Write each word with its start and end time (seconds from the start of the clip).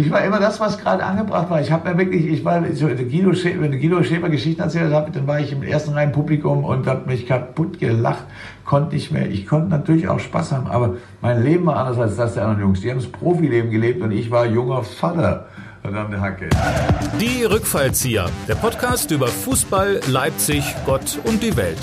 Ich 0.00 0.10
war 0.10 0.24
immer 0.24 0.40
das, 0.40 0.58
was 0.60 0.78
gerade 0.78 1.04
angebracht 1.04 1.50
war. 1.50 1.60
Ich 1.60 1.70
habe 1.70 1.90
mir 1.90 1.98
wirklich, 1.98 2.26
ich 2.26 2.42
war, 2.42 2.62
so, 2.72 2.86
Guido 2.86 3.34
Schäfer, 3.34 3.60
wenn 3.60 3.72
Guido 3.72 4.02
Schäfer 4.02 4.30
Geschichten 4.30 4.62
erzählt 4.62 4.94
hat, 4.94 5.14
dann 5.14 5.26
war 5.26 5.40
ich 5.40 5.52
im 5.52 5.62
ersten 5.62 5.92
Reihen 5.92 6.10
Publikum 6.10 6.64
und 6.64 6.86
habe 6.86 7.06
mich 7.06 7.26
kaputt 7.26 7.78
gelacht, 7.78 8.24
konnte 8.64 8.94
nicht 8.94 9.12
mehr. 9.12 9.28
Ich 9.28 9.46
konnte 9.46 9.68
natürlich 9.68 10.08
auch 10.08 10.18
Spaß 10.18 10.52
haben, 10.52 10.68
aber 10.68 10.94
mein 11.20 11.42
Leben 11.42 11.66
war 11.66 11.76
anders 11.76 11.98
als 11.98 12.16
das 12.16 12.32
der 12.32 12.44
anderen 12.44 12.62
Jungs. 12.62 12.80
Die 12.80 12.90
haben 12.90 12.98
das 12.98 13.08
Profileben 13.08 13.70
gelebt 13.70 14.00
und 14.00 14.10
ich 14.10 14.30
war 14.30 14.46
junger 14.46 14.82
Vater. 14.82 15.46
Verdammte 15.82 16.20
Hacke. 16.20 16.48
Die 17.20 17.44
Rückfallzieher, 17.44 18.26
der 18.48 18.54
Podcast 18.54 19.10
über 19.10 19.26
Fußball, 19.26 20.00
Leipzig, 20.08 20.64
Gott 20.86 21.18
und 21.24 21.42
die 21.42 21.56
Welt. 21.56 21.78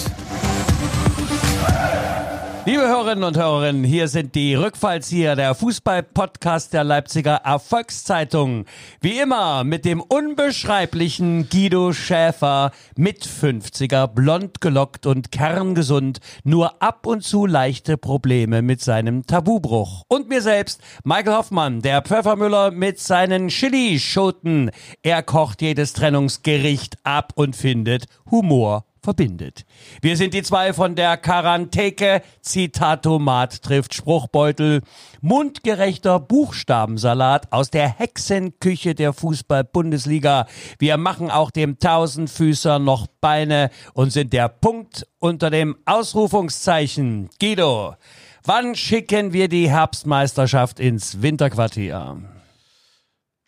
Liebe 2.67 2.81
Hörerinnen 2.81 3.23
und 3.23 3.37
Hörer, 3.37 3.71
hier 3.71 4.09
sind 4.09 4.35
die 4.35 4.53
Rückfallzieher, 4.53 5.37
der 5.37 5.55
Fußball-Podcast 5.55 6.73
der 6.73 6.83
Leipziger 6.83 7.35
Erfolgszeitung. 7.35 8.65
Wie 8.99 9.19
immer 9.19 9.63
mit 9.63 9.85
dem 9.85 10.01
unbeschreiblichen 10.01 11.47
Guido 11.47 11.93
Schäfer, 11.93 12.71
mit 12.97 13.25
50er, 13.25 14.07
blond 14.07 14.59
gelockt 14.59 15.05
und 15.05 15.31
kerngesund, 15.31 16.19
nur 16.43 16.81
ab 16.81 17.05
und 17.05 17.23
zu 17.23 17.45
leichte 17.45 17.95
Probleme 17.95 18.61
mit 18.61 18.81
seinem 18.81 19.25
Tabubruch. 19.25 20.03
Und 20.09 20.27
mir 20.27 20.41
selbst, 20.41 20.81
Michael 21.05 21.37
Hoffmann, 21.37 21.81
der 21.81 22.01
Pfeffermüller 22.01 22.71
mit 22.71 22.99
seinen 22.99 23.47
Chili-Schoten. 23.47 24.71
Er 25.03 25.23
kocht 25.23 25.61
jedes 25.61 25.93
Trennungsgericht 25.93 26.97
ab 27.05 27.31
und 27.35 27.55
findet 27.55 28.07
Humor 28.29 28.86
verbindet. 29.07 29.63
Wir 30.01 30.17
sind 30.17 30.33
die 30.33 30.43
zwei 30.43 30.73
von 30.73 30.95
der 30.95 31.15
Quarantäke. 31.15 32.21
Zitatomat 32.41 33.63
trifft 33.63 33.93
Spruchbeutel. 33.93 34.81
Mundgerechter 35.21 36.19
Buchstabensalat 36.19 37.53
aus 37.53 37.69
der 37.69 37.87
Hexenküche 37.87 38.95
der 38.95 39.13
Fußball-Bundesliga. 39.13 40.45
Wir 40.77 40.97
machen 40.97 41.31
auch 41.31 41.51
dem 41.51 41.79
Tausendfüßer 41.79 42.79
noch 42.79 43.07
Beine 43.21 43.69
und 43.93 44.11
sind 44.11 44.33
der 44.33 44.49
Punkt 44.49 45.07
unter 45.19 45.51
dem 45.51 45.77
Ausrufungszeichen. 45.85 47.29
Guido, 47.39 47.95
wann 48.43 48.75
schicken 48.75 49.31
wir 49.31 49.47
die 49.47 49.69
Herbstmeisterschaft 49.69 50.81
ins 50.81 51.21
Winterquartier? 51.21 52.36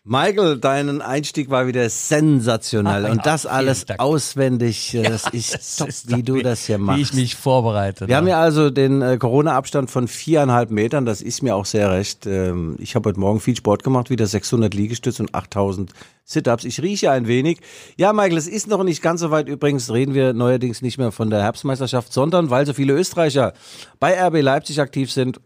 Michael, 0.02 0.56
deinen 0.56 1.02
Einstieg 1.02 1.50
war 1.50 1.66
wieder 1.66 1.90
sensationell 1.90 3.04
Ach, 3.04 3.10
und 3.10 3.26
das 3.26 3.44
alles 3.44 3.84
auswendig. 3.98 4.94
Äh, 4.94 5.02
das 5.10 5.24
ja, 5.24 5.30
ist 5.32 5.54
das 5.54 5.76
top, 5.76 5.88
ist 5.88 6.16
wie 6.16 6.22
du 6.22 6.40
das 6.40 6.64
hier 6.64 6.78
machst. 6.78 6.98
Wie 6.98 7.02
ich 7.02 7.12
mich 7.12 7.36
vorbereite. 7.36 8.08
Wir 8.08 8.16
haben 8.16 8.26
ja 8.26 8.40
also 8.40 8.70
den 8.70 9.02
äh, 9.02 9.18
Corona-Abstand 9.18 9.90
von 9.90 10.08
viereinhalb 10.08 10.70
Metern. 10.70 11.04
Das 11.04 11.20
ist 11.20 11.42
mir 11.42 11.54
auch 11.54 11.66
sehr 11.66 11.90
recht. 11.90 12.24
Ähm, 12.24 12.76
ich 12.78 12.94
habe 12.94 13.10
heute 13.10 13.20
Morgen 13.20 13.40
viel 13.40 13.54
Sport 13.54 13.84
gemacht, 13.84 14.08
wieder 14.08 14.26
600 14.26 14.72
Liegestütze 14.72 15.22
und 15.22 15.34
8000 15.34 15.92
Sit-ups. 16.24 16.64
Ich 16.64 16.80
rieche 16.80 17.10
ein 17.10 17.26
wenig. 17.26 17.58
Ja, 17.98 18.14
Michael, 18.14 18.38
es 18.38 18.48
ist 18.48 18.68
noch 18.68 18.82
nicht 18.82 19.02
ganz 19.02 19.20
so 19.20 19.30
weit. 19.30 19.48
Übrigens 19.48 19.92
reden 19.92 20.14
wir 20.14 20.32
neuerdings 20.32 20.80
nicht 20.80 20.96
mehr 20.96 21.12
von 21.12 21.28
der 21.28 21.42
Herbstmeisterschaft, 21.42 22.10
sondern 22.10 22.48
weil 22.48 22.64
so 22.64 22.72
viele 22.72 22.94
Österreicher 22.94 23.52
bei 23.98 24.18
RB 24.18 24.40
Leipzig 24.40 24.80
aktiv 24.80 25.12
sind, 25.12 25.42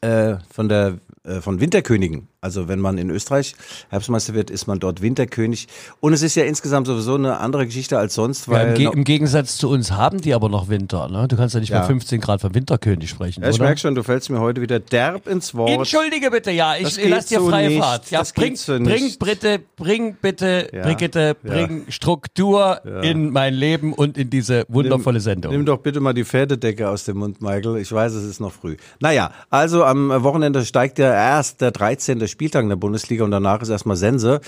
äh, 0.00 0.36
von 0.50 0.70
der 0.70 1.00
äh, 1.24 1.42
von 1.42 1.60
Winterkönigen. 1.60 2.29
Also 2.42 2.68
wenn 2.68 2.80
man 2.80 2.96
in 2.96 3.10
Österreich 3.10 3.54
Herbstmeister 3.90 4.32
wird, 4.32 4.48
ist 4.48 4.66
man 4.66 4.80
dort 4.80 5.02
Winterkönig. 5.02 5.68
Und 6.00 6.14
es 6.14 6.22
ist 6.22 6.36
ja 6.36 6.44
insgesamt 6.44 6.86
sowieso 6.86 7.16
eine 7.16 7.36
andere 7.36 7.66
Geschichte 7.66 7.98
als 7.98 8.14
sonst. 8.14 8.48
Weil 8.48 8.68
ja, 8.68 8.72
im, 8.72 8.74
Ge 8.76 8.90
im, 8.94 9.04
Gegensatz 9.04 9.58
zu 9.58 9.68
uns 9.68 9.92
haben 9.92 10.22
die 10.22 10.32
aber 10.32 10.48
noch 10.48 10.70
Winter. 10.70 11.10
Ne? 11.10 11.28
Du 11.28 11.36
kannst 11.36 11.54
ja 11.54 11.60
nicht 11.60 11.68
ja. 11.68 11.80
mehr 11.80 11.86
15 11.86 12.18
Grad 12.18 12.40
vom 12.40 12.54
Winterkönig 12.54 13.10
sprechen. 13.10 13.42
Ja, 13.42 13.50
ich 13.50 13.58
merke 13.58 13.78
schon, 13.78 13.94
du 13.94 14.02
fällst 14.02 14.30
mir 14.30 14.40
heute 14.40 14.62
wieder 14.62 14.80
derb 14.80 15.28
ins 15.28 15.54
Wort. 15.54 15.68
Entschuldige 15.68 16.30
bitte, 16.30 16.50
ja, 16.50 16.76
ich 16.76 16.98
lass 17.06 17.26
dir 17.26 17.42
freie 17.42 17.68
nicht. 17.68 17.78
Fahrt. 17.78 18.10
Ja, 18.10 18.20
das 18.20 18.32
bring, 18.32 18.56
so 18.56 18.78
bring 18.78 19.14
bitte, 19.18 19.60
bring 19.76 20.14
bitte, 20.14 20.70
ja. 20.72 20.82
Brigitte, 20.82 21.36
bring 21.42 21.84
Struktur 21.90 22.80
in 23.02 23.32
mein 23.32 23.52
Leben 23.52 23.92
und 23.92 24.16
in 24.16 24.30
diese 24.30 24.64
wundervolle 24.68 25.18
nimm, 25.18 25.24
Sendung. 25.24 25.52
Nimm 25.52 25.66
doch 25.66 25.78
bitte 25.80 26.00
mal 26.00 26.14
die 26.14 26.24
Pferdedecke 26.24 26.88
aus 26.88 27.04
dem 27.04 27.18
Mund, 27.18 27.42
Michael. 27.42 27.76
Ich 27.76 27.92
weiß, 27.92 28.14
es 28.14 28.24
ist 28.24 28.40
noch 28.40 28.52
früh. 28.52 28.78
Naja, 28.98 29.30
also 29.50 29.84
am 29.84 30.22
Wochenende 30.22 30.64
steigt 30.64 30.98
ja 30.98 31.12
erst 31.12 31.60
der 31.60 31.70
13. 31.70 32.29
Spieltag 32.30 32.62
in 32.62 32.70
der 32.70 32.76
Bundesliga 32.76 33.24
und 33.24 33.30
danach 33.30 33.60
ist 33.60 33.68
erstmal 33.68 33.96
Sense. 33.96 34.40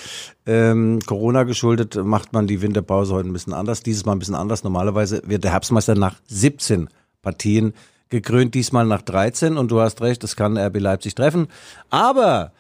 Ähm, 0.47 1.00
Corona 1.06 1.43
geschuldet 1.43 1.97
macht 2.03 2.32
man 2.32 2.47
die 2.47 2.62
Winterpause 2.62 3.15
heute 3.15 3.28
ein 3.28 3.32
bisschen 3.32 3.53
anders. 3.53 3.82
Dieses 3.82 4.06
Mal 4.06 4.12
ein 4.12 4.19
bisschen 4.19 4.34
anders. 4.34 4.65
Normalerweise 4.65 5.22
wird 5.26 5.44
der 5.44 5.53
Herbstmeister 5.53 5.94
nach 5.94 6.16
17 6.28 6.88
Partien 7.20 7.75
gekrönt, 8.09 8.54
diesmal 8.54 8.87
nach 8.87 9.03
13. 9.03 9.56
Und 9.56 9.70
du 9.70 9.81
hast 9.81 10.00
recht, 10.00 10.22
das 10.22 10.37
kann 10.37 10.56
RB 10.56 10.78
Leipzig 10.78 11.16
treffen. 11.16 11.48
Aber 11.91 12.53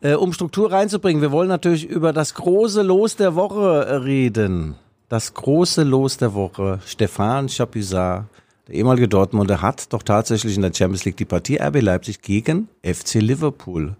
äh, 0.00 0.14
um 0.14 0.32
Struktur 0.32 0.72
reinzubringen, 0.72 1.22
wir 1.22 1.30
wollen 1.30 1.48
natürlich 1.48 1.84
über 1.84 2.12
das 2.12 2.34
große 2.34 2.82
Los 2.82 3.16
der 3.16 3.34
Woche 3.36 4.04
reden. 4.04 4.74
Das 5.08 5.34
große 5.34 5.84
Los 5.84 6.16
der 6.16 6.34
Woche. 6.34 6.80
Stefan 6.84 7.48
Chapuisat, 7.48 8.24
der 8.66 8.74
ehemalige 8.74 9.06
Dortmunder, 9.06 9.62
hat 9.62 9.92
doch 9.92 10.02
tatsächlich 10.02 10.56
in 10.56 10.62
der 10.62 10.74
Champions 10.74 11.04
League 11.04 11.16
die 11.16 11.24
Partie 11.24 11.58
RB 11.60 11.80
Leipzig 11.80 12.22
gegen 12.22 12.68
FC 12.82 13.14
Liverpool 13.14 13.96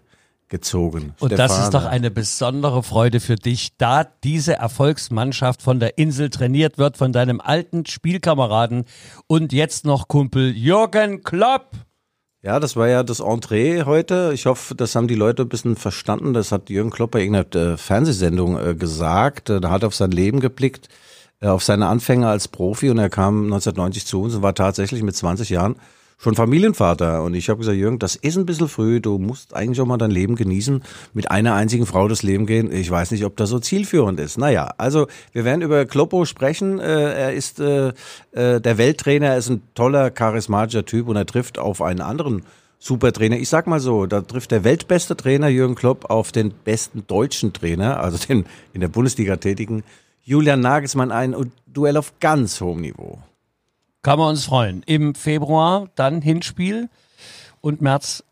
gezogen. 0.49 1.13
Und 1.19 1.29
Stefan. 1.29 1.37
das 1.37 1.63
ist 1.63 1.73
doch 1.73 1.85
eine 1.85 2.11
besondere 2.11 2.83
Freude 2.83 3.19
für 3.19 3.35
dich, 3.35 3.77
da 3.77 4.03
diese 4.03 4.55
Erfolgsmannschaft 4.55 5.61
von 5.61 5.79
der 5.79 5.97
Insel 5.97 6.29
trainiert 6.29 6.77
wird 6.77 6.97
von 6.97 7.11
deinem 7.11 7.41
alten 7.41 7.85
Spielkameraden 7.85 8.85
und 9.27 9.53
jetzt 9.53 9.85
noch 9.85 10.07
Kumpel 10.07 10.55
Jürgen 10.55 11.23
Klopp. 11.23 11.71
Ja, 12.43 12.59
das 12.59 12.75
war 12.75 12.87
ja 12.87 13.03
das 13.03 13.19
Entree 13.19 13.83
heute. 13.83 14.31
Ich 14.33 14.45
hoffe, 14.45 14.75
das 14.75 14.95
haben 14.95 15.07
die 15.07 15.15
Leute 15.15 15.43
ein 15.43 15.49
bisschen 15.49 15.75
verstanden. 15.75 16.33
Das 16.33 16.51
hat 16.51 16.69
Jürgen 16.69 16.91
Klopp 16.91 17.11
bei 17.11 17.21
irgendeiner 17.21 17.73
äh, 17.73 17.77
Fernsehsendung 17.77 18.57
äh, 18.57 18.75
gesagt. 18.75 19.49
Da 19.49 19.69
hat 19.69 19.83
er 19.83 19.87
auf 19.87 19.95
sein 19.95 20.11
Leben 20.11 20.39
geblickt, 20.39 20.87
äh, 21.41 21.47
auf 21.47 21.63
seine 21.63 21.87
Anfänge 21.87 22.27
als 22.27 22.47
Profi 22.47 22.89
und 22.89 22.99
er 22.99 23.09
kam 23.09 23.45
1990 23.45 24.05
zu 24.05 24.21
uns 24.21 24.35
und 24.35 24.43
war 24.43 24.55
tatsächlich 24.55 25.03
mit 25.03 25.15
20 25.15 25.49
Jahren 25.49 25.75
schon 26.17 26.35
Familienvater. 26.35 27.23
Und 27.23 27.35
ich 27.35 27.49
habe 27.49 27.59
gesagt, 27.59 27.77
Jürgen, 27.77 27.99
das 27.99 28.15
ist 28.15 28.37
ein 28.37 28.45
bisschen 28.45 28.67
früh. 28.67 28.99
Du 28.99 29.17
musst 29.19 29.55
eigentlich 29.55 29.79
auch 29.79 29.85
mal 29.85 29.97
dein 29.97 30.11
Leben 30.11 30.35
genießen. 30.35 30.83
Mit 31.13 31.31
einer 31.31 31.53
einzigen 31.53 31.85
Frau 31.85 32.07
das 32.07 32.23
Leben 32.23 32.45
gehen. 32.45 32.71
Ich 32.71 32.89
weiß 32.89 33.11
nicht, 33.11 33.23
ob 33.23 33.37
das 33.37 33.49
so 33.49 33.59
zielführend 33.59 34.19
ist. 34.19 34.37
Naja, 34.37 34.73
also 34.77 35.07
wir 35.31 35.45
werden 35.45 35.61
über 35.61 35.85
Kloppo 35.85 36.25
sprechen. 36.25 36.79
Äh, 36.79 37.13
er 37.13 37.33
ist 37.33 37.59
äh, 37.59 37.89
äh, 38.31 38.59
der 38.59 38.77
Welttrainer. 38.77 39.27
Er 39.27 39.37
ist 39.37 39.49
ein 39.49 39.61
toller, 39.75 40.09
charismatischer 40.09 40.85
Typ 40.85 41.07
und 41.07 41.15
er 41.15 41.25
trifft 41.25 41.59
auf 41.59 41.81
einen 41.81 42.01
anderen 42.01 42.43
Supertrainer. 42.79 43.37
Ich 43.37 43.49
sag 43.49 43.67
mal 43.67 43.79
so, 43.79 44.05
da 44.05 44.21
trifft 44.21 44.51
der 44.51 44.63
weltbeste 44.63 45.17
Trainer 45.17 45.47
Jürgen 45.47 45.75
Klopp 45.75 46.09
auf 46.09 46.31
den 46.31 46.51
besten 46.51 47.05
deutschen 47.07 47.53
Trainer, 47.53 47.99
also 47.99 48.17
den 48.17 48.45
in 48.73 48.81
der 48.81 48.87
Bundesliga 48.87 49.37
tätigen 49.37 49.83
Julian 50.23 50.59
Nagelsmann 50.59 51.11
ein 51.11 51.35
Duell 51.67 51.95
auf 51.95 52.19
ganz 52.19 52.59
hohem 52.59 52.81
Niveau. 52.81 53.19
Kann 54.07 54.19
man 54.19 54.29
uns 54.29 54.45
freuen. 54.45 54.83
Im 54.85 55.15
Februar 55.15 55.89
dann 55.95 56.21
Hinspiel 56.21 56.87
und 57.59 57.81
März 57.81 58.23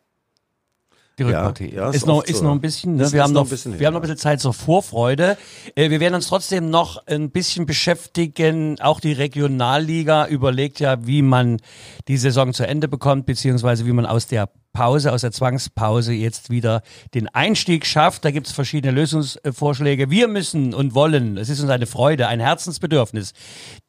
die 1.19 1.23
Rückpartie. 1.23 1.69
Ja, 1.69 1.75
ja, 1.75 1.89
ist, 1.89 1.95
ist, 1.97 2.05
noch, 2.05 2.23
ist 2.23 2.37
so. 2.37 2.43
noch 2.45 2.53
ein 2.53 2.61
bisschen, 2.61 2.95
ne? 2.95 3.11
wir, 3.11 3.21
haben 3.21 3.33
noch, 3.33 3.49
bisschen 3.49 3.77
wir 3.77 3.85
haben 3.85 3.93
noch 3.93 3.99
ein 3.99 4.03
bisschen 4.03 4.17
Zeit 4.17 4.39
zur 4.39 4.53
Vorfreude. 4.53 5.37
Äh, 5.75 5.89
wir 5.89 5.99
werden 5.99 6.15
uns 6.15 6.27
trotzdem 6.27 6.69
noch 6.69 7.05
ein 7.07 7.29
bisschen 7.29 7.65
beschäftigen. 7.65 8.79
Auch 8.79 9.01
die 9.01 9.11
Regionalliga 9.11 10.27
überlegt 10.27 10.79
ja, 10.79 11.05
wie 11.05 11.21
man 11.21 11.59
die 12.07 12.15
Saison 12.15 12.53
zu 12.53 12.65
Ende 12.65 12.87
bekommt, 12.87 13.25
beziehungsweise 13.25 13.85
wie 13.85 13.91
man 13.91 14.05
aus 14.05 14.27
der 14.27 14.49
Pause, 14.75 15.13
aus 15.13 15.21
der 15.21 15.31
Zwangspause 15.31 16.11
jetzt 16.13 16.49
wieder 16.49 16.83
den 17.13 17.27
Einstieg 17.29 17.85
schafft. 17.85 18.25
Da 18.25 18.31
gibt 18.31 18.47
es 18.47 18.53
verschiedene 18.53 18.93
Lösungsvorschläge. 18.93 20.11
Wir 20.11 20.27
müssen 20.27 20.73
und 20.73 20.93
wollen, 20.93 21.37
es 21.37 21.47
ist 21.47 21.61
uns 21.61 21.69
eine 21.69 21.87
Freude, 21.87 22.27
ein 22.27 22.41
Herzensbedürfnis, 22.41 23.33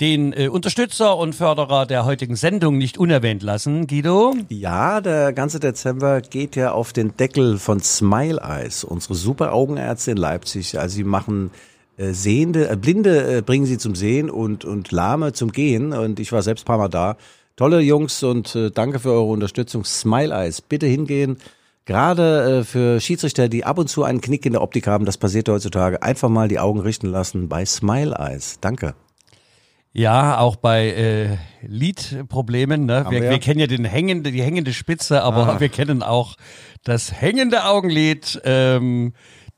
den 0.01 0.33
äh, 0.33 0.49
Unterstützer 0.49 1.17
und 1.17 1.35
Förderer 1.35 1.87
der 1.87 2.05
heutigen 2.05 2.37
Sendung 2.37 2.79
nicht 2.79 2.99
unerwähnt 2.99 3.43
lassen. 3.43 3.89
Guido? 3.89 4.35
Ja, 4.49 5.01
der 5.01 5.33
ganze 5.33 5.59
Dezember 5.59 6.21
geht 6.21 6.55
ja 6.55 6.71
auf 6.71 6.93
den 6.93 7.17
Deckel 7.17 7.59
von 7.59 7.81
Smile 7.81 8.41
Eyes, 8.41 8.85
unsere 8.85 9.17
super 9.17 9.53
Augenärzte 9.53 10.13
in 10.13 10.17
Leipzig. 10.17 10.79
Also 10.79 10.95
sie 10.95 11.05
machen 11.05 11.51
äh, 11.97 12.13
Sehende, 12.13 12.69
äh, 12.71 12.77
Blinde 12.77 13.39
äh, 13.39 13.43
bringen 13.43 13.67
sie 13.67 13.79
zum 13.79 13.97
Sehen 13.97 14.31
und, 14.31 14.65
und 14.65 14.93
Lahme 14.93 15.33
zum 15.33 15.51
Gehen. 15.51 15.93
Und 15.93 16.21
ich 16.21 16.31
war 16.31 16.43
selbst 16.43 16.63
ein 16.63 16.67
paar 16.67 16.79
Mal 16.79 16.89
da. 16.89 17.17
Tolle 17.57 17.81
Jungs 17.81 18.23
und 18.23 18.55
äh, 18.55 18.71
danke 18.71 18.99
für 18.99 19.11
eure 19.13 19.31
Unterstützung. 19.31 19.85
Smile 19.85 20.35
Eyes, 20.35 20.61
bitte 20.61 20.87
hingehen. 20.87 21.39
Gerade 21.87 22.59
äh, 22.59 22.65
für 22.65 23.01
Schiedsrichter, 23.01 23.49
die 23.49 23.65
ab 23.65 23.79
und 23.79 23.89
zu 23.89 24.05
einen 24.05 24.21
Knick 24.21 24.45
in 24.45 24.53
der 24.53 24.63
Optik 24.63 24.87
haben, 24.87 25.07
das 25.07 25.17
passiert 25.17 25.49
heutzutage, 25.49 26.03
einfach 26.03 26.29
mal 26.29 26.49
die 26.49 26.59
Augen 26.59 26.81
richten 26.81 27.07
lassen 27.07 27.49
bei 27.49 27.65
Smile 27.65 28.15
Eyes. 28.19 28.59
Danke. 28.61 28.95
Ja, 29.95 30.39
auch 30.39 30.57
bei 30.57 30.89
äh, 30.89 31.39
Lidproblemen. 31.67 32.85
Ne? 32.85 33.07
Wir, 33.09 33.23
wir, 33.23 33.31
wir, 33.31 33.39
kennen 33.39 33.61
ja 33.61 33.67
den 33.67 33.87
hängende, 33.87 34.31
die 34.33 34.43
hängende 34.43 34.75
Spitze, 34.75 35.23
aber 35.23 35.55
ah. 35.55 35.61
wir 35.61 35.71
kennen 35.71 36.03
auch 36.03 36.37
das 36.85 37.19
hängende 37.19 37.65
Augenlid. 37.65 38.39
Ähm, 38.45 39.15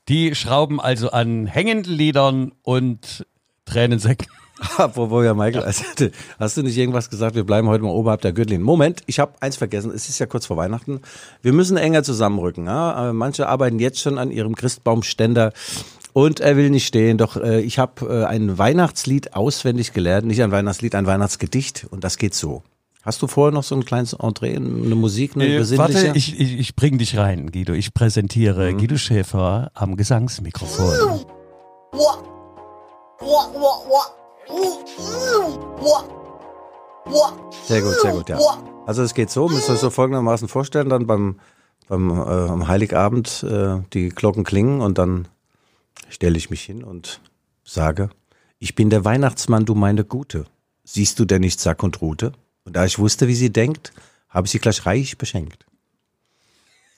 die 0.07 0.35
schrauben 0.35 0.79
also 0.79 1.11
an 1.11 1.47
hängenden 1.47 1.93
Lidern 1.93 2.53
und 2.61 3.25
Tränensäcken. 3.65 4.27
Apropos 4.77 5.23
ja, 5.23 5.33
Michael, 5.33 5.63
also, 5.63 5.83
hast 6.37 6.57
du 6.57 6.63
nicht 6.63 6.77
irgendwas 6.77 7.09
gesagt, 7.09 7.35
wir 7.35 7.43
bleiben 7.43 7.67
heute 7.67 7.83
mal 7.83 7.91
oberhalb 7.91 8.21
der 8.21 8.33
Gürtellinie? 8.33 8.65
Moment, 8.65 9.03
ich 9.05 9.19
habe 9.19 9.33
eins 9.39 9.57
vergessen, 9.57 9.91
es 9.93 10.09
ist 10.09 10.19
ja 10.19 10.25
kurz 10.25 10.45
vor 10.45 10.57
Weihnachten. 10.57 11.01
Wir 11.41 11.53
müssen 11.53 11.77
enger 11.77 12.03
zusammenrücken. 12.03 12.65
Ja? 12.65 13.11
Manche 13.13 13.47
arbeiten 13.47 13.79
jetzt 13.79 13.99
schon 13.99 14.17
an 14.17 14.31
ihrem 14.31 14.55
Christbaumständer 14.55 15.53
und 16.13 16.39
er 16.39 16.57
will 16.57 16.69
nicht 16.69 16.87
stehen. 16.87 17.17
Doch 17.17 17.37
äh, 17.37 17.61
ich 17.61 17.79
habe 17.79 18.05
äh, 18.05 18.25
ein 18.25 18.57
Weihnachtslied 18.57 19.35
auswendig 19.35 19.93
gelernt, 19.93 20.27
nicht 20.27 20.41
ein 20.43 20.51
Weihnachtslied, 20.51 20.95
ein 20.95 21.05
Weihnachtsgedicht 21.05 21.87
und 21.89 22.03
das 22.03 22.17
geht 22.17 22.33
so. 22.33 22.63
Hast 23.01 23.21
du 23.21 23.27
vorher 23.27 23.53
noch 23.53 23.63
so 23.63 23.75
ein 23.75 23.85
kleines 23.85 24.13
Entree, 24.13 24.55
eine 24.55 24.95
Musik, 24.95 25.35
eine 25.35 25.45
Äh, 25.47 25.77
warte, 25.77 26.11
ich, 26.15 26.39
ich, 26.39 26.59
ich 26.59 26.75
bring 26.75 26.97
dich 26.97 27.17
rein, 27.17 27.49
Guido. 27.51 27.73
Ich 27.73 27.93
präsentiere 27.93 28.73
Guido 28.73 28.97
Schäfer 28.97 29.71
am 29.73 29.95
Gesangsmikrofon. 29.95 31.25
Sehr 37.65 37.81
gut, 37.81 37.99
sehr 38.01 38.11
gut, 38.13 38.29
ja. 38.29 38.39
Also 38.85 39.03
es 39.03 39.13
geht 39.13 39.29
so, 39.29 39.47
müsst 39.47 39.69
ihr 39.69 39.73
euch 39.73 39.79
so 39.79 39.89
folgendermaßen 39.89 40.47
vorstellen, 40.47 40.89
dann 40.89 41.05
beim, 41.05 41.39
beim 41.87 42.09
äh, 42.09 42.13
am 42.49 42.67
Heiligabend 42.67 43.43
äh, 43.43 43.81
die 43.93 44.09
Glocken 44.09 44.43
klingen 44.43 44.81
und 44.81 44.97
dann 44.97 45.27
stelle 46.09 46.37
ich 46.37 46.49
mich 46.49 46.63
hin 46.63 46.83
und 46.83 47.21
sage, 47.63 48.09
ich 48.57 48.73
bin 48.73 48.89
der 48.89 49.05
Weihnachtsmann, 49.05 49.65
du 49.65 49.75
meine 49.75 50.03
Gute. 50.03 50.45
Siehst 50.83 51.19
du 51.19 51.25
denn 51.25 51.41
nicht 51.41 51.59
Sack 51.59 51.83
und 51.83 52.01
Rute? 52.01 52.31
Und 52.65 52.75
da 52.75 52.85
ich 52.85 52.97
wusste, 52.97 53.27
wie 53.27 53.35
sie 53.35 53.51
denkt, 53.51 53.93
habe 54.27 54.47
ich 54.47 54.51
sie 54.51 54.59
gleich 54.59 54.85
reich 54.85 55.17
beschenkt. 55.17 55.65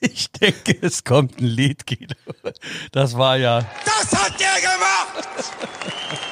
Ich 0.00 0.32
denke, 0.32 0.76
es 0.80 1.04
kommt 1.04 1.40
ein 1.40 1.44
Lied, 1.44 1.86
Guido. 1.86 2.16
Das 2.90 3.16
war 3.16 3.36
ja. 3.36 3.64
Das 3.84 4.12
hat 4.12 4.32
der 4.40 4.60
gemacht! 4.60 5.28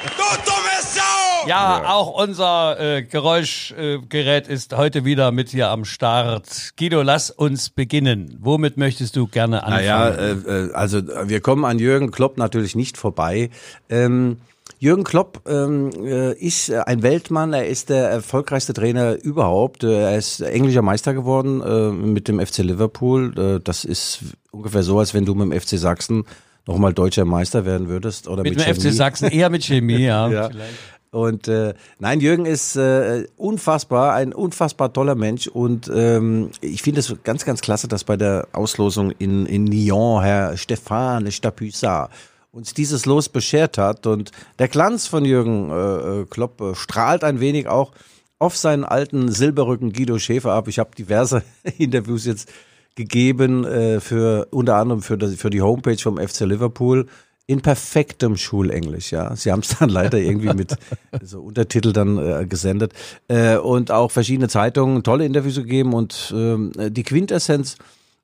Du 0.21 0.37
dumme 0.45 0.77
Sau! 0.83 1.47
Ja, 1.47 1.83
auch 1.87 2.21
unser 2.21 2.79
äh, 2.79 3.01
Geräuschgerät 3.01 4.47
äh, 4.47 4.53
ist 4.53 4.77
heute 4.77 5.03
wieder 5.03 5.31
mit 5.31 5.49
hier 5.49 5.69
am 5.69 5.83
Start. 5.83 6.73
Guido, 6.77 7.01
lass 7.01 7.31
uns 7.31 7.71
beginnen. 7.71 8.37
Womit 8.39 8.77
möchtest 8.77 9.15
du 9.15 9.25
gerne 9.25 9.63
anfangen? 9.63 9.83
Naja, 9.83 10.09
äh, 10.09 10.31
äh, 10.33 10.73
also 10.73 11.01
wir 11.23 11.41
kommen 11.41 11.65
an 11.65 11.79
Jürgen 11.79 12.11
Klopp 12.11 12.37
natürlich 12.37 12.75
nicht 12.75 12.97
vorbei. 12.97 13.49
Ähm, 13.89 14.37
Jürgen 14.77 15.03
Klopp 15.03 15.41
ähm, 15.47 15.89
äh, 16.03 16.33
ist 16.33 16.69
äh, 16.69 16.81
ein 16.85 17.01
Weltmann, 17.01 17.53
er 17.53 17.67
ist 17.67 17.89
der 17.89 18.07
erfolgreichste 18.09 18.73
Trainer 18.73 19.15
überhaupt. 19.23 19.83
Er 19.83 20.15
ist 20.15 20.41
englischer 20.41 20.83
Meister 20.83 21.15
geworden 21.15 21.61
äh, 21.61 21.91
mit 21.91 22.27
dem 22.27 22.39
FC 22.39 22.59
Liverpool. 22.59 23.59
Das 23.63 23.85
ist 23.85 24.19
ungefähr 24.51 24.83
so, 24.83 24.99
als 24.99 25.15
wenn 25.15 25.25
du 25.25 25.33
mit 25.33 25.51
dem 25.51 25.59
FC 25.59 25.79
Sachsen 25.79 26.25
nochmal 26.67 26.93
deutscher 26.93 27.25
Meister 27.25 27.65
werden 27.65 27.87
würdest. 27.87 28.27
Oder 28.27 28.43
mit 28.43 28.55
mit, 28.55 28.65
dem 28.65 28.75
FC. 28.75 28.93
Sachsen, 28.93 29.29
eher 29.29 29.49
mit 29.49 29.63
Chemie, 29.63 29.97
ja. 29.97 30.27
Ja. 30.31 30.49
vielleicht. 30.49 30.73
Und 31.11 31.49
äh, 31.49 31.73
nein, 31.99 32.21
Jürgen 32.21 32.45
ist 32.45 32.77
äh, 32.77 33.25
unfassbar, 33.35 34.13
ein 34.13 34.33
unfassbar 34.33 34.93
toller 34.93 35.15
Mensch. 35.15 35.47
Und 35.47 35.91
ähm, 35.93 36.51
ich 36.61 36.81
finde 36.81 37.01
es 37.01 37.13
ganz, 37.23 37.43
ganz 37.43 37.59
klasse, 37.59 37.89
dass 37.89 38.05
bei 38.05 38.15
der 38.15 38.47
Auslosung 38.53 39.11
in, 39.11 39.45
in 39.45 39.67
Lyon 39.67 40.23
Herr 40.23 40.53
Stéphane 40.57 41.29
Stapuissat 41.31 42.09
uns 42.51 42.73
dieses 42.73 43.05
Los 43.05 43.27
beschert 43.27 43.77
hat. 43.77 44.07
Und 44.07 44.31
der 44.57 44.69
Glanz 44.69 45.07
von 45.07 45.25
Jürgen 45.25 45.69
äh, 45.69 46.21
äh, 46.21 46.25
Klopp 46.29 46.61
äh, 46.61 46.75
strahlt 46.75 47.25
ein 47.25 47.41
wenig 47.41 47.67
auch 47.67 47.91
auf 48.39 48.55
seinen 48.55 48.85
alten 48.85 49.31
Silberrücken 49.31 49.91
Guido 49.91 50.17
Schäfer 50.17 50.53
ab. 50.53 50.69
Ich 50.69 50.79
habe 50.79 50.95
diverse 50.97 51.43
Interviews 51.77 52.25
jetzt 52.25 52.49
gegeben, 52.95 53.65
äh, 53.65 53.99
für 53.99 54.47
unter 54.51 54.75
anderem 54.75 55.01
für, 55.01 55.17
das, 55.17 55.35
für 55.35 55.49
die 55.49 55.61
Homepage 55.61 55.97
vom 55.97 56.17
FC 56.17 56.41
Liverpool 56.41 57.07
in 57.47 57.61
perfektem 57.61 58.37
Schulenglisch, 58.37 59.11
ja. 59.11 59.35
Sie 59.35 59.51
haben 59.51 59.61
es 59.61 59.77
dann 59.77 59.89
leider 59.89 60.17
irgendwie 60.17 60.53
mit 60.53 60.75
so 61.21 61.41
Untertitel 61.41 61.91
dann 61.91 62.17
äh, 62.17 62.45
gesendet 62.47 62.93
äh, 63.27 63.57
und 63.57 63.91
auch 63.91 64.11
verschiedene 64.11 64.47
Zeitungen 64.47 65.03
tolle 65.03 65.25
Interviews 65.25 65.55
gegeben 65.55 65.93
und 65.93 66.33
ähm, 66.35 66.71
die 66.77 67.03
Quintessenz 67.03 67.77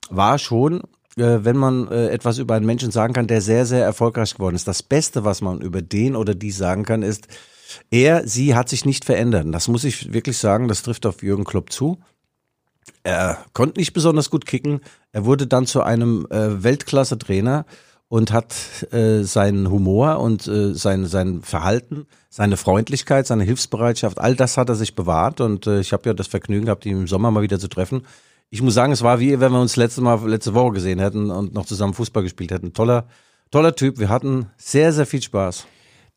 war 0.09 0.39
schon, 0.39 0.81
äh, 1.17 1.39
wenn 1.43 1.57
man 1.57 1.87
äh, 1.89 2.09
etwas 2.09 2.37
über 2.37 2.55
einen 2.55 2.65
Menschen 2.65 2.91
sagen 2.91 3.13
kann, 3.13 3.27
der 3.27 3.41
sehr, 3.41 3.65
sehr 3.65 3.83
erfolgreich 3.83 4.35
geworden 4.35 4.55
ist. 4.55 4.67
Das 4.67 4.83
Beste, 4.83 5.25
was 5.25 5.41
man 5.41 5.61
über 5.61 5.81
den 5.81 6.15
oder 6.15 6.35
die 6.35 6.51
sagen 6.51 6.83
kann, 6.83 7.01
ist, 7.01 7.27
er, 7.91 8.27
sie 8.27 8.55
hat 8.55 8.69
sich 8.69 8.85
nicht 8.85 9.03
verändert. 9.03 9.47
Das 9.51 9.67
muss 9.67 9.83
ich 9.83 10.13
wirklich 10.13 10.37
sagen, 10.37 10.67
das 10.67 10.83
trifft 10.83 11.05
auf 11.05 11.23
Jürgen 11.23 11.43
Klopp 11.43 11.71
zu. 11.71 11.97
Er 13.03 13.45
konnte 13.53 13.79
nicht 13.79 13.93
besonders 13.93 14.29
gut 14.29 14.45
kicken. 14.45 14.81
Er 15.11 15.25
wurde 15.25 15.47
dann 15.47 15.65
zu 15.65 15.81
einem 15.81 16.27
äh, 16.29 16.63
Weltklasse-Trainer 16.63 17.65
und 18.09 18.31
hat 18.31 18.55
äh, 18.91 19.23
seinen 19.23 19.69
Humor 19.69 20.19
und 20.19 20.47
äh, 20.47 20.73
sein, 20.73 21.05
sein 21.05 21.41
Verhalten, 21.41 22.05
seine 22.29 22.55
Freundlichkeit, 22.57 23.27
seine 23.27 23.43
Hilfsbereitschaft, 23.43 24.19
all 24.19 24.35
das 24.35 24.57
hat 24.57 24.69
er 24.69 24.75
sich 24.75 24.95
bewahrt. 24.95 25.41
Und 25.41 25.67
äh, 25.67 25.79
ich 25.79 25.93
habe 25.93 26.07
ja 26.09 26.13
das 26.13 26.27
Vergnügen 26.27 26.65
gehabt, 26.65 26.85
ihn 26.85 27.01
im 27.01 27.07
Sommer 27.07 27.31
mal 27.31 27.41
wieder 27.41 27.59
zu 27.59 27.67
treffen. 27.67 28.03
Ich 28.49 28.61
muss 28.61 28.73
sagen, 28.73 28.93
es 28.93 29.01
war 29.01 29.19
wie 29.19 29.39
wenn 29.41 29.51
wir 29.51 29.59
uns 29.59 29.75
letzte 29.75 30.01
Mal 30.01 30.25
letzte 30.27 30.53
Woche 30.53 30.73
gesehen 30.73 30.99
hätten 30.99 31.31
und 31.31 31.53
noch 31.53 31.65
zusammen 31.65 31.93
Fußball 31.93 32.23
gespielt 32.23 32.51
hätten. 32.51 32.71
Toller, 32.73 33.07
toller 33.51 33.75
Typ. 33.75 33.99
Wir 33.99 34.07
hatten 34.07 34.47
sehr, 34.55 34.93
sehr 34.93 35.05
viel 35.05 35.21
Spaß. 35.21 35.67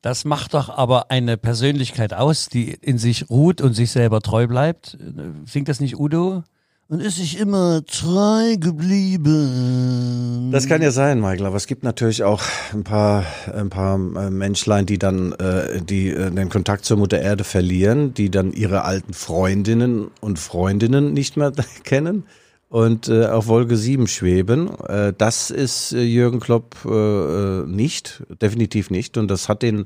Das 0.01 0.25
macht 0.25 0.55
doch 0.55 0.71
aber 0.71 1.11
eine 1.11 1.37
Persönlichkeit 1.37 2.15
aus, 2.15 2.49
die 2.49 2.71
in 2.73 2.99
sich 2.99 3.29
ruht 3.29 3.61
und 3.61 3.75
sich 3.75 3.91
selber 3.91 4.21
treu 4.21 4.47
bleibt. 4.47 4.97
Singt 5.45 5.69
das 5.69 5.81
nicht 5.81 5.99
Udo? 5.99 6.45
Und 6.91 7.01
ist 7.01 7.19
sich 7.19 7.39
immer 7.39 7.83
treu 7.87 8.57
geblieben. 8.57 10.51
Das 10.51 10.67
kann 10.67 10.83
ja 10.83 10.91
sein, 10.91 11.21
Michael, 11.21 11.47
aber 11.47 11.55
es 11.55 11.69
gibt 11.69 11.85
natürlich 11.85 12.25
auch 12.25 12.43
ein 12.73 12.83
paar, 12.83 13.25
ein 13.55 13.71
paar 13.71 13.95
äh, 13.95 14.29
Menschlein, 14.29 14.87
die 14.87 14.99
dann 14.99 15.31
äh, 15.35 15.83
die, 15.83 16.09
äh, 16.09 16.33
den 16.33 16.49
Kontakt 16.49 16.85
zur 16.85 16.97
Mutter 16.97 17.21
Erde 17.21 17.45
verlieren, 17.45 18.13
die 18.13 18.29
dann 18.29 18.53
ihre 18.53 18.83
alten 18.83 19.15
Freundinnen 19.15 20.11
und 20.21 20.41
Freundinnen 20.41 21.13
nicht 21.13 21.37
mehr 21.37 21.53
kennen 21.85 22.25
und 22.69 23.07
äh, 23.07 23.27
auf 23.27 23.47
Wolke 23.47 23.77
7 23.77 24.09
schweben. 24.09 24.77
Äh, 24.81 25.13
das 25.17 25.53
ist 25.53 25.93
äh, 25.93 26.03
Jürgen 26.03 26.41
Klopp 26.41 26.75
äh, 26.85 26.89
äh, 26.89 27.67
nicht, 27.69 28.25
definitiv 28.43 28.91
nicht. 28.91 29.17
Und 29.17 29.29
das 29.29 29.49
hat 29.49 29.63
den, 29.63 29.85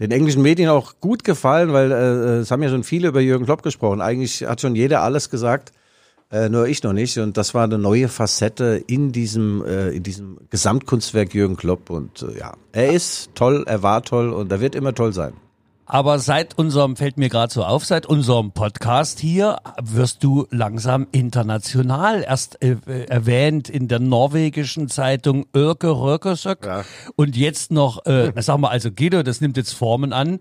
den 0.00 0.10
englischen 0.10 0.42
Medien 0.42 0.68
auch 0.68 0.94
gut 1.00 1.22
gefallen, 1.22 1.72
weil 1.72 1.92
äh, 1.92 2.38
es 2.38 2.50
haben 2.50 2.64
ja 2.64 2.70
schon 2.70 2.82
viele 2.82 3.06
über 3.06 3.20
Jürgen 3.20 3.44
Klopp 3.44 3.62
gesprochen. 3.62 4.00
Eigentlich 4.00 4.44
hat 4.44 4.60
schon 4.60 4.74
jeder 4.74 5.02
alles 5.02 5.30
gesagt. 5.30 5.72
Äh, 6.32 6.48
nur 6.48 6.68
ich 6.68 6.82
noch 6.82 6.92
nicht. 6.92 7.18
Und 7.18 7.36
das 7.36 7.54
war 7.54 7.64
eine 7.64 7.78
neue 7.78 8.08
Facette 8.08 8.82
in 8.86 9.10
diesem, 9.12 9.64
äh, 9.64 9.88
in 9.90 10.02
diesem 10.02 10.38
Gesamtkunstwerk 10.50 11.34
Jürgen 11.34 11.56
Klopp. 11.56 11.90
Und 11.90 12.22
äh, 12.22 12.38
ja, 12.38 12.54
er 12.72 12.92
ist 12.92 13.30
toll, 13.34 13.64
er 13.66 13.82
war 13.82 14.02
toll 14.02 14.30
und 14.32 14.50
er 14.52 14.60
wird 14.60 14.74
immer 14.74 14.94
toll 14.94 15.12
sein. 15.12 15.32
Aber 15.86 16.20
seit 16.20 16.56
unserem, 16.56 16.94
fällt 16.94 17.18
mir 17.18 17.28
gerade 17.28 17.52
so 17.52 17.64
auf, 17.64 17.84
seit 17.84 18.06
unserem 18.06 18.52
Podcast 18.52 19.18
hier 19.18 19.56
wirst 19.82 20.22
du 20.22 20.46
langsam 20.50 21.08
international 21.10 22.22
erst 22.22 22.62
äh, 22.62 22.76
äh, 22.86 23.06
erwähnt 23.08 23.68
in 23.68 23.88
der 23.88 23.98
norwegischen 23.98 24.86
Zeitung 24.88 25.46
Örke 25.54 25.90
Rökersök 25.90 26.64
Ja. 26.64 26.84
und 27.16 27.36
jetzt 27.36 27.72
noch, 27.72 28.06
äh, 28.06 28.32
sag 28.36 28.58
mal, 28.60 28.68
also 28.68 28.92
Guido, 28.92 29.24
das 29.24 29.40
nimmt 29.40 29.56
jetzt 29.56 29.72
Formen 29.72 30.12
an. 30.12 30.38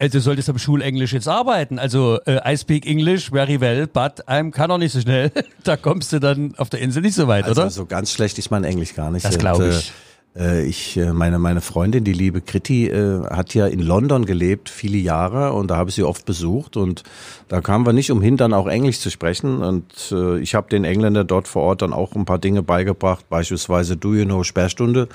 Äh, 0.00 0.08
Du 0.08 0.20
solltest 0.20 0.48
am 0.50 0.58
Schulenglisch 0.58 1.12
jetzt 1.12 1.28
arbeiten. 1.28 1.78
Also 1.78 2.18
äh, 2.26 2.40
I 2.44 2.56
speak 2.56 2.86
English 2.86 3.30
very 3.30 3.60
well, 3.60 3.86
but 3.86 4.26
I'm 4.26 4.50
kann 4.50 4.70
auch 4.70 4.78
nicht 4.78 4.92
so 4.92 5.00
schnell. 5.00 5.30
da 5.64 5.76
kommst 5.76 6.12
du 6.12 6.18
dann 6.18 6.54
auf 6.56 6.70
der 6.70 6.80
Insel 6.80 7.02
nicht 7.02 7.14
so 7.14 7.28
weit, 7.28 7.44
Also 7.44 7.60
oder? 7.60 7.70
so 7.70 7.86
ganz 7.86 8.10
schlecht 8.12 8.38
ist 8.38 8.50
mein 8.50 8.64
Englisch 8.64 8.94
gar 8.94 9.10
nicht. 9.10 9.24
Das 9.24 9.34
Und, 9.34 9.40
glaub 9.40 9.62
ich. 9.62 9.92
Äh, 10.36 10.64
ich, 10.64 10.96
äh, 10.96 11.12
meine, 11.12 11.38
meine 11.40 11.60
Freundin, 11.60 12.04
die 12.04 12.12
liebe 12.12 12.40
Kritti, 12.40 12.86
äh, 12.86 13.24
hat 13.28 13.52
ja 13.52 13.66
in 13.66 13.80
London 13.80 14.24
gelebt, 14.26 14.68
viele 14.70 14.96
Jahre, 14.96 15.52
und 15.54 15.72
da 15.72 15.76
habe 15.76 15.90
ich 15.90 15.96
sie 15.96 16.04
oft 16.04 16.24
besucht. 16.24 16.76
Und 16.76 17.02
da 17.48 17.60
kamen 17.60 17.84
wir 17.84 17.92
nicht 17.92 18.12
umhin, 18.12 18.36
dann 18.36 18.52
auch 18.54 18.68
Englisch 18.68 19.00
zu 19.00 19.10
sprechen. 19.10 19.58
Und 19.62 19.92
äh, 20.12 20.38
ich 20.38 20.54
habe 20.54 20.68
den 20.68 20.84
Engländer 20.84 21.24
dort 21.24 21.48
vor 21.48 21.62
Ort 21.64 21.82
dann 21.82 21.92
auch 21.92 22.14
ein 22.14 22.26
paar 22.26 22.38
Dinge 22.38 22.62
beigebracht, 22.62 23.28
beispielsweise 23.28 23.96
Do 23.96 24.14
you 24.14 24.24
know 24.24 24.44
Sperrstunde. 24.44 25.08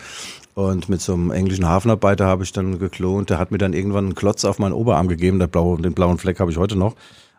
Und 0.55 0.87
mit 0.87 1.01
so 1.01 1.13
einem 1.13 1.31
englischen 1.31 1.67
Hafenarbeiter 1.67 2.25
habe 2.25 2.43
ich 2.43 2.53
dann 2.53 2.79
geklont. 2.79 3.29
Der 3.29 3.39
hat 3.39 3.51
mir 3.51 3.57
dann 3.57 3.73
irgendwann 3.73 4.05
einen 4.05 4.15
Klotz 4.15 4.45
auf 4.45 4.57
meinen 4.57 4.71
Oberarm 4.71 5.09
gegeben. 5.09 5.37
Der 5.37 5.47
blaue, 5.47 5.81
den 5.81 5.93
blauen 5.93 6.17
Fleck 6.17 6.39
habe 6.39 6.49
ich 6.49 6.57
heute 6.57 6.77
noch. 6.77 6.95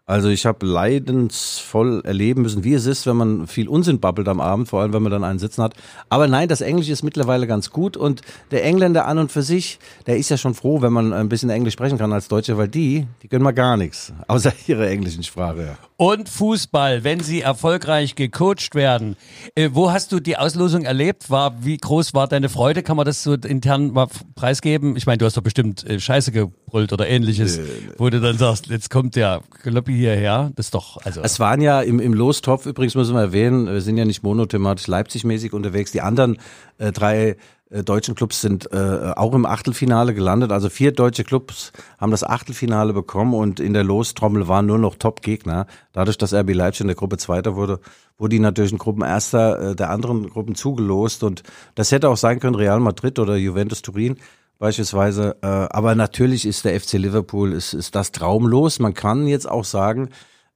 Also 0.08 0.28
ich 0.28 0.46
habe 0.46 0.64
leidensvoll 0.64 2.00
erleben 2.04 2.42
müssen, 2.42 2.62
wie 2.62 2.75
es 2.75 2.86
ist, 2.86 3.08
wenn 3.08 3.16
man 3.16 3.48
viel 3.48 3.68
Unsinn 3.68 3.98
babbelt 3.98 4.28
am 4.28 4.40
Abend, 4.40 4.68
vor 4.68 4.80
allem 4.80 4.92
wenn 4.92 5.02
man 5.02 5.10
dann 5.10 5.25
einen 5.25 5.40
sitzen 5.40 5.64
hat. 5.64 5.75
Aber 6.08 6.28
nein, 6.28 6.46
das 6.46 6.60
Englisch 6.60 6.88
ist 6.88 7.02
mittlerweile 7.02 7.48
ganz 7.48 7.70
gut 7.70 7.96
und 7.96 8.22
der 8.52 8.64
Engländer 8.64 9.06
an 9.06 9.18
und 9.18 9.32
für 9.32 9.42
sich, 9.42 9.80
der 10.06 10.16
ist 10.16 10.28
ja 10.28 10.36
schon 10.36 10.54
froh, 10.54 10.80
wenn 10.80 10.92
man 10.92 11.12
ein 11.12 11.28
bisschen 11.28 11.50
Englisch 11.50 11.75
sprechen 11.75 11.98
kann 11.98 12.12
als 12.12 12.28
Deutsche, 12.28 12.56
weil 12.56 12.68
die, 12.68 13.08
die 13.20 13.26
können 13.26 13.42
mal 13.42 13.50
gar 13.50 13.76
nichts, 13.76 14.12
außer 14.28 14.52
ihre 14.68 14.88
englischen 14.88 15.25
Sprache. 15.25 15.76
Und 15.96 16.28
Fußball, 16.28 17.02
wenn 17.02 17.18
sie 17.18 17.40
erfolgreich 17.40 18.14
gecoacht 18.14 18.76
werden. 18.76 19.16
Äh, 19.56 19.70
wo 19.72 19.90
hast 19.90 20.12
du 20.12 20.20
die 20.20 20.36
Auslosung 20.36 20.84
erlebt? 20.84 21.30
War, 21.30 21.64
wie 21.64 21.78
groß 21.78 22.14
war 22.14 22.28
deine 22.28 22.48
Freude? 22.48 22.84
Kann 22.84 22.96
man 22.96 23.06
das 23.06 23.25
so 23.25 23.34
intern 23.34 23.92
mal 23.92 24.06
preisgeben? 24.36 24.94
Ich 24.94 25.06
meine, 25.06 25.18
du 25.18 25.25
hast 25.25 25.36
doch 25.36 25.42
bestimmt 25.42 25.84
äh, 25.84 25.98
Scheiße 25.98 26.30
gebrüllt 26.76 26.92
oder 26.92 27.09
ähnliches, 27.09 27.61
wo 27.97 28.11
du 28.11 28.21
dann 28.21 28.37
sagst, 28.37 28.66
jetzt 28.66 28.90
kommt 28.90 29.16
der 29.16 29.40
Kloppi 29.62 29.95
hierher. 29.95 30.52
Das 30.56 30.66
ist 30.66 30.75
doch, 30.75 30.99
also. 31.04 31.23
Es 31.23 31.40
waren 31.40 31.61
ja 31.61 31.80
im, 31.80 32.00
im 32.00 32.12
Lostopf, 32.12 32.66
übrigens 32.66 32.95
müssen 32.95 33.14
wir 33.14 33.23
erwähnen, 33.23 33.66
wir 33.66 33.80
sind 33.80 33.97
ja 33.97 34.04
nicht 34.04 34.23
monothematisch 34.23 34.87
Leipzig-mäßig 34.87 35.52
unterwegs. 35.52 35.92
Die 35.92 36.02
anderen 36.02 36.38
äh, 36.78 36.92
drei 36.92 37.37
äh, 37.71 37.83
deutschen 37.83 38.14
Clubs 38.14 38.40
sind 38.40 38.71
äh, 38.73 39.12
auch 39.16 39.35
im 39.35 39.47
Achtelfinale 39.47 40.14
gelandet. 40.14 40.52
Also 40.52 40.68
vier 40.68 40.92
deutsche 40.92 41.25
Clubs 41.25 41.73
haben 41.99 42.11
das 42.11 42.25
Achtelfinale 42.25 42.92
bekommen 42.92 43.35
und 43.35 43.59
in 43.59 43.73
der 43.73 43.85
Lostrommel 43.85 44.49
waren 44.49 44.66
nur 44.66 44.78
noch 44.78 44.97
Top-Gegner. 44.97 45.66
Dadurch, 45.92 46.18
dass 46.18 46.35
RB 46.35 46.52
Leipzig 46.52 46.83
in 46.83 46.88
der 46.88 46.97
Gruppe 46.97 47.16
Zweiter 47.16 47.56
wurde, 47.56 47.80
wurde 48.18 48.37
die 48.37 48.40
natürlich 48.40 48.73
ein 48.73 48.78
Gruppenerster 48.78 49.71
äh, 49.71 49.76
der 49.76 49.90
anderen 49.90 50.28
Gruppen 50.28 50.54
zugelost. 50.54 51.23
Und 51.23 51.42
das 51.75 51.90
hätte 51.92 52.09
auch 52.09 52.16
sein 52.16 52.38
können 52.38 52.54
Real 52.54 52.80
Madrid 52.80 53.18
oder 53.18 53.37
Juventus 53.37 53.83
Turin 53.83 54.18
beispielsweise. 54.58 55.36
Äh, 55.42 55.46
aber 55.46 55.94
natürlich 55.94 56.46
ist 56.46 56.64
der 56.64 56.78
FC 56.80 56.94
Liverpool, 56.94 57.52
ist, 57.52 57.75
ist 57.75 57.94
das 57.94 58.12
traumlos. 58.12 58.78
Man 58.78 58.94
kann 58.94 59.26
jetzt 59.26 59.48
auch 59.48 59.64
sagen, 59.64 60.10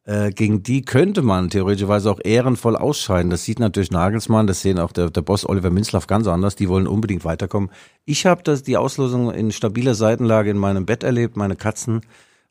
äh, 0.04 0.30
gegen 0.30 0.62
die 0.62 0.82
könnte 0.82 1.22
man 1.22 1.50
theoretischerweise 1.50 2.10
auch 2.10 2.20
ehrenvoll 2.22 2.76
ausscheiden. 2.76 3.30
Das 3.30 3.44
sieht 3.44 3.58
natürlich 3.58 3.90
Nagelsmann, 3.90 4.46
das 4.46 4.62
sehen 4.62 4.78
auch 4.78 4.92
der, 4.92 5.10
der 5.10 5.22
Boss 5.22 5.48
Oliver 5.48 5.70
Minzlaff 5.70 6.06
ganz 6.06 6.26
anders. 6.26 6.56
Die 6.56 6.68
wollen 6.68 6.86
unbedingt 6.86 7.24
weiterkommen. 7.24 7.70
Ich 8.04 8.26
habe 8.26 8.42
die 8.42 8.76
Auslosung 8.76 9.32
in 9.32 9.52
stabiler 9.52 9.94
Seitenlage 9.94 10.50
in 10.50 10.58
meinem 10.58 10.86
Bett 10.86 11.02
erlebt, 11.02 11.36
meine 11.36 11.56
Katzen 11.56 12.00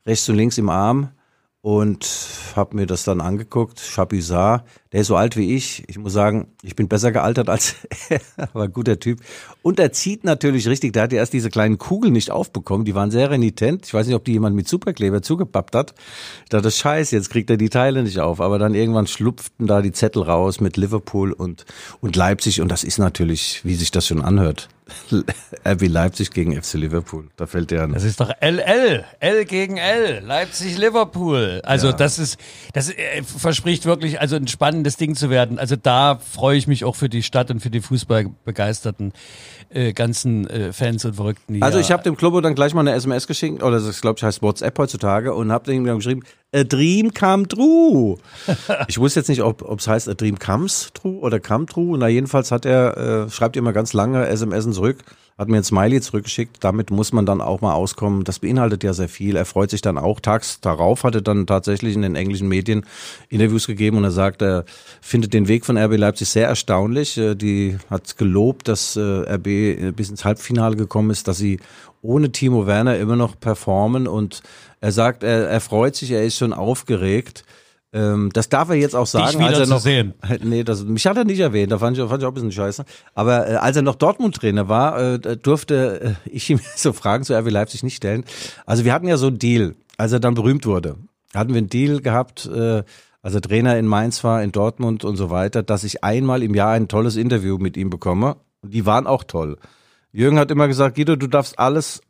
rechts 0.06 0.28
und 0.28 0.36
links 0.36 0.58
im 0.58 0.68
Arm 0.68 1.10
und 1.62 2.08
habe 2.56 2.74
mir 2.74 2.86
das 2.86 3.04
dann 3.04 3.20
angeguckt. 3.20 3.80
Chapuisat, 3.80 4.64
der 4.92 5.02
ist 5.02 5.08
so 5.08 5.16
alt 5.16 5.36
wie 5.36 5.54
ich. 5.54 5.84
Ich 5.88 5.98
muss 5.98 6.14
sagen, 6.14 6.48
ich 6.62 6.74
bin 6.74 6.88
besser 6.88 7.12
gealtert 7.12 7.50
als 7.50 7.76
er, 8.08 8.20
aber 8.36 8.68
guter 8.68 8.98
Typ. 8.98 9.20
Und 9.60 9.78
er 9.78 9.92
zieht 9.92 10.24
natürlich 10.24 10.66
richtig. 10.68 10.94
Der 10.94 11.02
hat 11.02 11.12
ja 11.12 11.18
erst 11.18 11.34
diese 11.34 11.50
kleinen 11.50 11.76
Kugeln 11.76 12.14
nicht 12.14 12.30
aufbekommen. 12.30 12.86
Die 12.86 12.94
waren 12.94 13.10
sehr 13.10 13.30
renitent. 13.30 13.86
Ich 13.86 13.92
weiß 13.92 14.06
nicht, 14.06 14.16
ob 14.16 14.24
die 14.24 14.32
jemand 14.32 14.56
mit 14.56 14.68
Superkleber 14.68 15.20
zugepappt 15.20 15.74
hat. 15.74 15.94
Ich 16.44 16.48
dachte, 16.48 16.70
scheiße, 16.70 17.14
jetzt 17.14 17.28
kriegt 17.28 17.50
er 17.50 17.58
die 17.58 17.68
Teile 17.68 18.02
nicht 18.02 18.20
auf. 18.20 18.40
Aber 18.40 18.58
dann 18.58 18.74
irgendwann 18.74 19.06
schlupften 19.06 19.66
da 19.66 19.82
die 19.82 19.92
Zettel 19.92 20.22
raus 20.22 20.60
mit 20.60 20.78
Liverpool 20.78 21.32
und, 21.32 21.66
und 22.00 22.16
Leipzig. 22.16 22.62
Und 22.62 22.68
das 22.68 22.84
ist 22.84 22.98
natürlich, 22.98 23.60
wie 23.64 23.74
sich 23.74 23.90
das 23.90 24.06
schon 24.06 24.22
anhört. 24.22 24.70
RB 25.64 25.88
Leipzig 25.88 26.30
gegen 26.30 26.60
FC 26.60 26.74
Liverpool. 26.74 27.28
Da 27.36 27.46
fällt 27.46 27.70
der 27.70 27.84
an. 27.84 27.92
Das 27.92 28.04
ist 28.04 28.20
doch 28.20 28.30
LL. 28.40 29.04
L 29.20 29.44
gegen 29.44 29.76
L. 29.76 30.22
Leipzig-Liverpool. 30.24 31.60
Also 31.64 31.88
ja. 31.88 31.92
das 31.92 32.18
ist, 32.18 32.38
das 32.72 32.90
äh, 32.90 33.22
verspricht 33.22 33.86
wirklich 33.86 34.20
also 34.20 34.36
ein 34.36 34.48
spannendes 34.48 34.96
Ding 34.96 35.14
zu 35.14 35.30
werden. 35.30 35.58
Also 35.58 35.76
da 35.76 36.18
freue 36.18 36.56
ich 36.56 36.66
mich 36.66 36.84
auch 36.84 36.96
für 36.96 37.08
die 37.08 37.22
Stadt 37.22 37.50
und 37.50 37.60
für 37.60 37.70
die 37.70 37.80
Fußballbegeisterten 37.80 39.12
äh, 39.70 39.92
ganzen 39.92 40.48
äh, 40.48 40.72
Fans 40.72 41.04
und 41.04 41.14
Verrückten. 41.14 41.62
Also 41.62 41.78
ich 41.78 41.90
habe 41.90 42.02
dem 42.02 42.16
Club 42.16 42.40
dann 42.42 42.54
gleich 42.54 42.74
mal 42.74 42.80
eine 42.80 42.92
SMS 42.92 43.26
geschickt, 43.26 43.62
oder 43.62 43.80
das 43.80 44.00
glaube 44.00 44.18
ich 44.18 44.24
heißt 44.24 44.42
WhatsApp 44.42 44.78
heutzutage, 44.78 45.34
und 45.34 45.52
habe 45.52 45.72
ihm 45.72 45.84
geschrieben, 45.84 46.22
A 46.54 46.64
Dream 46.64 47.14
come 47.14 47.46
true. 47.46 48.18
ich 48.88 48.98
wusste 48.98 49.20
jetzt 49.20 49.28
nicht, 49.28 49.42
ob 49.42 49.78
es 49.78 49.86
heißt 49.86 50.08
A 50.08 50.14
Dream 50.14 50.38
comes 50.38 50.90
true 50.94 51.18
oder 51.18 51.40
come 51.40 51.66
true. 51.66 51.96
Na 51.98 52.08
jedenfalls 52.08 52.50
hat 52.50 52.66
er, 52.66 52.96
äh, 53.26 53.30
schreibt 53.30 53.56
immer 53.56 53.72
ganz 53.72 53.92
lange 53.92 54.26
SMS 54.26 54.68
zurück 54.70 55.04
hat 55.40 55.48
mir 55.48 55.56
ein 55.56 55.64
Smiley 55.64 56.02
zurückgeschickt. 56.02 56.58
Damit 56.60 56.90
muss 56.90 57.14
man 57.14 57.24
dann 57.24 57.40
auch 57.40 57.62
mal 57.62 57.72
auskommen. 57.72 58.24
Das 58.24 58.40
beinhaltet 58.40 58.84
ja 58.84 58.92
sehr 58.92 59.08
viel. 59.08 59.36
Er 59.36 59.46
freut 59.46 59.70
sich 59.70 59.80
dann 59.80 59.96
auch. 59.96 60.20
Tags 60.20 60.60
darauf 60.60 61.02
hat 61.02 61.14
er 61.14 61.22
dann 61.22 61.46
tatsächlich 61.46 61.94
in 61.94 62.02
den 62.02 62.14
englischen 62.14 62.46
Medien 62.46 62.84
Interviews 63.30 63.66
gegeben 63.66 63.96
und 63.96 64.04
er 64.04 64.10
sagt, 64.10 64.42
er 64.42 64.66
findet 65.00 65.32
den 65.32 65.48
Weg 65.48 65.64
von 65.64 65.78
RB 65.78 65.96
Leipzig 65.96 66.28
sehr 66.28 66.46
erstaunlich. 66.46 67.16
Äh, 67.16 67.36
die 67.36 67.78
hat 67.88 68.18
gelobt, 68.18 68.68
dass 68.68 68.96
äh, 68.96 69.00
RB 69.00 69.96
bis 69.96 70.10
ins 70.10 70.26
Halbfinale 70.26 70.76
gekommen 70.76 71.08
ist, 71.08 71.26
dass 71.26 71.38
sie 71.38 71.58
ohne 72.02 72.32
Timo 72.32 72.66
Werner 72.66 72.98
immer 72.98 73.16
noch 73.16 73.40
performen 73.40 74.06
und 74.06 74.42
er 74.82 74.92
sagt, 74.92 75.22
er, 75.22 75.48
er 75.48 75.60
freut 75.60 75.96
sich, 75.96 76.10
er 76.10 76.22
ist 76.22 76.36
schon 76.36 76.52
aufgeregt. 76.52 77.44
Ähm, 77.92 78.30
das 78.32 78.48
darf 78.48 78.68
er 78.68 78.76
jetzt 78.76 78.94
auch 78.94 79.06
sagen. 79.06 79.26
Dich 79.26 79.38
wieder 79.38 79.48
als 79.48 79.58
er 79.58 79.66
noch, 79.66 79.78
zu 79.78 79.82
sehen. 79.82 80.14
Nee, 80.42 80.62
das, 80.62 80.84
mich 80.84 81.06
hat 81.06 81.16
er 81.16 81.24
nicht 81.24 81.40
erwähnt, 81.40 81.72
da 81.72 81.78
fand 81.78 81.98
ich, 81.98 82.04
fand 82.04 82.22
ich 82.22 82.26
auch 82.26 82.30
ein 82.30 82.34
bisschen 82.34 82.52
scheiße. 82.52 82.84
Aber 83.14 83.48
äh, 83.48 83.54
als 83.56 83.76
er 83.76 83.82
noch 83.82 83.96
Dortmund-Trainer 83.96 84.68
war, 84.68 85.00
äh, 85.00 85.36
durfte 85.36 86.16
äh, 86.24 86.28
ich 86.30 86.48
ihm 86.50 86.60
so 86.76 86.92
Fragen 86.92 87.24
zu 87.24 87.36
RB 87.36 87.50
Leipzig 87.50 87.82
nicht 87.82 87.96
stellen. 87.96 88.24
Also 88.66 88.84
wir 88.84 88.92
hatten 88.92 89.08
ja 89.08 89.16
so 89.16 89.26
einen 89.26 89.38
Deal, 89.38 89.74
als 89.96 90.12
er 90.12 90.20
dann 90.20 90.34
berühmt 90.34 90.66
wurde. 90.66 90.96
Hatten 91.34 91.50
wir 91.50 91.58
einen 91.58 91.68
Deal 91.68 92.00
gehabt, 92.00 92.46
äh, 92.46 92.82
als 93.22 93.34
er 93.34 93.40
Trainer 93.40 93.76
in 93.76 93.86
Mainz 93.86 94.22
war, 94.24 94.42
in 94.42 94.52
Dortmund 94.52 95.04
und 95.04 95.16
so 95.16 95.30
weiter, 95.30 95.62
dass 95.62 95.84
ich 95.84 96.04
einmal 96.04 96.42
im 96.42 96.54
Jahr 96.54 96.72
ein 96.72 96.88
tolles 96.88 97.16
Interview 97.16 97.58
mit 97.58 97.76
ihm 97.76 97.90
bekomme. 97.90 98.36
Und 98.62 98.72
die 98.72 98.86
waren 98.86 99.06
auch 99.06 99.24
toll. 99.24 99.58
Jürgen 100.12 100.38
hat 100.38 100.50
immer 100.50 100.68
gesagt, 100.68 100.96
Guido, 100.96 101.16
du 101.16 101.26
darfst 101.26 101.58
alles 101.58 102.00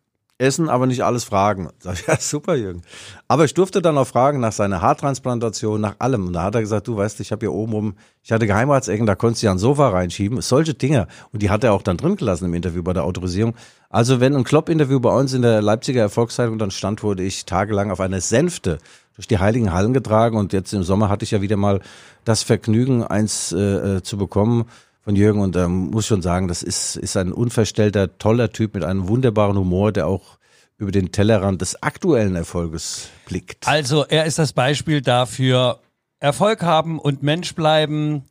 essen, 0.40 0.68
aber 0.68 0.87
nicht 0.87 1.04
alles 1.04 1.25
fragen. 1.25 1.68
Sag 1.78 1.94
ich, 1.94 2.06
ja, 2.06 2.16
super, 2.18 2.54
Jürgen. 2.54 2.82
Aber 3.28 3.44
ich 3.44 3.54
durfte 3.54 3.82
dann 3.82 3.99
auch 3.99 4.06
fragen 4.06 4.40
nach 4.40 4.52
seiner 4.52 4.80
Haartransplantation, 4.80 5.80
nach 5.80 5.97
allem. 5.99 6.28
Und 6.28 6.32
da 6.32 6.42
hat 6.44 6.54
er 6.54 6.61
gesagt, 6.61 6.88
du 6.88 6.97
weißt, 6.97 7.20
ich 7.20 7.30
habe 7.32 7.40
hier 7.47 7.52
oben 7.52 7.73
rum, 7.73 7.94
ich 8.23 8.32
hatte 8.32 8.47
Geheimratsecken, 8.47 9.06
da 9.06 9.14
konntest 9.14 9.42
du 9.42 9.47
ja 9.47 9.52
ein 9.52 9.59
Sofa 9.59 9.88
reinschieben. 9.88 10.40
Solche 10.40 10.75
Dinge. 10.75 11.06
Und 11.32 11.42
die 11.42 11.50
hat 11.50 11.62
er 11.64 11.73
auch 11.73 11.82
dann 11.82 11.97
drin 11.97 12.16
gelassen 12.16 12.47
im 12.47 12.54
Interview 12.54 12.82
bei 12.82 12.92
der 12.92 13.04
Autorisierung. 13.04 13.54
Also 13.88 14.20
wenn 14.20 14.35
ein 14.35 14.44
Klopp-Interview 14.44 15.00
bei 15.00 15.14
uns 15.14 15.32
in 15.35 15.42
der 15.42 15.62
Leipziger 15.62 16.00
Erfolgszeitung 16.00 16.59
dann 16.59 16.70
stand, 16.70 17.02
wurde 17.02 17.23
ich 17.23 17.44
tagelang 17.44 17.90
auf 17.90 18.00
einer 18.00 18.20
Sänfte 18.20 18.78
durch 19.16 19.28
die 19.28 19.38
heiligen 19.38 19.73
Hallen 19.73 19.92
getragen. 19.92 20.37
Und 20.37 20.52
jetzt 20.52 20.73
im 20.73 20.82
Sommer 20.82 21.09
hatte 21.09 21.25
ich 21.25 21.32
ja 21.32 21.42
wieder 21.42 21.56
mal 21.56 21.80
das 22.25 22.42
Vergnügen, 22.42 23.04
eins 23.04 23.52
äh, 23.52 23.97
äh 23.97 24.02
zu 24.02 24.16
bekommen 24.16 24.66
von 25.11 25.17
Jürgen 25.17 25.40
und 25.40 25.57
ähm, 25.57 25.90
muss 25.90 26.07
schon 26.07 26.23
sagen, 26.23 26.47
das 26.47 26.62
ist, 26.62 26.95
ist 26.95 27.17
ein 27.17 27.33
unverstellter, 27.33 28.17
toller 28.19 28.52
Typ 28.52 28.75
mit 28.75 28.85
einem 28.85 29.09
wunderbaren 29.09 29.59
Humor, 29.59 29.90
der 29.90 30.07
auch 30.07 30.38
über 30.76 30.93
den 30.93 31.11
Tellerrand 31.11 31.61
des 31.61 31.83
aktuellen 31.83 32.37
Erfolges 32.37 33.09
blickt. 33.26 33.67
Also 33.67 34.05
er 34.05 34.26
ist 34.26 34.38
das 34.38 34.52
Beispiel 34.52 35.00
dafür, 35.00 35.81
Erfolg 36.21 36.62
haben 36.62 37.00
und 37.00 37.25
Mensch 37.25 37.57
bleiben. 37.57 38.23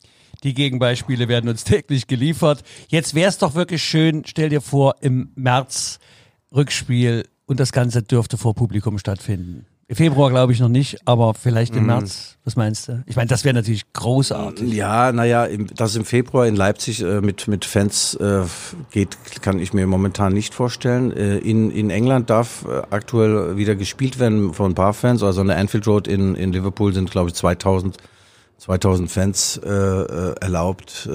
Die 0.43 0.53
Gegenbeispiele 0.53 1.27
werden 1.27 1.49
uns 1.49 1.63
täglich 1.65 2.07
geliefert. 2.07 2.63
Jetzt 2.87 3.13
wäre 3.13 3.27
es 3.27 3.37
doch 3.37 3.55
wirklich 3.55 3.83
schön, 3.83 4.23
stell 4.25 4.47
dir 4.47 4.61
vor, 4.61 4.95
im 5.01 5.33
März 5.35 5.99
Rückspiel 6.55 7.27
und 7.45 7.59
das 7.59 7.73
Ganze 7.73 8.03
dürfte 8.03 8.37
vor 8.37 8.55
Publikum 8.55 8.97
stattfinden. 8.99 9.65
Februar 9.95 10.29
glaube 10.29 10.53
ich 10.53 10.59
noch 10.59 10.69
nicht, 10.69 10.99
aber 11.05 11.33
vielleicht 11.33 11.75
im 11.75 11.81
mhm. 11.81 11.87
März. 11.87 12.37
Was 12.45 12.55
meinst 12.55 12.87
du? 12.87 13.03
Ich 13.07 13.15
meine, 13.15 13.27
das 13.27 13.43
wäre 13.43 13.55
natürlich 13.55 13.91
großartig. 13.93 14.71
Ja, 14.71 15.11
naja, 15.11 15.47
dass 15.75 15.95
im 15.95 16.05
Februar 16.05 16.45
in 16.45 16.55
Leipzig 16.55 17.01
äh, 17.01 17.21
mit, 17.21 17.47
mit 17.47 17.65
Fans 17.65 18.13
äh, 18.15 18.43
geht, 18.91 19.17
kann 19.41 19.59
ich 19.59 19.73
mir 19.73 19.87
momentan 19.87 20.33
nicht 20.33 20.53
vorstellen. 20.53 21.11
Äh, 21.11 21.37
in, 21.39 21.71
in 21.71 21.89
England 21.89 22.29
darf 22.29 22.65
äh, 22.65 22.81
aktuell 22.91 23.57
wieder 23.57 23.75
gespielt 23.75 24.19
werden 24.19 24.53
von 24.53 24.71
ein 24.71 24.75
paar 24.75 24.93
Fans. 24.93 25.23
Also 25.23 25.41
an 25.41 25.47
der 25.47 25.57
Anfield 25.57 25.87
Road 25.87 26.07
in, 26.07 26.35
in 26.35 26.53
Liverpool 26.53 26.93
sind, 26.93 27.09
glaube 27.09 27.29
ich, 27.29 27.35
2000, 27.35 27.97
2000 28.57 29.11
Fans 29.11 29.59
äh, 29.63 29.69
äh, 29.69 30.35
erlaubt. 30.39 31.09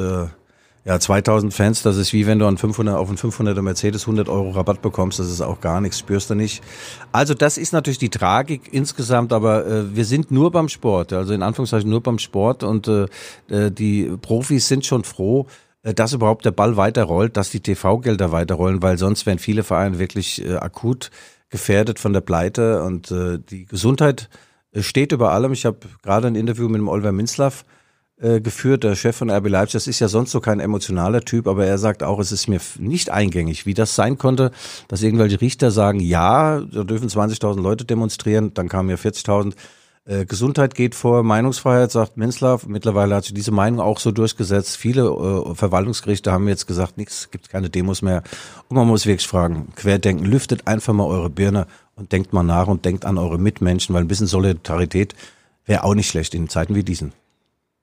Ja, 0.87 1.01
2000 1.01 1.55
Fans, 1.55 1.81
das 1.81 1.97
ist 1.97 2.13
wie 2.13 2.27
wenn 2.27 2.39
du 2.39 2.47
an 2.47 2.59
500, 2.59 2.95
auf 2.95 3.09
einen 3.09 3.17
500er 3.17 3.63
Mercedes 3.63 4.03
100 4.03 4.29
Euro 4.29 4.51
Rabatt 4.51 4.83
bekommst, 4.83 5.19
das 5.19 5.31
ist 5.31 5.41
auch 5.41 5.63
gar 5.63 5.81
nichts, 5.81 5.99
spürst 5.99 6.29
du 6.29 6.35
nicht. 6.35 6.63
Also 7.11 7.33
das 7.33 7.57
ist 7.57 7.73
natürlich 7.73 7.97
die 7.97 8.11
Tragik 8.11 8.69
insgesamt, 8.71 9.33
aber 9.33 9.67
äh, 9.67 9.97
wir 9.97 10.05
sind 10.05 10.31
nur 10.31 10.51
beim 10.51 10.69
Sport, 10.69 11.15
also 11.15 11.33
in 11.33 11.43
Anführungszeichen 11.43 11.89
nur 11.89 12.03
beim 12.03 12.19
Sport 12.19 12.65
und 12.65 12.87
äh, 12.87 13.07
äh 13.49 13.71
die 13.71 14.15
Profis 14.21 14.69
sind 14.69 14.85
schon 14.85 15.05
froh, 15.05 15.47
äh, 15.85 15.95
dass 15.95 16.13
überhaupt 16.13 16.45
der 16.45 16.51
Ball 16.51 16.77
weiterrollt, 16.77 17.39
dass 17.39 17.49
die 17.49 17.61
TV-Gelder 17.61 18.31
weiterrollen, 18.31 18.83
weil 18.83 18.99
sonst 18.99 19.25
wären 19.25 19.39
viele 19.39 19.63
Vereine 19.63 19.99
wirklich 19.99 20.45
äh, 20.45 20.57
akut 20.57 21.11
gefährdet 21.49 21.99
von 21.99 22.13
der 22.13 22.21
Pleite 22.21 22.83
und 22.83 23.11
äh, 23.11 23.39
die 23.39 23.65
Gesundheit 23.65 24.29
äh, 24.73 24.83
steht 24.83 25.13
über 25.13 25.33
allem. 25.33 25.53
Ich 25.55 25.65
habe 25.65 25.79
gerade 26.03 26.27
ein 26.27 26.35
Interview 26.35 26.69
mit 26.69 26.81
dem 26.81 26.89
Oliver 26.89 27.13
Minzlaff 27.13 27.65
äh, 28.21 28.41
geführt, 28.41 28.85
der 28.85 28.95
Chef 28.95 29.17
von 29.17 29.31
RB 29.31 29.49
Leipzig. 29.49 29.73
Das 29.73 29.87
ist 29.87 30.01
ja 30.01 30.09
sonst 30.09 30.31
so 30.31 30.41
kein 30.41 30.61
emotionaler 30.61 31.23
Typ, 31.23 31.47
aber 31.47 31.67
er 31.67 31.79
sagt 31.79 32.03
auch, 32.03 32.19
es 32.21 32.33
ist 32.33 32.49
mir 32.49 32.61
nicht 32.79 33.11
eingängig, 33.11 33.67
wie 33.67 33.75
das 33.75 33.95
sein 33.95 34.19
konnte, 34.19 34.53
dass 34.89 35.03
irgendwelche 35.03 35.41
Richter 35.41 35.71
sagen, 35.71 36.01
ja, 36.01 36.61
da 36.61 36.85
dürfen 36.85 37.09
20.000 37.09 37.61
Leute 37.61 37.85
demonstrieren, 37.85 38.55
dann 38.55 38.69
kamen 38.69 38.91
ja 38.91 38.97
40.000. 38.97 39.55
Äh, 40.07 40.27
Gesundheit 40.27 40.75
geht 40.75 40.95
vor 40.95 41.23
Meinungsfreiheit, 41.23 41.91
sagt 41.91 42.17
Minzlaff. 42.17 42.67
Mittlerweile 42.67 43.15
hat 43.17 43.25
sich 43.25 43.35
diese 43.35 43.53
Meinung 43.53 43.81
auch 43.81 43.99
so 43.99 44.11
durchgesetzt. 44.11 44.77
Viele 44.77 45.07
äh, 45.07 45.55
Verwaltungsgerichte 45.55 46.31
haben 46.31 46.47
jetzt 46.47 46.67
gesagt, 46.67 46.99
nichts, 46.99 47.31
gibt 47.31 47.49
keine 47.49 47.71
Demos 47.71 48.03
mehr. 48.03 48.23
Und 48.69 48.77
man 48.77 48.87
muss 48.87 49.07
wirklich 49.07 49.27
fragen, 49.27 49.73
Querdenken, 49.77 50.27
lüftet 50.27 50.67
einfach 50.67 50.93
mal 50.93 51.07
eure 51.07 51.31
Birne 51.31 51.67
und 51.97 52.13
denkt 52.13 52.33
mal 52.33 52.43
nach 52.43 52.67
und 52.67 52.85
denkt 52.85 53.07
an 53.07 53.17
eure 53.17 53.39
Mitmenschen, 53.39 53.95
weil 53.95 54.03
ein 54.03 54.09
bisschen 54.09 54.27
Solidarität 54.27 55.15
wäre 55.65 55.85
auch 55.85 55.95
nicht 55.95 56.09
schlecht 56.09 56.35
in 56.35 56.51
Zeiten 56.51 56.75
wie 56.75 56.85
diesen. 56.85 57.13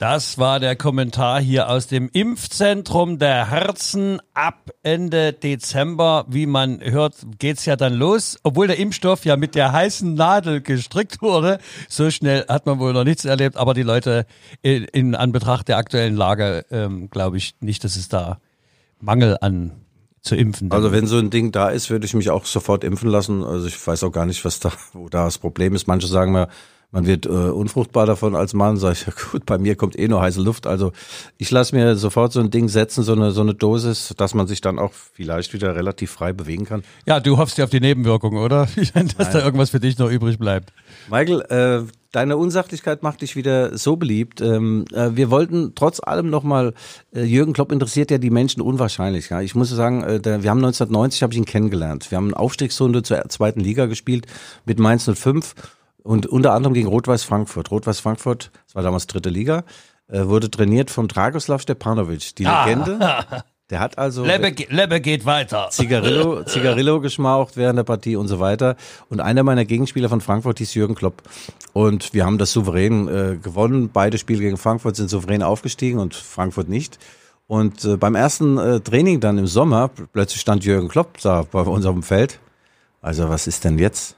Das 0.02 0.40
war 0.40 0.60
der 0.60 0.76
Kommentar 0.76 1.40
hier 1.40 1.70
aus 1.70 1.86
dem 1.86 2.10
Impfzentrum 2.12 3.20
der 3.20 3.52
Herzen. 3.52 4.20
Ab 4.34 4.72
Ende 4.82 5.32
Dezember, 5.32 6.26
wie 6.28 6.48
man 6.48 6.80
hört, 6.82 7.18
geht's 7.38 7.66
ja 7.66 7.76
dann 7.76 7.94
los. 7.94 8.40
Obwohl 8.42 8.66
der 8.66 8.80
Impfstoff 8.80 9.26
ja 9.26 9.38
mit 9.38 9.54
der 9.54 9.74
heißen 9.74 10.16
Nadel 10.16 10.62
gestrickt 10.62 11.22
wurde. 11.22 11.60
So 11.88 12.10
schnell 12.10 12.48
hat 12.50 12.66
man 12.66 12.80
wohl 12.80 12.94
noch 12.94 13.04
nichts 13.04 13.26
erlebt. 13.26 13.58
Aber 13.58 13.76
die 13.76 13.84
Leute 13.84 14.26
in, 14.64 14.86
in 14.86 15.14
Anbetracht 15.14 15.68
der 15.68 15.78
aktuellen 15.78 16.16
Lage, 16.16 16.66
ähm, 16.72 17.12
glaube 17.12 17.38
ich 17.38 17.54
nicht, 17.60 17.84
dass 17.84 17.96
es 17.96 18.10
da 18.10 18.40
Mangel 19.00 19.38
an 19.40 19.74
zu 20.22 20.36
impfen. 20.36 20.72
Also 20.72 20.92
wenn 20.92 21.06
so 21.06 21.20
ein 21.20 21.30
Ding 21.30 21.52
da 21.52 21.70
ist, 21.70 21.92
würde 21.92 22.08
ich 22.08 22.16
mich 22.16 22.32
auch 22.32 22.46
sofort 22.46 22.84
impfen 22.84 23.12
lassen. 23.12 23.44
Also 23.44 23.68
ich 23.68 23.86
weiß 23.86 24.04
auch 24.04 24.12
gar 24.12 24.26
nicht, 24.26 24.44
was 24.46 24.60
da, 24.60 24.72
wo 24.94 25.10
da 25.10 25.26
das 25.26 25.38
Problem 25.38 25.76
ist. 25.76 25.88
Manche 25.88 26.08
sagen 26.08 26.32
mir, 26.32 26.48
man 26.92 27.06
wird 27.06 27.26
äh, 27.26 27.30
unfruchtbar 27.30 28.06
davon 28.06 28.36
als 28.36 28.54
Mann. 28.54 28.78
Sag 28.78 28.94
ich, 28.94 29.06
ja 29.08 29.14
gut, 29.32 29.46
bei 29.46 29.58
mir 29.58 29.76
kommt 29.76 29.98
eh 29.98 30.08
nur 30.08 30.22
heiße 30.22 30.42
Luft. 30.42 30.68
Also 30.68 30.92
ich 31.38 31.50
lasse 31.52 31.76
mir 31.76 31.96
sofort 31.96 32.34
so 32.34 32.40
ein 32.40 32.52
Ding 32.52 32.68
setzen, 32.70 33.04
so 33.04 33.14
eine, 33.14 33.32
so 33.32 33.42
eine 33.42 33.54
Dosis, 33.54 34.14
dass 34.18 34.34
man 34.34 34.48
sich 34.48 34.62
dann 34.62 34.78
auch 34.78 34.92
vielleicht 34.94 35.54
wieder 35.54 35.76
relativ 35.76 36.12
frei 36.12 36.34
bewegen 36.34 36.66
kann. 36.66 36.84
Ja, 37.06 37.20
du 37.20 37.38
hoffst 37.38 37.58
ja 37.58 37.64
auf 37.64 37.70
die 37.70 37.80
Nebenwirkungen, 37.80 38.44
oder? 38.44 38.68
Dass 39.18 39.32
da 39.32 39.44
irgendwas 39.44 39.70
für 39.70 39.80
dich 39.80 39.98
noch 39.98 40.10
übrig 40.10 40.38
bleibt. 40.38 40.74
Michael, 41.10 41.42
äh, 41.50 41.92
deine 42.12 42.38
Unsachlichkeit 42.38 43.04
macht 43.04 43.22
dich 43.22 43.36
wieder 43.36 43.78
so 43.78 43.96
beliebt. 43.96 44.42
Ähm, 44.42 44.86
äh, 44.94 45.16
wir 45.16 45.32
wollten 45.32 45.74
trotz 45.76 46.02
allem 46.02 46.30
nochmal, 46.30 46.74
äh, 47.16 47.24
Jürgen 47.24 47.54
Klopp 47.54 47.72
interessiert 47.72 48.12
ja 48.12 48.18
die 48.18 48.30
Menschen 48.30 48.62
unwahrscheinlich. 48.62 49.30
Ja? 49.30 49.42
Ich 49.42 49.56
muss 49.56 49.70
sagen, 49.70 50.04
äh, 50.04 50.20
der, 50.20 50.44
wir 50.44 50.50
haben 50.50 50.60
1990, 50.60 51.24
habe 51.24 51.34
ich 51.34 51.40
ihn 51.40 51.46
kennengelernt. 51.46 52.12
Wir 52.12 52.18
haben 52.18 52.28
eine 52.28 52.38
Aufstiegsrunde 52.38 53.04
zur 53.04 53.24
zweiten 53.30 53.62
Liga 53.62 53.86
gespielt 53.86 54.28
mit 54.66 54.80
Mainz 54.80 55.10
05 55.10 55.56
und 56.04 56.26
unter 56.26 56.54
anderem 56.54 56.74
gegen 56.74 56.88
Rot-Weiß 56.88 57.24
Frankfurt. 57.24 57.72
Rot-Weiß 57.72 58.00
Frankfurt, 58.00 58.52
das 58.68 58.76
war 58.76 58.84
damals 58.84 59.08
dritte 59.08 59.30
Liga, 59.30 59.64
äh, 60.10 60.26
wurde 60.26 60.50
trainiert 60.52 60.90
von 60.92 61.08
Dragoslav 61.08 61.62
Stepanovic, 61.62 62.36
die 62.36 62.46
Ah. 62.46 62.66
Legende. 62.66 63.00
Der 63.70 63.80
hat 63.80 63.98
also 63.98 64.26
Lebbe, 64.26 64.52
ge- 64.52 64.68
Lebbe 64.70 65.00
geht 65.00 65.26
weiter. 65.26 65.70
Zigarillo, 65.72 66.44
Zigarillo 66.46 67.00
geschmaucht 67.00 67.56
während 67.56 67.78
der 67.78 67.86
Partie 67.86 68.18
und 68.18 68.28
so 68.28 68.42
weiter. 68.42 68.76
Und 69.10 69.22
einer 69.22 69.44
meiner 69.44 69.64
Gegenspieler 69.64 70.10
von 70.10 70.20
Frankfurt 70.20 70.58
hieß 70.58 70.74
Jürgen 70.74 70.94
Klopp. 70.94 71.24
Und 71.72 72.14
wir 72.14 72.26
haben 72.26 72.38
das 72.38 72.52
souverän 72.52 73.08
äh, 73.08 73.38
gewonnen. 73.42 73.90
Beide 73.94 74.18
Spiele 74.18 74.42
gegen 74.42 74.58
Frankfurt 74.58 74.98
sind 74.98 75.10
souverän 75.10 75.42
aufgestiegen 75.42 76.00
und 76.00 76.14
Frankfurt 76.16 76.68
nicht. 76.68 77.00
Und 77.48 77.86
äh, 77.86 77.96
beim 77.96 78.16
ersten 78.16 78.58
äh, 78.58 78.82
Training 78.82 79.22
dann 79.22 79.38
im 79.38 79.48
Sommer, 79.48 79.90
plötzlich 80.12 80.42
stand 80.42 80.66
Jürgen 80.66 80.90
Klopp 80.90 81.20
da 81.22 81.46
bei 81.50 81.62
uns 81.62 81.86
auf 81.86 81.94
dem 81.94 82.04
Feld. 82.04 82.40
Also 83.02 83.30
was 83.30 83.48
ist 83.48 83.64
denn 83.64 83.80
jetzt? 83.80 84.18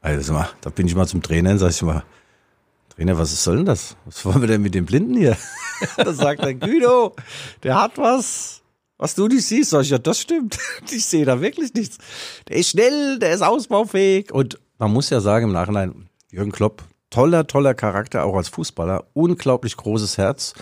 Also 0.00 0.42
da 0.60 0.70
bin 0.70 0.86
ich 0.86 0.94
mal 0.94 1.06
zum 1.06 1.22
Trainer 1.22 1.50
und 1.50 1.58
sag 1.58 1.70
ich 1.70 1.82
mal, 1.82 2.04
Trainer, 2.88 3.18
was 3.18 3.44
soll 3.44 3.56
denn 3.56 3.66
das? 3.66 3.96
Was 4.04 4.24
wollen 4.24 4.40
wir 4.40 4.48
denn 4.48 4.62
mit 4.62 4.74
dem 4.74 4.86
Blinden 4.86 5.16
hier? 5.16 5.36
da 5.96 6.12
sagt 6.12 6.40
er, 6.40 6.54
Guido, 6.54 7.14
der 7.62 7.80
hat 7.80 7.98
was. 7.98 8.62
Was 8.98 9.14
du 9.14 9.28
nicht 9.28 9.46
siehst, 9.46 9.70
sag 9.70 9.82
ich, 9.82 9.90
ja, 9.90 9.98
das 9.98 10.20
stimmt. 10.20 10.58
Ich 10.90 11.06
sehe 11.06 11.24
da 11.24 11.40
wirklich 11.40 11.72
nichts. 11.72 11.96
Der 12.48 12.56
ist 12.56 12.70
schnell, 12.70 13.18
der 13.18 13.32
ist 13.32 13.42
ausbaufähig. 13.42 14.32
Und 14.32 14.58
man 14.78 14.92
muss 14.92 15.08
ja 15.08 15.20
sagen 15.20 15.46
im 15.46 15.52
Nachhinein, 15.52 16.10
Jürgen 16.30 16.52
Klopp, 16.52 16.84
toller, 17.08 17.46
toller 17.46 17.74
Charakter, 17.74 18.24
auch 18.24 18.36
als 18.36 18.48
Fußballer, 18.48 19.06
unglaublich 19.14 19.76
großes 19.76 20.18
Herz, 20.18 20.54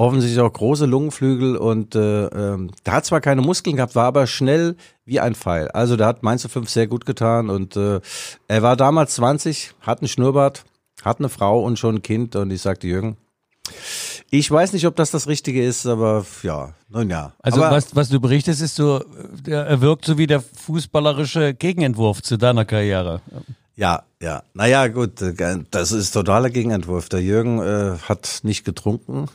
offensichtlich 0.00 0.40
auch 0.40 0.52
große 0.52 0.86
Lungenflügel 0.86 1.56
und 1.56 1.94
äh, 1.94 2.24
ähm, 2.26 2.70
der 2.86 2.94
hat 2.94 3.04
zwar 3.04 3.20
keine 3.20 3.42
Muskeln 3.42 3.76
gehabt, 3.76 3.94
war 3.94 4.06
aber 4.06 4.26
schnell 4.26 4.76
wie 5.04 5.20
ein 5.20 5.34
Pfeil. 5.34 5.68
Also 5.68 5.96
der 5.96 6.06
hat 6.06 6.22
Mainz 6.22 6.46
5 6.46 6.70
sehr 6.70 6.86
gut 6.86 7.04
getan 7.04 7.50
und 7.50 7.76
äh, 7.76 8.00
er 8.48 8.62
war 8.62 8.76
damals 8.76 9.16
20, 9.16 9.74
hat 9.82 10.00
einen 10.00 10.08
Schnurrbart, 10.08 10.64
hat 11.02 11.18
eine 11.18 11.28
Frau 11.28 11.62
und 11.62 11.78
schon 11.78 11.96
ein 11.96 12.02
Kind 12.02 12.34
und 12.34 12.50
ich 12.50 12.62
sagte 12.62 12.86
Jürgen, 12.86 13.18
ich 14.30 14.50
weiß 14.50 14.72
nicht, 14.72 14.86
ob 14.86 14.96
das 14.96 15.10
das 15.10 15.28
Richtige 15.28 15.62
ist, 15.62 15.86
aber 15.86 16.24
ja, 16.42 16.72
nun 16.88 17.10
ja. 17.10 17.34
Also 17.40 17.62
aber, 17.62 17.76
was, 17.76 17.94
was 17.94 18.08
du 18.08 18.20
berichtest, 18.20 18.62
ist 18.62 18.76
so, 18.76 19.04
er 19.46 19.82
wirkt 19.82 20.06
so 20.06 20.16
wie 20.16 20.26
der 20.26 20.40
fußballerische 20.40 21.52
Gegenentwurf 21.52 22.22
zu 22.22 22.38
deiner 22.38 22.64
Karriere. 22.64 23.20
Ja, 23.76 24.04
ja. 24.22 24.44
Naja, 24.54 24.88
gut, 24.88 25.20
äh, 25.20 25.58
das 25.70 25.92
ist 25.92 26.12
totaler 26.12 26.48
Gegenentwurf. 26.48 27.10
Der 27.10 27.20
Jürgen 27.20 27.60
äh, 27.60 27.98
hat 28.08 28.40
nicht 28.44 28.64
getrunken, 28.64 29.28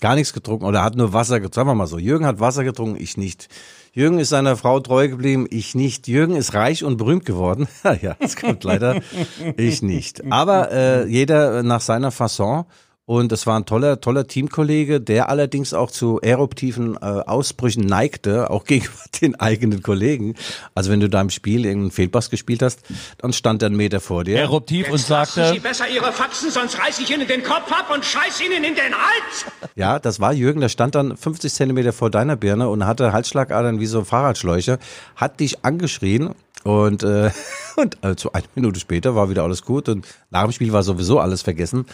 gar 0.00 0.14
nichts 0.14 0.32
getrunken 0.32 0.64
oder 0.64 0.82
hat 0.82 0.96
nur 0.96 1.12
Wasser 1.12 1.40
getrunken. 1.40 1.54
Sagen 1.54 1.68
wir 1.68 1.74
mal 1.74 1.86
so, 1.86 1.98
Jürgen 1.98 2.26
hat 2.26 2.40
Wasser 2.40 2.64
getrunken, 2.64 3.00
ich 3.00 3.16
nicht. 3.16 3.48
Jürgen 3.92 4.18
ist 4.18 4.28
seiner 4.28 4.56
Frau 4.56 4.78
treu 4.80 5.08
geblieben, 5.08 5.46
ich 5.50 5.74
nicht. 5.74 6.06
Jürgen 6.06 6.36
ist 6.36 6.54
reich 6.54 6.84
und 6.84 6.96
berühmt 6.96 7.24
geworden. 7.24 7.68
ja, 8.02 8.14
das 8.20 8.36
kommt 8.36 8.62
leider. 8.64 9.00
ich 9.56 9.82
nicht. 9.82 10.30
Aber 10.30 10.70
äh, 10.70 11.06
jeder 11.06 11.62
nach 11.62 11.80
seiner 11.80 12.10
Fasson. 12.10 12.64
Und 13.06 13.32
es 13.32 13.44
war 13.46 13.58
ein 13.58 13.66
toller, 13.66 14.00
toller 14.00 14.28
Teamkollege, 14.28 15.00
der 15.00 15.28
allerdings 15.28 15.74
auch 15.74 15.90
zu 15.90 16.20
eruptiven 16.20 16.94
äh, 16.94 16.98
Ausbrüchen 17.00 17.84
neigte, 17.84 18.50
auch 18.50 18.64
gegenüber 18.66 18.94
den 19.20 19.34
eigenen 19.40 19.82
Kollegen. 19.82 20.36
Also 20.74 20.90
wenn 20.90 21.00
du 21.00 21.08
da 21.08 21.20
im 21.20 21.30
Spiel 21.30 21.64
irgendeinen 21.64 21.90
Fehlpass 21.90 22.30
gespielt 22.30 22.62
hast, 22.62 22.80
dann 23.18 23.32
stand 23.32 23.62
er 23.62 23.66
einen 23.66 23.76
Meter 23.76 24.00
vor 24.00 24.22
dir. 24.22 24.38
Eruptiv 24.38 24.90
und 24.90 25.08
Lassen 25.08 25.34
Sie 25.34 25.40
sagte, 25.40 25.60
besser 25.60 25.88
Ihre 25.88 26.12
Faxen, 26.12 26.50
sonst 26.50 26.78
reiß 26.78 27.00
ich 27.00 27.10
Ihnen 27.10 27.26
den 27.26 27.42
Kopf 27.42 27.72
ab 27.72 27.90
und 27.92 28.04
scheiß 28.04 28.40
Ihnen 28.42 28.62
in 28.62 28.74
den 28.74 28.94
Hals! 28.94 29.70
Ja, 29.74 29.98
das 29.98 30.20
war 30.20 30.32
Jürgen, 30.32 30.60
der 30.60 30.68
stand 30.68 30.94
dann 30.94 31.16
50 31.16 31.52
Zentimeter 31.52 31.92
vor 31.92 32.10
deiner 32.10 32.36
Birne 32.36 32.68
und 32.68 32.86
hatte 32.86 33.12
Halsschlagadern 33.12 33.80
wie 33.80 33.86
so 33.86 34.04
Fahrradschläuche, 34.04 34.78
hat 35.16 35.40
dich 35.40 35.64
angeschrien 35.64 36.34
und, 36.62 37.02
äh, 37.02 37.30
und 37.80 37.98
also 38.02 38.32
eine 38.32 38.44
Minute 38.54 38.78
später 38.80 39.14
war 39.14 39.30
wieder 39.30 39.42
alles 39.42 39.62
gut 39.62 39.88
und 39.88 40.06
nach 40.30 40.44
dem 40.44 40.52
Spiel 40.52 40.72
war 40.72 40.82
sowieso 40.82 41.18
alles 41.18 41.42
vergessen. 41.42 41.86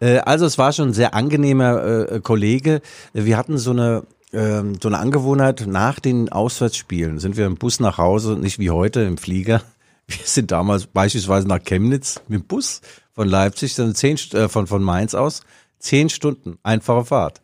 Äh, 0.00 0.18
also 0.18 0.46
es 0.46 0.58
war 0.58 0.72
schon 0.72 0.88
ein 0.88 0.94
sehr 0.94 1.14
angenehmer 1.14 2.10
äh, 2.10 2.20
Kollege. 2.20 2.80
Wir 3.12 3.36
hatten 3.36 3.58
so 3.58 3.70
eine 3.70 4.04
ähm, 4.32 4.74
so 4.82 4.88
eine 4.88 4.98
Angewohnheit, 4.98 5.64
nach 5.66 6.00
den 6.00 6.28
Auswärtsspielen 6.30 7.20
sind 7.20 7.36
wir 7.36 7.46
im 7.46 7.54
Bus 7.54 7.78
nach 7.78 7.98
Hause, 7.98 8.36
nicht 8.36 8.58
wie 8.58 8.70
heute 8.70 9.02
im 9.02 9.16
Flieger. 9.16 9.62
Wir 10.08 10.18
sind 10.24 10.50
damals 10.50 10.86
beispielsweise 10.86 11.46
nach 11.46 11.62
Chemnitz 11.62 12.20
mit 12.28 12.40
dem 12.40 12.46
Bus 12.46 12.80
von 13.14 13.28
Leipzig, 13.28 13.74
dann 13.76 13.94
zehn, 13.94 14.18
äh, 14.32 14.48
von, 14.48 14.66
von 14.66 14.82
Mainz 14.82 15.14
aus, 15.14 15.42
zehn 15.78 16.10
Stunden, 16.10 16.58
einfache 16.62 17.04
Fahrt. 17.04 17.40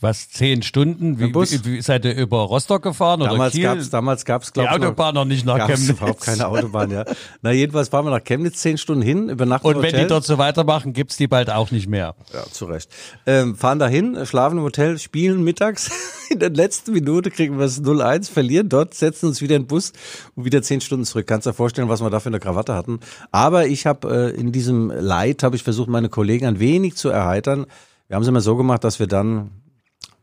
Was, 0.00 0.30
zehn 0.30 0.62
Stunden? 0.62 1.18
Wie, 1.18 1.28
Bus. 1.28 1.52
wie, 1.52 1.64
wie 1.64 1.82
seid 1.82 2.04
ihr 2.04 2.14
über 2.14 2.38
Rostock 2.38 2.82
gefahren 2.82 3.20
oder 3.20 3.32
Damals 3.32 3.52
Kiel? 3.52 3.64
gab's, 3.64 3.90
damals 3.90 4.24
gab's 4.24 4.46
Die 4.48 4.52
glaube 4.54 4.70
ich, 4.70 4.84
Autobahn 4.84 5.14
noch 5.14 5.24
nicht 5.26 5.44
nach 5.44 5.58
gab's 5.58 5.72
Chemnitz. 5.74 5.90
überhaupt 5.90 6.20
keine 6.22 6.48
Autobahn, 6.48 6.90
ja. 6.90 7.04
Na, 7.42 7.52
jedenfalls 7.52 7.90
fahren 7.90 8.06
wir 8.06 8.10
nach 8.10 8.24
Chemnitz 8.24 8.58
zehn 8.58 8.78
Stunden 8.78 9.02
hin, 9.02 9.28
übernachten 9.28 9.66
Und 9.66 9.82
wenn 9.82 9.94
die 9.94 10.06
dort 10.06 10.24
so 10.24 10.38
weitermachen, 10.38 10.92
gibt's 10.92 11.16
die 11.16 11.26
bald 11.26 11.50
auch 11.50 11.70
nicht 11.70 11.88
mehr. 11.88 12.14
Ja, 12.32 12.44
zu 12.50 12.64
Recht. 12.64 12.90
Ähm, 13.26 13.56
fahren 13.56 13.78
dahin, 13.78 14.24
schlafen 14.24 14.58
im 14.58 14.64
Hotel, 14.64 14.98
spielen 14.98 15.44
mittags. 15.44 15.90
In 16.30 16.38
der 16.38 16.50
letzten 16.50 16.92
Minute 16.92 17.30
kriegen 17.30 17.58
wir 17.58 17.64
es 17.64 17.82
0-1, 17.82 18.30
verlieren 18.30 18.68
dort, 18.68 18.94
setzen 18.94 19.26
uns 19.26 19.40
wieder 19.40 19.56
in 19.56 19.62
den 19.62 19.66
Bus 19.66 19.92
und 20.36 20.44
wieder 20.44 20.62
zehn 20.62 20.80
Stunden 20.80 21.04
zurück. 21.04 21.26
Kannst 21.26 21.44
dir 21.48 21.52
vorstellen, 21.52 21.88
was 21.88 22.00
wir 22.00 22.08
da 22.08 22.20
für 22.20 22.28
eine 22.28 22.38
Krawatte 22.38 22.72
hatten. 22.72 23.00
Aber 23.32 23.66
ich 23.66 23.84
habe 23.84 24.32
äh, 24.32 24.40
in 24.40 24.52
diesem 24.52 24.90
Leid, 24.90 25.42
habe 25.42 25.56
ich 25.56 25.64
versucht, 25.64 25.88
meine 25.88 26.08
Kollegen 26.08 26.46
ein 26.46 26.60
wenig 26.60 26.94
zu 26.94 27.08
erheitern. 27.08 27.66
Wir 28.06 28.14
haben 28.14 28.22
es 28.22 28.28
immer 28.28 28.40
so 28.40 28.56
gemacht, 28.56 28.84
dass 28.84 29.00
wir 29.00 29.08
dann, 29.08 29.50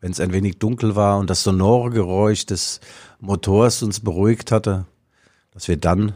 wenn 0.01 0.11
es 0.11 0.19
ein 0.19 0.31
wenig 0.33 0.59
dunkel 0.59 0.95
war 0.95 1.17
und 1.17 1.29
das 1.29 1.43
sonore 1.43 1.89
Geräusch 1.89 2.45
des 2.45 2.79
Motors 3.19 3.81
uns 3.83 3.99
beruhigt 3.99 4.51
hatte, 4.51 4.85
dass 5.51 5.67
wir 5.67 5.77
dann 5.77 6.13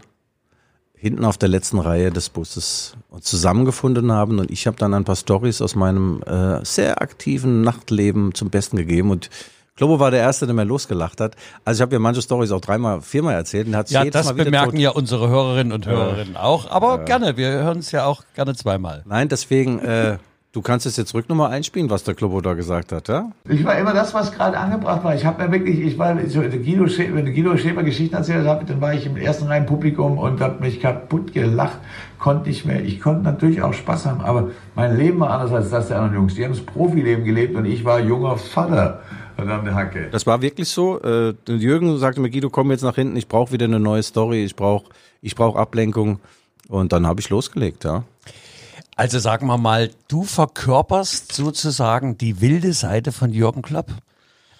hinten 0.93 1.25
auf 1.25 1.37
der 1.39 1.49
letzten 1.49 1.79
Reihe 1.79 2.11
des 2.11 2.29
Busses 2.29 2.95
uns 3.09 3.25
zusammengefunden 3.25 4.11
haben 4.11 4.37
und 4.39 4.51
ich 4.51 4.67
habe 4.67 4.77
dann 4.77 4.93
ein 4.93 5.03
paar 5.03 5.15
Stories 5.15 5.61
aus 5.61 5.73
meinem 5.75 6.21
äh, 6.23 6.63
sehr 6.63 7.01
aktiven 7.01 7.61
Nachtleben 7.61 8.35
zum 8.35 8.51
Besten 8.51 8.77
gegeben 8.77 9.09
und 9.09 9.29
Globo 9.77 9.99
war 9.99 10.11
der 10.11 10.19
Erste, 10.19 10.45
der 10.45 10.53
mir 10.53 10.65
losgelacht 10.65 11.19
hat. 11.21 11.35
Also 11.65 11.79
ich 11.79 11.81
habe 11.81 11.93
ja 11.95 11.99
manche 11.99 12.21
Stories 12.21 12.51
auch 12.51 12.61
dreimal, 12.61 13.01
viermal 13.01 13.33
erzählt 13.33 13.65
und 13.67 13.75
hat 13.75 13.89
Ja, 13.89 14.03
jedes 14.03 14.13
das 14.13 14.25
Mal 14.27 14.35
wieder 14.35 14.45
bemerken 14.45 14.71
tot. 14.73 14.79
ja 14.79 14.89
unsere 14.91 15.27
Hörerinnen 15.29 15.73
und 15.73 15.87
Hörerinnen 15.87 16.35
auch. 16.37 16.69
Aber 16.69 16.99
gerne, 17.05 17.35
wir 17.37 17.49
hören 17.49 17.79
es 17.79 17.91
ja 17.91 18.05
auch 18.05 18.23
gerne 18.35 18.53
zweimal. 18.53 19.01
Nein, 19.07 19.27
deswegen, 19.29 19.79
äh, 19.79 20.17
du 20.51 20.61
kannst 20.61 20.85
es 20.85 20.97
jetzt 20.97 21.13
rück 21.13 21.29
nochmal 21.29 21.51
einspielen, 21.51 21.89
was 21.89 22.03
der 22.03 22.13
Globo 22.13 22.41
da 22.41 22.53
gesagt 22.53 22.91
hat, 22.91 23.07
ja? 23.07 23.31
Ich 23.49 23.63
war 23.63 23.77
immer 23.77 23.93
das, 23.93 24.13
was 24.13 24.31
gerade 24.31 24.57
angebracht 24.57 25.03
war. 25.03 25.15
Ich 25.15 25.25
habe 25.25 25.43
mir 25.43 25.51
wirklich, 25.51 25.79
ich 25.79 25.97
war, 25.97 26.17
so, 26.27 26.41
Guido 26.41 26.87
Schäfer, 26.87 27.15
wenn 27.15 27.25
Guido 27.25 27.55
Schäfer 27.57 27.83
Geschichten 27.83 28.15
erzählt 28.15 28.45
hat, 28.47 28.69
dann 28.69 28.81
war 28.81 28.93
ich 28.93 29.05
im 29.05 29.17
ersten 29.17 29.47
Reihen 29.47 29.65
Publikum 29.65 30.17
und 30.17 30.41
habe 30.41 30.63
mich 30.63 30.79
kaputt 30.81 31.33
gelacht, 31.33 31.77
konnte 32.19 32.49
nicht 32.49 32.65
mehr. 32.65 32.83
Ich 32.83 32.99
konnte 32.99 33.23
natürlich 33.23 33.61
auch 33.61 33.73
Spaß 33.73 34.05
haben, 34.05 34.21
aber 34.21 34.49
mein 34.75 34.97
Leben 34.97 35.19
war 35.19 35.31
anders 35.31 35.51
als 35.51 35.69
das 35.69 35.87
der 35.87 35.97
anderen 35.97 36.15
Jungs. 36.15 36.35
Die 36.35 36.43
haben 36.43 36.51
das 36.51 36.61
Profileben 36.61 37.23
gelebt 37.23 37.55
und 37.55 37.65
ich 37.65 37.85
war 37.85 37.99
junger 37.99 38.37
Vater. 38.37 39.01
Hacke. 39.41 40.09
Das 40.11 40.27
war 40.27 40.43
wirklich 40.43 40.69
so. 40.69 41.01
Äh, 41.01 41.33
Jürgen 41.47 41.97
sagte 41.97 42.21
mir, 42.21 42.29
Guido, 42.29 42.51
komm 42.51 42.69
jetzt 42.69 42.83
nach 42.83 42.93
hinten, 42.93 43.15
ich 43.15 43.27
brauche 43.27 43.51
wieder 43.51 43.65
eine 43.65 43.79
neue 43.79 44.03
Story, 44.03 44.43
ich 44.43 44.55
brauche 44.55 44.91
ich 45.21 45.35
brauch 45.35 45.55
Ablenkung. 45.55 46.19
Und 46.67 46.93
dann 46.93 47.07
habe 47.07 47.19
ich 47.19 47.29
losgelegt, 47.29 47.83
ja. 47.83 48.03
Also 48.95 49.19
sagen 49.19 49.47
wir 49.47 49.57
mal, 49.57 49.91
du 50.07 50.23
verkörperst 50.23 51.31
sozusagen 51.31 52.17
die 52.17 52.41
wilde 52.41 52.73
Seite 52.73 53.11
von 53.11 53.31
Jürgen 53.31 53.61
Klopp. 53.61 53.91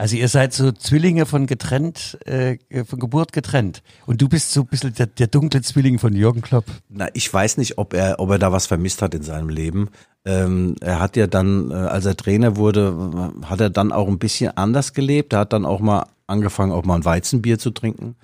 Also 0.01 0.15
ihr 0.15 0.29
seid 0.29 0.51
so 0.51 0.71
Zwillinge 0.71 1.27
von 1.27 1.45
getrennt, 1.45 2.17
äh, 2.25 2.57
von 2.85 2.99
Geburt 2.99 3.33
getrennt. 3.33 3.83
Und 4.07 4.19
du 4.19 4.27
bist 4.27 4.51
so 4.51 4.61
ein 4.61 4.65
bisschen 4.67 4.95
der, 4.95 5.05
der 5.05 5.27
dunkle 5.27 5.61
Zwilling 5.61 5.99
von 5.99 6.15
Jürgen 6.15 6.41
Klopp. 6.41 6.65
Na, 6.89 7.09
ich 7.13 7.31
weiß 7.31 7.57
nicht, 7.57 7.77
ob 7.77 7.93
er, 7.93 8.19
ob 8.19 8.31
er 8.31 8.39
da 8.39 8.51
was 8.51 8.65
vermisst 8.65 9.03
hat 9.03 9.13
in 9.13 9.21
seinem 9.21 9.49
Leben. 9.49 9.89
Ähm, 10.25 10.75
er 10.81 10.99
hat 10.99 11.17
ja 11.17 11.27
dann, 11.27 11.69
äh, 11.69 11.75
als 11.75 12.05
er 12.05 12.17
Trainer 12.17 12.55
wurde, 12.55 13.31
hat 13.45 13.59
er 13.59 13.69
dann 13.69 13.91
auch 13.91 14.07
ein 14.07 14.17
bisschen 14.17 14.57
anders 14.57 14.93
gelebt. 14.93 15.33
Er 15.33 15.39
hat 15.39 15.53
dann 15.53 15.67
auch 15.67 15.81
mal 15.81 16.07
angefangen, 16.25 16.71
auch 16.71 16.83
mal 16.83 16.95
ein 16.95 17.05
Weizenbier 17.05 17.59
zu 17.59 17.69
trinken. 17.69 18.15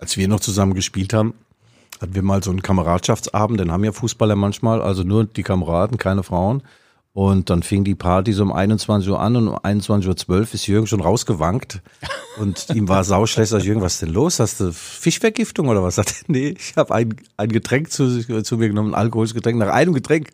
Als 0.00 0.16
wir 0.16 0.26
noch 0.26 0.40
zusammen 0.40 0.74
gespielt 0.74 1.12
haben, 1.12 1.34
hatten 2.00 2.14
wir 2.14 2.22
mal 2.22 2.42
so 2.42 2.50
einen 2.50 2.62
Kameradschaftsabend, 2.62 3.60
den 3.60 3.72
haben 3.72 3.84
ja 3.84 3.92
Fußballer 3.92 4.36
manchmal, 4.36 4.82
also 4.82 5.02
nur 5.02 5.24
die 5.24 5.42
Kameraden, 5.42 5.98
keine 5.98 6.22
Frauen. 6.22 6.62
Und 7.12 7.50
dann 7.50 7.64
fing 7.64 7.82
die 7.82 7.96
Party 7.96 8.32
so 8.32 8.44
um 8.44 8.52
21 8.52 9.10
Uhr 9.10 9.20
an 9.20 9.34
und 9.34 9.48
um 9.48 9.56
21.12 9.56 10.28
Uhr 10.28 10.40
ist 10.54 10.66
Jürgen 10.68 10.86
schon 10.86 11.00
rausgewankt. 11.00 11.80
Und 12.38 12.68
ihm 12.72 12.88
war 12.88 13.02
sauschlecht. 13.02 13.50
Sag 13.50 13.64
Jürgen, 13.64 13.80
was 13.80 13.94
ist 13.94 14.02
denn 14.02 14.12
los? 14.12 14.38
Hast 14.38 14.60
du 14.60 14.72
Fischvergiftung 14.72 15.66
oder 15.66 15.82
was? 15.82 15.96
Sagt 15.96 16.10
er, 16.10 16.24
nee, 16.28 16.54
ich 16.56 16.76
habe 16.76 16.94
ein, 16.94 17.16
ein 17.36 17.48
Getränk 17.48 17.90
zu, 17.90 18.22
zu 18.44 18.56
mir 18.56 18.68
genommen, 18.68 18.94
ein 18.94 19.00
alkoholisches 19.00 19.34
Getränk. 19.34 19.58
Nach 19.58 19.72
einem 19.72 19.94
Getränk 19.94 20.28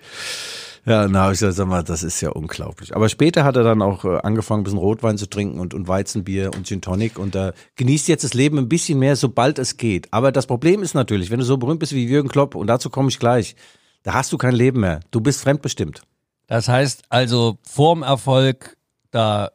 ja, 0.87 1.09
na, 1.09 1.27
ich 1.33 1.38
gesagt, 1.38 1.55
sag 1.55 1.66
mal, 1.66 1.83
das 1.83 2.03
ist 2.03 2.20
ja 2.20 2.31
unglaublich. 2.31 2.94
Aber 2.94 3.09
später 3.09 3.44
hat 3.44 3.57
er 3.57 3.62
dann 3.62 3.81
auch 3.83 4.05
äh, 4.05 4.18
angefangen, 4.23 4.61
ein 4.61 4.64
bisschen 4.64 4.79
Rotwein 4.79 5.16
zu 5.18 5.27
trinken 5.29 5.59
und, 5.61 5.73
und 5.75 5.88
Weizenbier 5.88 6.51
und 6.55 6.66
Gin 6.66 6.81
Tonic 6.83 7.18
und 7.18 7.35
äh, 7.35 7.53
genießt 7.77 8.09
jetzt 8.09 8.25
das 8.25 8.35
Leben 8.35 8.59
ein 8.59 8.68
bisschen 8.68 8.99
mehr, 8.99 9.16
sobald 9.16 9.59
es 9.59 9.77
geht. 9.77 10.09
Aber 10.12 10.31
das 10.33 10.47
Problem 10.47 10.83
ist 10.83 10.94
natürlich, 10.94 11.31
wenn 11.31 11.38
du 11.38 11.44
so 11.44 11.57
berühmt 11.57 11.81
bist 11.81 11.92
wie 11.92 12.05
Jürgen 12.05 12.29
Klopp, 12.29 12.55
und 12.55 12.66
dazu 12.66 12.90
komme 12.90 13.09
ich 13.09 13.18
gleich, 13.18 13.57
da 14.03 14.12
hast 14.14 14.33
du 14.33 14.38
kein 14.38 14.55
Leben 14.55 14.81
mehr. 14.81 15.01
Du 15.11 15.20
bist 15.20 15.40
fremdbestimmt. 15.40 16.03
Das 16.47 16.68
heißt 16.68 17.05
also, 17.09 17.57
vorm 17.66 18.03
Erfolg, 18.03 18.77
da 19.11 19.51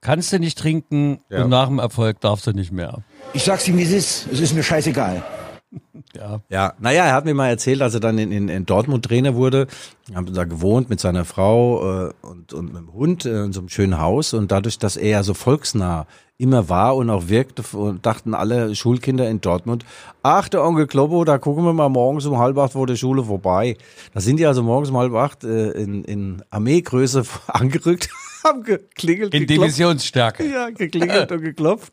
kannst 0.00 0.32
du 0.32 0.38
nicht 0.40 0.58
trinken 0.58 1.20
Ja. 1.28 1.44
und 1.44 1.50
nach 1.50 1.68
dem 1.68 1.78
Erfolg 1.78 2.20
darfst 2.20 2.46
du 2.46 2.52
nicht 2.52 2.72
mehr. 2.72 3.04
Ich 3.32 3.44
sag's 3.44 3.68
ihm, 3.68 3.78
wie 3.78 3.82
es 3.84 3.92
ist. 3.92 4.26
Es 4.32 4.40
ist 4.40 4.54
mir 4.54 4.62
scheißegal. 4.64 5.22
Ja. 6.16 6.40
Ja, 6.48 6.74
naja, 6.80 7.04
er 7.04 7.12
hat 7.12 7.24
mir 7.24 7.34
mal 7.34 7.48
erzählt, 7.48 7.82
als 7.82 7.94
er 7.94 8.00
dann 8.00 8.18
in, 8.18 8.32
in, 8.32 8.48
in 8.48 8.66
Dortmund 8.66 9.04
Trainer 9.04 9.36
wurde, 9.36 9.68
haben 10.12 10.32
da 10.32 10.44
gewohnt 10.44 10.90
mit 10.90 10.98
seiner 10.98 11.24
Frau 11.24 12.08
äh, 12.08 12.12
und, 12.22 12.52
und 12.52 12.72
mit 12.72 12.82
dem 12.82 12.92
Hund 12.92 13.24
äh, 13.26 13.44
in 13.44 13.52
so 13.52 13.60
einem 13.60 13.68
schönen 13.68 14.00
Haus 14.00 14.34
und 14.34 14.50
dadurch, 14.50 14.78
dass 14.78 14.96
er 14.96 15.10
ja 15.10 15.22
so 15.22 15.34
volksnah 15.34 16.06
immer 16.36 16.68
war 16.68 16.96
und 16.96 17.10
auch 17.10 17.28
wirkte, 17.28 17.62
dachten 18.00 18.34
alle 18.34 18.74
Schulkinder 18.74 19.28
in 19.28 19.40
Dortmund, 19.40 19.84
ach, 20.22 20.48
der 20.48 20.64
Onkel 20.64 20.86
Kloppo, 20.86 21.24
da 21.24 21.38
gucken 21.38 21.64
wir 21.64 21.74
mal 21.74 21.90
morgens 21.90 22.24
um 22.26 22.38
halb 22.38 22.56
acht 22.58 22.72
vor 22.72 22.86
der 22.86 22.96
Schule 22.96 23.22
vorbei. 23.24 23.76
Da 24.14 24.20
sind 24.20 24.38
die 24.38 24.46
also 24.46 24.62
morgens 24.62 24.90
um 24.90 24.96
halb 24.96 25.12
acht 25.14 25.44
äh, 25.44 25.70
in, 25.72 26.02
in 26.04 26.42
Armeegröße 26.50 27.24
angerückt, 27.46 28.08
haben 28.42 28.62
geklingelt, 28.62 29.34
In 29.34 29.46
geklopft. 29.46 29.68
Divisionsstärke. 29.68 30.50
Ja, 30.50 30.70
geklingelt 30.70 31.30
und 31.30 31.40
geklopft. 31.42 31.92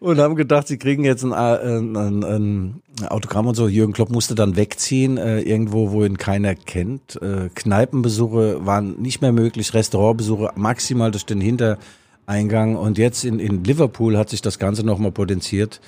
Und 0.00 0.20
haben 0.20 0.36
gedacht, 0.36 0.68
sie 0.68 0.78
kriegen 0.78 1.04
jetzt 1.04 1.24
ein, 1.24 1.32
äh, 1.32 1.34
ein, 1.34 1.96
ein, 1.96 2.24
ein 2.24 2.82
Autogramm 3.08 3.48
und 3.48 3.56
so. 3.56 3.66
Jürgen 3.66 3.92
Klopp 3.92 4.10
musste 4.10 4.36
dann 4.36 4.54
wegziehen, 4.54 5.16
äh, 5.16 5.40
irgendwo, 5.40 5.90
wo 5.90 6.04
ihn 6.04 6.18
keiner 6.18 6.54
kennt. 6.54 7.20
Äh, 7.20 7.48
Kneipenbesuche 7.52 8.64
waren 8.64 9.00
nicht 9.00 9.22
mehr 9.22 9.32
möglich, 9.32 9.74
Restaurantbesuche 9.74 10.52
maximal 10.54 11.10
durch 11.10 11.26
den 11.26 11.40
Hintereingang. 11.40 12.76
Und 12.76 12.96
jetzt 12.96 13.24
in, 13.24 13.40
in 13.40 13.64
Liverpool 13.64 14.16
hat 14.16 14.28
sich 14.30 14.40
das 14.40 14.60
Ganze 14.60 14.86
nochmal 14.86 15.10
potenziert. 15.10 15.80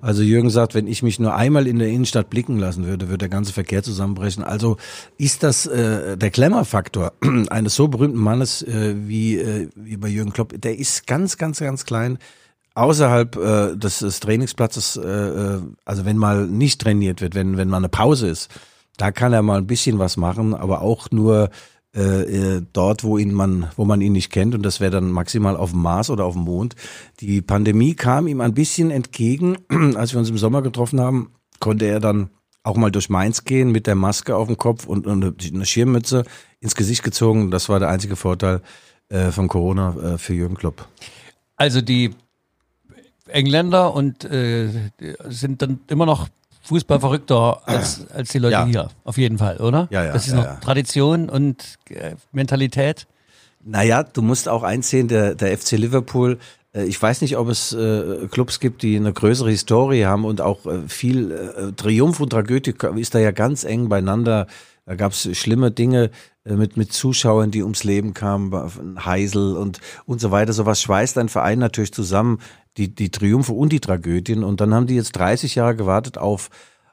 Also 0.00 0.22
Jürgen 0.22 0.48
sagt, 0.48 0.74
wenn 0.74 0.86
ich 0.86 1.02
mich 1.02 1.18
nur 1.20 1.34
einmal 1.34 1.66
in 1.66 1.78
der 1.78 1.88
Innenstadt 1.88 2.30
blicken 2.30 2.58
lassen 2.58 2.86
würde, 2.86 3.08
würde 3.08 3.18
der 3.18 3.28
ganze 3.28 3.52
Verkehr 3.52 3.82
zusammenbrechen. 3.82 4.42
Also 4.42 4.78
ist 5.18 5.42
das 5.42 5.66
äh, 5.66 6.16
der 6.16 6.30
Glamour-Faktor 6.30 7.12
eines 7.50 7.74
so 7.74 7.88
berühmten 7.88 8.18
Mannes 8.20 8.62
äh, 8.62 8.94
wie, 9.06 9.36
äh, 9.36 9.68
wie 9.74 9.98
bei 9.98 10.08
Jürgen 10.08 10.32
Klopp, 10.32 10.58
der 10.58 10.78
ist 10.78 11.06
ganz, 11.06 11.36
ganz, 11.36 11.60
ganz 11.60 11.84
klein 11.84 12.16
außerhalb 12.80 13.36
äh, 13.36 13.76
des, 13.76 13.98
des 13.98 14.20
Trainingsplatzes, 14.20 14.96
äh, 14.96 15.08
äh, 15.08 15.60
also 15.84 16.04
wenn 16.04 16.16
mal 16.16 16.46
nicht 16.46 16.80
trainiert 16.80 17.20
wird, 17.20 17.34
wenn, 17.34 17.56
wenn 17.56 17.68
mal 17.68 17.76
eine 17.76 17.88
Pause 17.88 18.28
ist, 18.28 18.50
da 18.96 19.12
kann 19.12 19.32
er 19.32 19.42
mal 19.42 19.58
ein 19.58 19.66
bisschen 19.66 19.98
was 19.98 20.16
machen, 20.16 20.54
aber 20.54 20.82
auch 20.82 21.10
nur 21.10 21.50
äh, 21.94 22.00
äh, 22.00 22.62
dort, 22.72 23.02
wo 23.02 23.18
ihn 23.18 23.32
man, 23.32 23.68
wo 23.76 23.84
man 23.84 24.00
ihn 24.00 24.12
nicht 24.12 24.30
kennt, 24.30 24.54
und 24.54 24.62
das 24.62 24.80
wäre 24.80 24.90
dann 24.90 25.10
maximal 25.10 25.56
auf 25.56 25.72
dem 25.72 25.82
Mars 25.82 26.08
oder 26.08 26.24
auf 26.24 26.34
dem 26.34 26.44
Mond. 26.44 26.74
Die 27.20 27.42
Pandemie 27.42 27.94
kam 27.94 28.26
ihm 28.26 28.40
ein 28.40 28.54
bisschen 28.54 28.90
entgegen, 28.90 29.58
als 29.96 30.12
wir 30.12 30.20
uns 30.20 30.30
im 30.30 30.38
Sommer 30.38 30.62
getroffen 30.62 31.00
haben, 31.00 31.32
konnte 31.58 31.86
er 31.86 32.00
dann 32.00 32.30
auch 32.62 32.76
mal 32.76 32.90
durch 32.90 33.08
Mainz 33.08 33.44
gehen 33.44 33.72
mit 33.72 33.86
der 33.86 33.94
Maske 33.94 34.36
auf 34.36 34.46
dem 34.46 34.56
Kopf 34.56 34.86
und, 34.86 35.06
und 35.06 35.42
eine 35.42 35.66
Schirmmütze 35.66 36.24
ins 36.60 36.74
Gesicht 36.74 37.02
gezogen. 37.02 37.50
Das 37.50 37.68
war 37.68 37.80
der 37.80 37.88
einzige 37.88 38.16
Vorteil 38.16 38.60
äh, 39.08 39.30
von 39.30 39.48
Corona 39.48 39.96
äh, 39.96 40.18
für 40.18 40.34
Jürgen 40.34 40.56
Klopp. 40.56 40.86
Also 41.56 41.80
die 41.80 42.14
Engländer 43.32 43.94
und 43.94 44.24
äh, 44.24 44.68
sind 45.28 45.62
dann 45.62 45.80
immer 45.88 46.06
noch 46.06 46.28
Fußball 46.62 47.00
verrückter 47.00 47.62
als, 47.66 48.06
als 48.10 48.30
die 48.30 48.38
Leute 48.38 48.52
Ja. 48.52 48.66
hier. 48.66 48.88
Auf 49.04 49.16
jeden 49.18 49.38
Fall, 49.38 49.56
oder? 49.58 49.88
Ja, 49.90 50.04
ja, 50.04 50.12
Das 50.12 50.26
ist 50.26 50.32
ja, 50.32 50.36
noch 50.38 50.44
ja. 50.44 50.56
Tradition 50.56 51.28
und 51.30 51.78
äh, 51.88 52.14
Mentalität. 52.32 53.06
Naja, 53.64 54.02
du 54.02 54.22
musst 54.22 54.48
auch 54.48 54.62
einsehen, 54.62 55.08
der, 55.08 55.34
der 55.34 55.56
FC 55.56 55.72
Liverpool, 55.72 56.38
äh, 56.74 56.84
ich 56.84 57.00
weiß 57.00 57.22
nicht, 57.22 57.36
ob 57.36 57.48
es 57.48 57.72
äh, 57.72 58.28
Clubs 58.30 58.60
gibt, 58.60 58.82
die 58.82 58.96
eine 58.96 59.12
größere 59.12 59.50
Historie 59.50 60.04
haben 60.04 60.24
und 60.24 60.40
auch 60.40 60.66
äh, 60.66 60.88
viel 60.88 61.30
äh, 61.30 61.72
Triumph 61.72 62.20
und 62.20 62.30
Tragödie 62.30 62.74
ist 62.96 63.14
da 63.14 63.18
ja 63.18 63.30
ganz 63.32 63.64
eng 63.64 63.88
beieinander. 63.88 64.46
Da 64.86 64.94
gab 64.96 65.12
es 65.12 65.28
schlimme 65.38 65.70
Dinge 65.70 66.10
mit, 66.56 66.76
mit 66.76 66.92
Zuschauern, 66.92 67.50
die 67.50 67.62
ums 67.62 67.84
Leben 67.84 68.14
kamen, 68.14 68.52
Heisel 69.04 69.56
und, 69.56 69.80
und 70.06 70.20
so 70.20 70.30
weiter. 70.30 70.52
Sowas 70.52 70.80
schweißt 70.80 71.18
ein 71.18 71.28
Verein 71.28 71.58
natürlich 71.58 71.92
zusammen, 71.92 72.38
die, 72.76 72.94
die 72.94 73.10
Triumphe 73.10 73.52
und 73.52 73.72
die 73.72 73.80
Tragödien. 73.80 74.44
Und 74.44 74.60
dann 74.60 74.74
haben 74.74 74.86
die 74.86 74.96
jetzt 74.96 75.12
30 75.12 75.54
Jahre 75.54 75.76
gewartet 75.76 76.18
auf, 76.18 76.50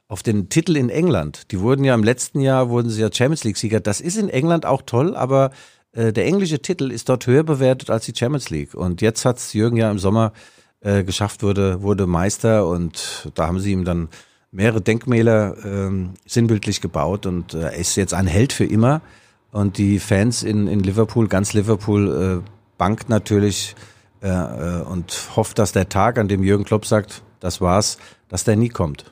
auf 0.08 0.22
den 0.22 0.48
Titel 0.48 0.76
in 0.76 0.90
England. 0.90 1.50
Die 1.52 1.60
wurden 1.60 1.84
ja 1.84 1.94
im 1.94 2.04
letzten 2.04 2.40
Jahr, 2.40 2.68
wurden 2.68 2.90
sie 2.90 3.00
ja 3.00 3.10
Champions 3.12 3.44
League-Sieger. 3.44 3.80
Das 3.80 4.00
ist 4.00 4.16
in 4.16 4.28
England 4.28 4.66
auch 4.66 4.82
toll, 4.82 5.14
aber 5.14 5.50
äh, 5.92 6.12
der 6.12 6.26
englische 6.26 6.60
Titel 6.60 6.90
ist 6.90 7.08
dort 7.08 7.26
höher 7.26 7.44
bewertet 7.44 7.90
als 7.90 8.06
die 8.06 8.14
Champions 8.14 8.50
League. 8.50 8.74
Und 8.74 9.00
jetzt 9.00 9.24
hat's 9.24 9.52
Jürgen 9.52 9.76
ja 9.76 9.90
im 9.90 9.98
Sommer 9.98 10.32
äh, 10.80 11.04
geschafft, 11.04 11.42
wurde, 11.42 11.82
wurde 11.82 12.06
Meister 12.06 12.66
und 12.66 13.30
da 13.34 13.46
haben 13.46 13.60
sie 13.60 13.72
ihm 13.72 13.84
dann 13.84 14.08
mehrere 14.50 14.80
Denkmäler 14.80 15.56
ähm, 15.64 16.14
sinnbildlich 16.26 16.80
gebaut 16.80 17.26
und 17.26 17.54
äh, 17.54 17.60
er 17.60 17.74
ist 17.74 17.96
jetzt 17.96 18.14
ein 18.14 18.26
Held 18.26 18.52
für 18.52 18.64
immer. 18.64 19.02
Und 19.50 19.78
die 19.78 19.98
Fans 19.98 20.42
in, 20.42 20.66
in 20.66 20.80
Liverpool, 20.80 21.28
ganz 21.28 21.52
Liverpool, 21.54 22.42
äh, 22.44 22.50
bangt 22.76 23.08
natürlich 23.08 23.74
äh, 24.22 24.28
äh, 24.28 24.82
und 24.82 25.30
hofft, 25.36 25.58
dass 25.58 25.72
der 25.72 25.88
Tag, 25.88 26.18
an 26.18 26.28
dem 26.28 26.42
Jürgen 26.42 26.64
Klopp 26.64 26.86
sagt, 26.86 27.22
das 27.40 27.60
war's, 27.60 27.98
dass 28.28 28.44
der 28.44 28.56
nie 28.56 28.68
kommt. 28.68 29.04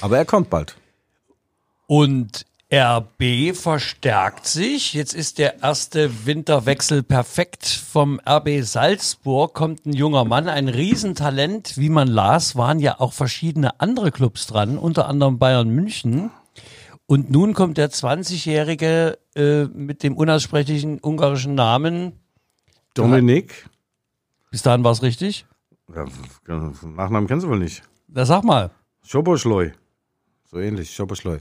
Aber 0.00 0.18
er 0.18 0.24
kommt 0.24 0.50
bald. 0.50 0.76
Und 1.86 2.44
RB 2.70 3.56
verstärkt 3.56 4.46
sich. 4.46 4.92
Jetzt 4.92 5.14
ist 5.14 5.38
der 5.38 5.62
erste 5.62 6.26
Winterwechsel 6.26 7.02
perfekt. 7.02 7.66
Vom 7.66 8.20
RB 8.28 8.62
Salzburg 8.62 9.54
kommt 9.54 9.86
ein 9.86 9.94
junger 9.94 10.26
Mann, 10.26 10.48
ein 10.48 10.68
Riesentalent. 10.68 11.78
Wie 11.78 11.88
man 11.88 12.08
las, 12.08 12.56
waren 12.56 12.78
ja 12.78 13.00
auch 13.00 13.14
verschiedene 13.14 13.80
andere 13.80 14.10
Clubs 14.10 14.46
dran, 14.46 14.76
unter 14.76 15.08
anderem 15.08 15.38
Bayern 15.38 15.70
München. 15.70 16.30
Und 17.10 17.30
nun 17.30 17.54
kommt 17.54 17.78
der 17.78 17.90
20-Jährige 17.90 19.18
äh, 19.34 19.64
mit 19.64 20.02
dem 20.02 20.14
unaussprechlichen 20.14 21.00
ungarischen 21.00 21.54
Namen. 21.54 22.12
Dominik. 22.92 23.66
Bis 24.50 24.60
dahin 24.60 24.84
war 24.84 24.92
es 24.92 25.00
richtig. 25.00 25.46
Ja, 25.94 26.04
Nachnamen 26.46 27.26
kennst 27.26 27.46
du 27.46 27.50
wohl 27.50 27.60
nicht. 27.60 27.82
Na, 28.08 28.26
sag 28.26 28.44
mal. 28.44 28.70
Schoboschleu. 29.02 29.70
So 30.44 30.58
ähnlich, 30.58 30.94
Schoboschleu. 30.94 31.38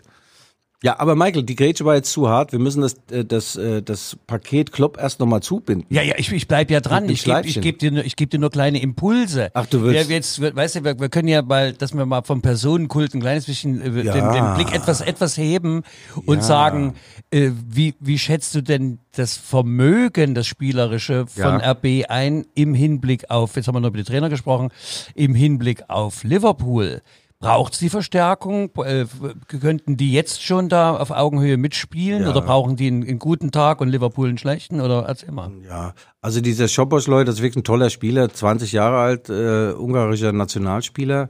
Ja, 0.84 1.00
aber 1.00 1.16
Michael, 1.16 1.42
die 1.42 1.56
Grätsche 1.56 1.86
war 1.86 1.96
jetzt 1.96 2.12
zu 2.12 2.30
hart. 2.30 2.52
Wir 2.52 2.60
müssen 2.60 2.82
das, 2.82 2.98
äh, 3.10 3.26
das, 3.26 3.56
äh, 3.56 3.82
das 3.82 4.16
Paket 4.28 4.72
Klopp 4.72 5.00
erst 5.00 5.20
nochmal 5.20 5.42
zubinden. 5.42 5.88
Ja, 5.90 6.04
ja, 6.04 6.13
ich, 6.18 6.32
ich 6.32 6.48
bleib 6.48 6.70
ja 6.70 6.82
dran. 6.82 7.10
Ich 7.10 7.24
gebe 7.24 7.42
geb 7.42 7.80
dir, 7.80 7.92
nur- 7.92 8.06
ich 8.06 8.16
geb 8.16 8.30
dir 8.30 8.38
nur 8.40 8.52
kleine 8.52 8.80
Impulse. 8.80 9.50
Ach, 9.56 9.66
du 9.66 9.82
willst- 9.82 10.08
Wir, 10.08 10.16
jetzt, 10.16 10.40
weißt 10.40 10.76
du, 10.76 10.84
wir, 10.84 11.00
wir 11.00 11.10
können 11.10 11.30
ja 11.30 11.42
mal, 11.42 11.74
dass 11.74 11.96
wir 11.96 12.06
mal 12.06 12.22
vom 12.22 12.44
Personenkult 12.44 13.16
ein 13.16 13.22
kleines 13.22 13.46
bisschen 13.48 13.82
äh, 13.82 14.04
Ja. 14.04 14.13
den, 14.13 14.32
den 14.34 14.54
Blick 14.54 14.72
etwas, 14.72 15.02
etwas 15.02 15.36
heben 15.36 15.82
und 16.28 16.38
Ja. 16.38 16.44
sagen, 16.44 16.94
äh, 17.32 17.50
wie, 17.68 17.96
wie 18.00 18.20
schätzt 18.20 18.54
du 18.54 18.62
denn 18.62 19.00
das 19.16 19.36
Vermögen, 19.36 20.36
das 20.36 20.46
Spielerische 20.46 21.26
von 21.26 21.60
Ja. 21.60 21.72
RB 21.72 22.06
ein 22.08 22.46
im 22.54 22.76
Hinblick 22.76 23.32
auf, 23.32 23.56
jetzt 23.56 23.68
haben 23.68 23.74
wir 23.74 23.80
noch 23.80 23.90
über 23.90 23.98
die 23.98 24.04
Trainer 24.04 24.30
gesprochen, 24.30 24.70
im 25.16 25.34
Hinblick 25.34 25.86
auf 25.90 26.24
Liverpool? 26.24 27.02
Braucht's 27.39 27.78
die 27.78 27.89
Verstärkung? 27.89 28.71
Äh, 28.84 29.06
könnten 29.47 29.95
die 29.95 30.12
jetzt 30.12 30.43
schon 30.43 30.69
da 30.69 30.95
auf 30.97 31.12
Augenhöhe 31.12 31.58
mitspielen 31.58 32.23
Ja. 32.23 32.30
oder 32.32 32.41
brauchen 32.41 32.76
die 32.78 32.88
einen, 32.88 33.04
einen 33.08 33.19
guten 33.19 33.52
Tag 33.52 33.80
und 33.80 33.89
Liverpool 33.89 34.28
einen 34.30 34.39
schlechten? 34.39 34.82
Oder 34.82 35.04
erzähl 35.08 35.32
mal. 35.32 35.52
Ja, 35.67 35.93
also 36.19 36.41
dieser 36.41 36.67
Schoboschleu, 36.67 37.23
das 37.23 37.36
ist 37.36 37.41
wirklich 37.41 37.62
ein 37.62 37.63
toller 37.63 37.91
Spieler, 37.91 38.30
20 38.34 38.71
Jahre 38.71 38.97
alt, 38.97 39.30
äh, 39.30 39.71
ungarischer 39.73 40.32
Nationalspieler. 40.32 41.30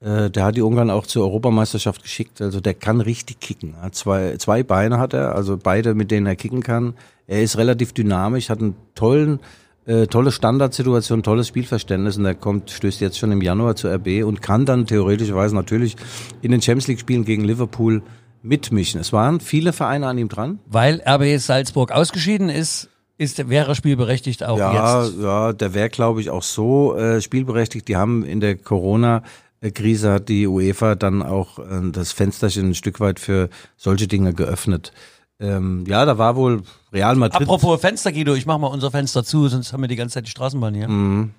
Äh, 0.00 0.30
der 0.30 0.44
hat 0.44 0.56
die 0.56 0.62
Ungarn 0.62 0.88
auch 0.88 1.06
zur 1.06 1.24
Europameisterschaft 1.24 2.02
geschickt. 2.02 2.40
Also 2.40 2.60
der 2.60 2.74
kann 2.74 3.00
richtig 3.00 3.40
kicken. 3.40 3.74
Hat 3.82 3.96
zwei, 3.96 4.36
zwei 4.36 4.62
Beine 4.62 4.98
hat 4.98 5.14
er, 5.14 5.34
also 5.34 5.58
beide, 5.60 5.94
mit 5.94 6.12
denen 6.12 6.26
er 6.26 6.36
kicken 6.36 6.62
kann. 6.62 6.94
Er 7.26 7.42
ist 7.42 7.58
relativ 7.58 7.92
dynamisch, 7.92 8.50
hat 8.50 8.60
einen 8.60 8.76
tollen, 8.94 9.40
äh, 9.86 10.06
tolle 10.06 10.30
Standardsituation, 10.30 11.22
tolles 11.22 11.48
Spielverständnis 11.48 12.16
und 12.16 12.24
er 12.24 12.34
kommt, 12.34 12.70
stößt 12.70 13.00
jetzt 13.00 13.18
schon 13.18 13.32
im 13.32 13.42
Januar 13.42 13.76
zur 13.76 13.92
RB 13.94 14.24
und 14.24 14.42
kann 14.42 14.66
dann 14.66 14.86
theoretischerweise 14.86 15.54
natürlich 15.54 15.96
in 16.42 16.50
den 16.50 16.60
Champions 16.60 16.88
League 16.88 17.00
Spielen 17.00 17.24
gegen 17.24 17.44
Liverpool 17.44 18.02
mitmischen. 18.42 19.00
Es 19.00 19.12
waren 19.12 19.40
viele 19.40 19.72
Vereine 19.72 20.06
an 20.06 20.18
ihm 20.18 20.28
dran. 20.28 20.58
Weil 20.66 21.02
RB 21.06 21.38
Salzburg 21.38 21.92
ausgeschieden 21.92 22.48
ist, 22.48 22.88
ist 23.18 23.48
wäre 23.48 23.74
spielberechtigt 23.74 24.44
auch 24.44 24.58
Ja, 24.58 25.04
jetzt. 25.04 25.14
ja, 25.20 25.52
der 25.52 25.74
wäre, 25.74 25.90
glaube 25.90 26.20
ich, 26.20 26.30
auch 26.30 26.42
so 26.42 26.96
äh, 26.96 27.20
spielberechtigt. 27.20 27.86
Die 27.88 27.96
haben 27.96 28.24
in 28.24 28.40
der 28.40 28.56
Corona-Krise 28.56 30.12
hat 30.12 30.28
die 30.28 30.46
UEFA 30.46 30.94
dann 30.94 31.22
auch 31.22 31.58
äh, 31.58 31.90
das 31.92 32.12
Fensterchen 32.12 32.70
ein 32.70 32.74
Stück 32.74 32.98
weit 33.00 33.20
für 33.20 33.50
solche 33.76 34.08
Dinge 34.08 34.32
geöffnet. 34.32 34.92
Ähm, 35.40 35.84
ja, 35.86 36.04
da 36.04 36.18
war 36.18 36.36
wohl 36.36 36.62
Real 36.92 37.16
Madrid. 37.16 37.40
Apropos 37.40 37.80
Fenster, 37.80 38.12
Guido, 38.12 38.34
ich 38.34 38.46
mach 38.46 38.58
mal 38.58 38.66
unser 38.66 38.90
Fenster 38.90 39.24
zu, 39.24 39.48
sonst 39.48 39.72
haben 39.72 39.82
wir 39.82 39.88
die 39.88 39.96
ganze 39.96 40.14
Zeit 40.14 40.26
die 40.26 40.30
Straßenbahn 40.30 40.74
hier. 40.74 40.88
Mhm. 40.88 41.30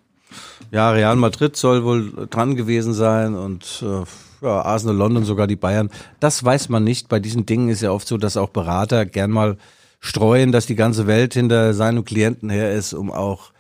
Ja, 0.72 0.92
Real 0.92 1.16
Madrid 1.16 1.56
soll 1.56 1.84
wohl 1.84 2.28
dran 2.30 2.56
gewesen 2.56 2.94
sein 2.94 3.36
und 3.36 3.84
äh, 3.86 4.46
ja, 4.46 4.62
Arsenal 4.62 4.96
London, 4.96 5.24
sogar 5.24 5.46
die 5.46 5.56
Bayern. 5.56 5.90
Das 6.20 6.44
weiß 6.44 6.70
man 6.70 6.84
nicht. 6.84 7.10
Bei 7.10 7.20
diesen 7.20 7.46
Dingen 7.46 7.70
ist 7.70 7.82
ja 7.82 7.92
oft 7.92 8.08
so, 8.08 8.18
dass 8.18 8.38
auch 8.38 8.50
Berater 8.50 9.06
gern 9.06 9.30
mal 9.30 9.58
streuen, 10.00 10.52
dass 10.52 10.66
die 10.66 10.76
ganze 10.76 11.06
Welt 11.06 11.34
hinter 11.34 11.74
seinem 11.74 12.04
Klienten 12.06 12.50
her 12.50 12.74
ist, 12.74 12.94
um 12.94 13.12
auch 13.12 13.52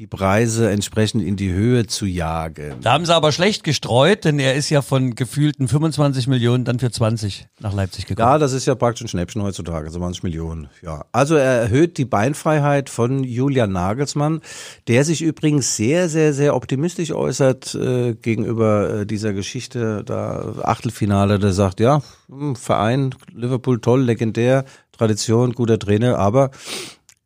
die 0.00 0.06
Preise 0.06 0.70
entsprechend 0.70 1.22
in 1.22 1.36
die 1.36 1.52
Höhe 1.52 1.86
zu 1.86 2.06
jagen. 2.06 2.76
Da 2.80 2.94
haben 2.94 3.04
sie 3.04 3.14
aber 3.14 3.32
schlecht 3.32 3.64
gestreut, 3.64 4.24
denn 4.24 4.38
er 4.38 4.54
ist 4.54 4.70
ja 4.70 4.80
von 4.80 5.14
gefühlten 5.14 5.68
25 5.68 6.26
Millionen 6.26 6.64
dann 6.64 6.78
für 6.78 6.90
20 6.90 7.48
nach 7.60 7.74
Leipzig 7.74 8.06
gekommen. 8.06 8.26
Ja, 8.26 8.38
das 8.38 8.54
ist 8.54 8.64
ja 8.64 8.74
praktisch 8.74 9.04
ein 9.04 9.08
Schnäppchen 9.08 9.42
heutzutage, 9.42 9.90
20 9.90 10.22
Millionen. 10.22 10.70
Ja, 10.80 11.04
also 11.12 11.34
er 11.34 11.60
erhöht 11.60 11.98
die 11.98 12.06
Beinfreiheit 12.06 12.88
von 12.88 13.24
Julian 13.24 13.72
Nagelsmann, 13.72 14.40
der 14.88 15.04
sich 15.04 15.20
übrigens 15.20 15.76
sehr, 15.76 16.08
sehr, 16.08 16.32
sehr 16.32 16.56
optimistisch 16.56 17.12
äußert 17.12 17.74
äh, 17.74 18.14
gegenüber 18.14 19.00
äh, 19.00 19.06
dieser 19.06 19.34
Geschichte 19.34 20.02
da 20.02 20.54
Achtelfinale. 20.62 21.38
Der 21.38 21.52
sagt, 21.52 21.78
ja, 21.78 22.00
hm, 22.30 22.56
Verein 22.56 23.14
Liverpool 23.34 23.82
toll, 23.82 24.00
legendär, 24.00 24.64
Tradition, 24.92 25.52
guter 25.52 25.78
Trainer, 25.78 26.18
aber 26.18 26.52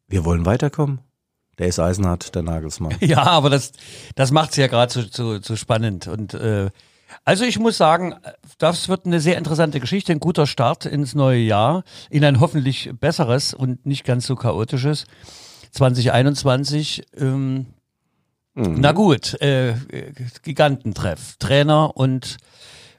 wir 0.09 0.25
wollen 0.25 0.45
weiterkommen. 0.45 0.99
Der 1.59 1.69
ist 1.69 1.79
eisenhart, 1.79 2.35
der 2.35 2.43
Nagelsmann. 2.43 2.95
Ja, 3.01 3.23
aber 3.25 3.51
das, 3.51 3.73
das 4.15 4.31
macht's 4.31 4.57
ja 4.57 4.67
gerade 4.67 4.93
so, 4.93 5.03
so, 5.11 5.41
so 5.41 5.57
spannend. 5.57 6.09
Und 6.09 6.35
äh, 6.35 6.71
also 7.25 7.45
ich 7.45 7.59
muss 7.59 7.77
sagen, 7.77 8.15
das 8.59 8.89
wird 8.89 9.07
eine 9.07 9.21
sehr 9.21 9.39
interessante 9.39 9.79
Geschichte, 9.81 10.13
ein 10.13 10.21
guter 10.21 10.47
Start 10.47 10.85
ins 10.87 11.15
neue 11.15 11.39
Jahr, 11.41 11.85
in 12.11 12.25
ein 12.25 12.41
hoffentlich 12.41 12.91
besseres 12.99 13.55
und 13.55 13.87
nicht 13.87 14.05
ganz 14.05 14.27
so 14.27 14.35
chaotisches 14.35 15.07
2021. 15.73 17.05
Ähm, 17.17 17.67
Mhm. 18.55 18.77
Na 18.79 18.93
gut, 18.93 19.41
äh, 19.41 19.75
Gigantentreff, 20.43 21.37
Trainer 21.39 21.97
und 21.97 22.37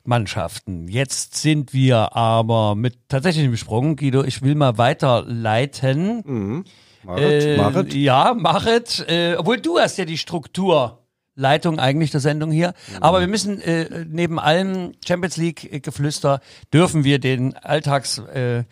Mannschaften. 0.03 0.87
Jetzt 0.89 1.35
sind 1.35 1.73
wir 1.73 2.15
aber 2.15 2.75
mit 2.75 2.97
tatsächlichem 3.07 3.55
Sprung, 3.55 3.95
Guido, 3.95 4.23
ich 4.23 4.41
will 4.41 4.55
mal 4.55 4.77
weiterleiten. 4.77 6.65
Machet, 7.05 7.93
Äh. 7.93 7.97
Ja, 7.97 8.33
machet. 8.33 9.05
Äh, 9.07 9.35
obwohl 9.37 9.59
du 9.59 9.79
hast 9.79 9.97
ja 9.97 10.05
die 10.05 10.17
Strukturleitung 10.17 11.79
eigentlich 11.79 12.11
der 12.11 12.19
Sendung 12.19 12.51
hier. 12.51 12.73
Aber 13.01 13.19
wir 13.19 13.27
müssen 13.27 13.61
äh, 13.61 14.05
neben 14.07 14.39
allem 14.39 14.93
Champions 15.05 15.37
League 15.37 15.71
äh, 15.71 15.79
Geflüster 15.79 16.39
dürfen 16.73 17.03
wir 17.03 17.19
den 17.19 17.55
Alltags 17.57 18.17
äh, 18.17 18.63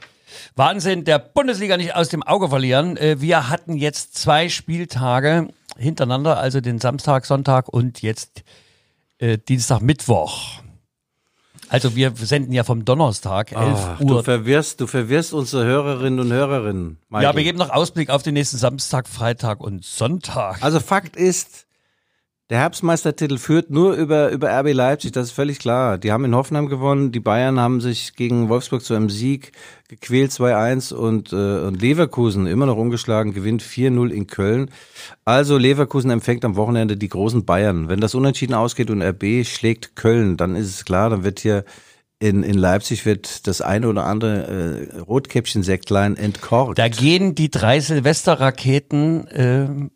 Wahnsinn 0.56 1.04
der 1.04 1.20
Bundesliga 1.20 1.78
nicht 1.78 1.96
aus 1.96 2.10
dem 2.10 2.24
Auge 2.24 2.50
verlieren. 2.50 2.98
Äh, 2.98 3.22
wir 3.22 3.50
hatten 3.50 3.76
jetzt 3.76 4.18
zwei 4.18 4.50
Spieltage 4.50 5.50
hintereinander, 5.78 6.38
also 6.38 6.62
den 6.62 6.80
Samstag, 6.80 7.26
Sonntag 7.26 7.70
und 7.70 8.02
jetzt 8.02 8.44
äh, 9.20 9.38
Dienstag, 9.38 9.82
Mittwoch. 9.82 10.62
Also 11.70 11.96
wir 11.96 12.14
senden 12.16 12.54
ja 12.54 12.64
vom 12.64 12.86
Donnerstag, 12.86 13.52
11 13.52 13.62
Ach, 13.62 14.00
du 14.00 14.16
Uhr. 14.16 14.24
verwirrst, 14.24 14.80
du 14.82 14.88
verwirrst 14.88 15.34
unsere 15.34 15.66
Hörerinnen 15.66 16.20
und 16.20 16.32
Hörerinnen. 16.32 16.98
Ja, 17.10 17.18
Michael. 17.20 17.36
wir 17.38 17.44
geben 17.44 17.58
noch 17.58 17.70
Ausblick 17.70 18.10
auf 18.10 18.22
den 18.24 18.34
nächsten 18.36 18.58
Samstag, 18.58 19.08
Freitag 19.08 19.60
und 19.60 19.84
Sonntag. 19.84 20.62
Also 20.62 20.80
Fakt 20.80 21.16
ist, 21.16 21.66
der 22.54 22.60
Herbstmeistertitel 22.60 23.40
führt 23.40 23.72
nur 23.72 23.96
über, 23.96 24.30
über 24.30 24.48
RB 24.60 24.74
Leipzig, 24.74 25.12
das 25.12 25.30
ist 25.30 25.32
völlig 25.32 25.58
klar. 25.58 25.98
Die 25.98 26.12
haben 26.12 26.24
in 26.24 26.36
Hoffenheim 26.36 26.68
gewonnen, 26.68 27.12
die 27.12 27.20
Bayern 27.20 27.60
haben 27.60 27.82
sich 27.82 28.16
gegen 28.16 28.48
Wolfsburg 28.48 28.84
zu 28.84 28.94
einem 28.94 29.10
Sieg 29.10 29.54
gequält, 29.88 30.30
2-1 30.30 30.94
und, 30.94 31.34
äh, 31.34 31.66
und 31.66 31.82
Leverkusen 31.82 32.46
immer 32.46 32.68
noch 32.68 32.78
umgeschlagen, 32.78 33.34
gewinnt 33.34 33.64
4-0 33.64 34.12
in 34.12 34.28
Köln. 34.28 34.70
Also 35.26 35.58
Leverkusen 35.58 36.12
empfängt 36.12 36.46
am 36.46 36.56
Wochenende 36.56 36.96
die 36.96 37.10
großen 37.10 37.44
Bayern. 37.44 37.90
Wenn 37.90 38.00
das 38.00 38.14
unentschieden 38.14 38.54
ausgeht 38.54 38.92
und 38.92 39.02
RB 39.02 39.44
schlägt 39.48 39.96
Köln, 39.96 40.38
dann 40.38 40.56
ist 40.56 40.68
es 40.68 40.86
klar, 40.86 41.10
dann 41.10 41.24
wird 41.24 41.40
hier 41.40 41.66
in, 42.20 42.44
in 42.44 42.60
Leipzig 42.60 43.08
wird 43.08 43.48
das 43.48 43.62
eine 43.62 43.88
oder 43.88 44.06
andere 44.06 44.92
äh, 44.94 45.00
Rotkäppchen-Sektlein 45.00 46.18
entkorkt. 46.18 46.78
Da 46.78 46.88
gehen 46.88 47.34
die 47.34 47.50
drei 47.50 47.80
Silvesterraketen 47.80 49.28
äh, 49.30 49.90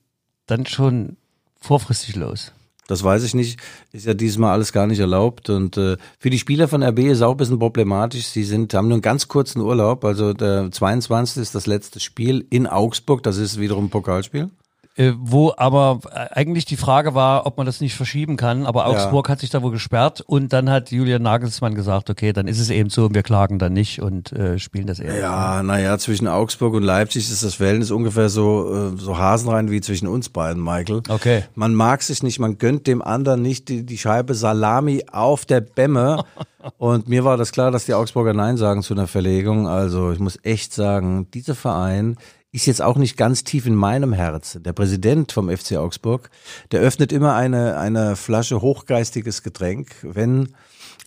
dann 0.47 0.65
schon 0.65 1.17
vorfristig 1.59 2.15
los. 2.15 2.51
Das 2.87 3.03
weiß 3.03 3.23
ich 3.23 3.33
nicht. 3.33 3.59
Ist 3.91 4.05
ja 4.05 4.13
diesmal 4.13 4.53
alles 4.53 4.71
gar 4.71 4.87
nicht 4.87 4.99
erlaubt. 4.99 5.49
Und 5.49 5.77
äh, 5.77 5.97
für 6.17 6.29
die 6.29 6.39
Spieler 6.39 6.67
von 6.67 6.81
RB 6.81 6.99
ist 6.99 7.21
auch 7.21 7.31
ein 7.31 7.37
bisschen 7.37 7.59
problematisch. 7.59 8.27
Sie 8.27 8.45
sind, 8.45 8.73
haben 8.73 8.87
nur 8.87 8.95
einen 8.95 9.01
ganz 9.01 9.27
kurzen 9.27 9.61
Urlaub. 9.61 10.05
Also 10.05 10.33
der 10.33 10.71
22. 10.71 11.41
ist 11.41 11.53
das 11.53 11.67
letzte 11.67 11.99
Spiel 11.99 12.45
in 12.49 12.65
Augsburg. 12.65 13.23
Das 13.23 13.37
ist 13.37 13.59
wiederum 13.59 13.85
ein 13.85 13.89
Pokalspiel. 13.89 14.49
Äh, 14.97 15.13
wo 15.15 15.53
aber 15.55 15.99
äh, 16.11 16.25
eigentlich 16.31 16.65
die 16.65 16.75
Frage 16.75 17.13
war, 17.13 17.45
ob 17.45 17.57
man 17.57 17.67
das 17.67 17.81
nicht 17.81 17.93
verschieben 17.93 18.35
kann. 18.35 18.65
Aber 18.65 18.87
Augsburg 18.87 19.29
hat 19.29 19.39
sich 19.39 19.51
da 19.51 19.61
wohl 19.61 19.69
gesperrt 19.69 20.21
und 20.25 20.53
dann 20.53 20.71
hat 20.71 20.89
Julian 20.89 21.21
Nagelsmann 21.21 21.75
gesagt, 21.75 22.09
okay, 22.09 22.33
dann 22.33 22.47
ist 22.47 22.59
es 22.59 22.71
eben 22.71 22.89
so 22.89 23.05
und 23.05 23.13
wir 23.13 23.21
klagen 23.21 23.59
dann 23.59 23.73
nicht 23.73 24.01
und 24.01 24.31
äh, 24.31 24.57
spielen 24.57 24.87
das 24.87 24.99
eher. 24.99 25.19
Ja, 25.19 25.61
naja, 25.61 25.99
zwischen 25.99 26.27
Augsburg 26.27 26.73
und 26.73 26.81
Leipzig 26.81 27.29
ist 27.29 27.43
das 27.43 27.53
Verhältnis 27.53 27.91
ungefähr 27.91 28.29
so, 28.29 28.73
äh, 28.95 28.97
so 28.97 29.19
hasenrein 29.19 29.69
wie 29.69 29.81
zwischen 29.81 30.07
uns 30.07 30.29
beiden, 30.29 30.63
Michael. 30.63 31.03
Okay. 31.07 31.43
Man 31.53 31.75
mag 31.75 32.01
sich 32.01 32.23
nicht, 32.23 32.39
man 32.39 32.57
gönnt 32.57 32.87
dem 32.87 33.03
anderen 33.03 33.43
nicht 33.43 33.69
die, 33.69 33.85
die 33.85 33.99
Scheibe 33.99 34.33
Salami 34.33 35.05
auf 35.11 35.45
der 35.45 35.61
Bämme. 35.61 36.23
Und 36.79 37.07
mir 37.07 37.23
war 37.23 37.37
das 37.37 37.51
klar, 37.51 37.69
dass 37.69 37.85
die 37.85 37.93
Augsburger 37.93 38.33
Nein 38.33 38.57
sagen 38.57 38.81
zu 38.81 38.95
einer 38.95 39.07
Verlegung. 39.07 39.67
Also 39.67 40.11
ich 40.11 40.19
muss 40.19 40.39
echt 40.41 40.73
sagen, 40.73 41.27
dieser 41.31 41.53
Verein 41.53 42.17
ist 42.51 42.65
jetzt 42.65 42.81
auch 42.81 42.97
nicht 42.97 43.17
ganz 43.17 43.43
tief 43.43 43.65
in 43.65 43.75
meinem 43.75 44.13
Herzen. 44.13 44.63
Der 44.63 44.73
Präsident 44.73 45.31
vom 45.31 45.49
FC 45.49 45.73
Augsburg, 45.73 46.29
der 46.71 46.81
öffnet 46.81 47.11
immer 47.11 47.35
eine, 47.35 47.77
eine 47.77 48.15
Flasche 48.15 48.61
hochgeistiges 48.61 49.43
Getränk, 49.43 49.95
wenn 50.01 50.55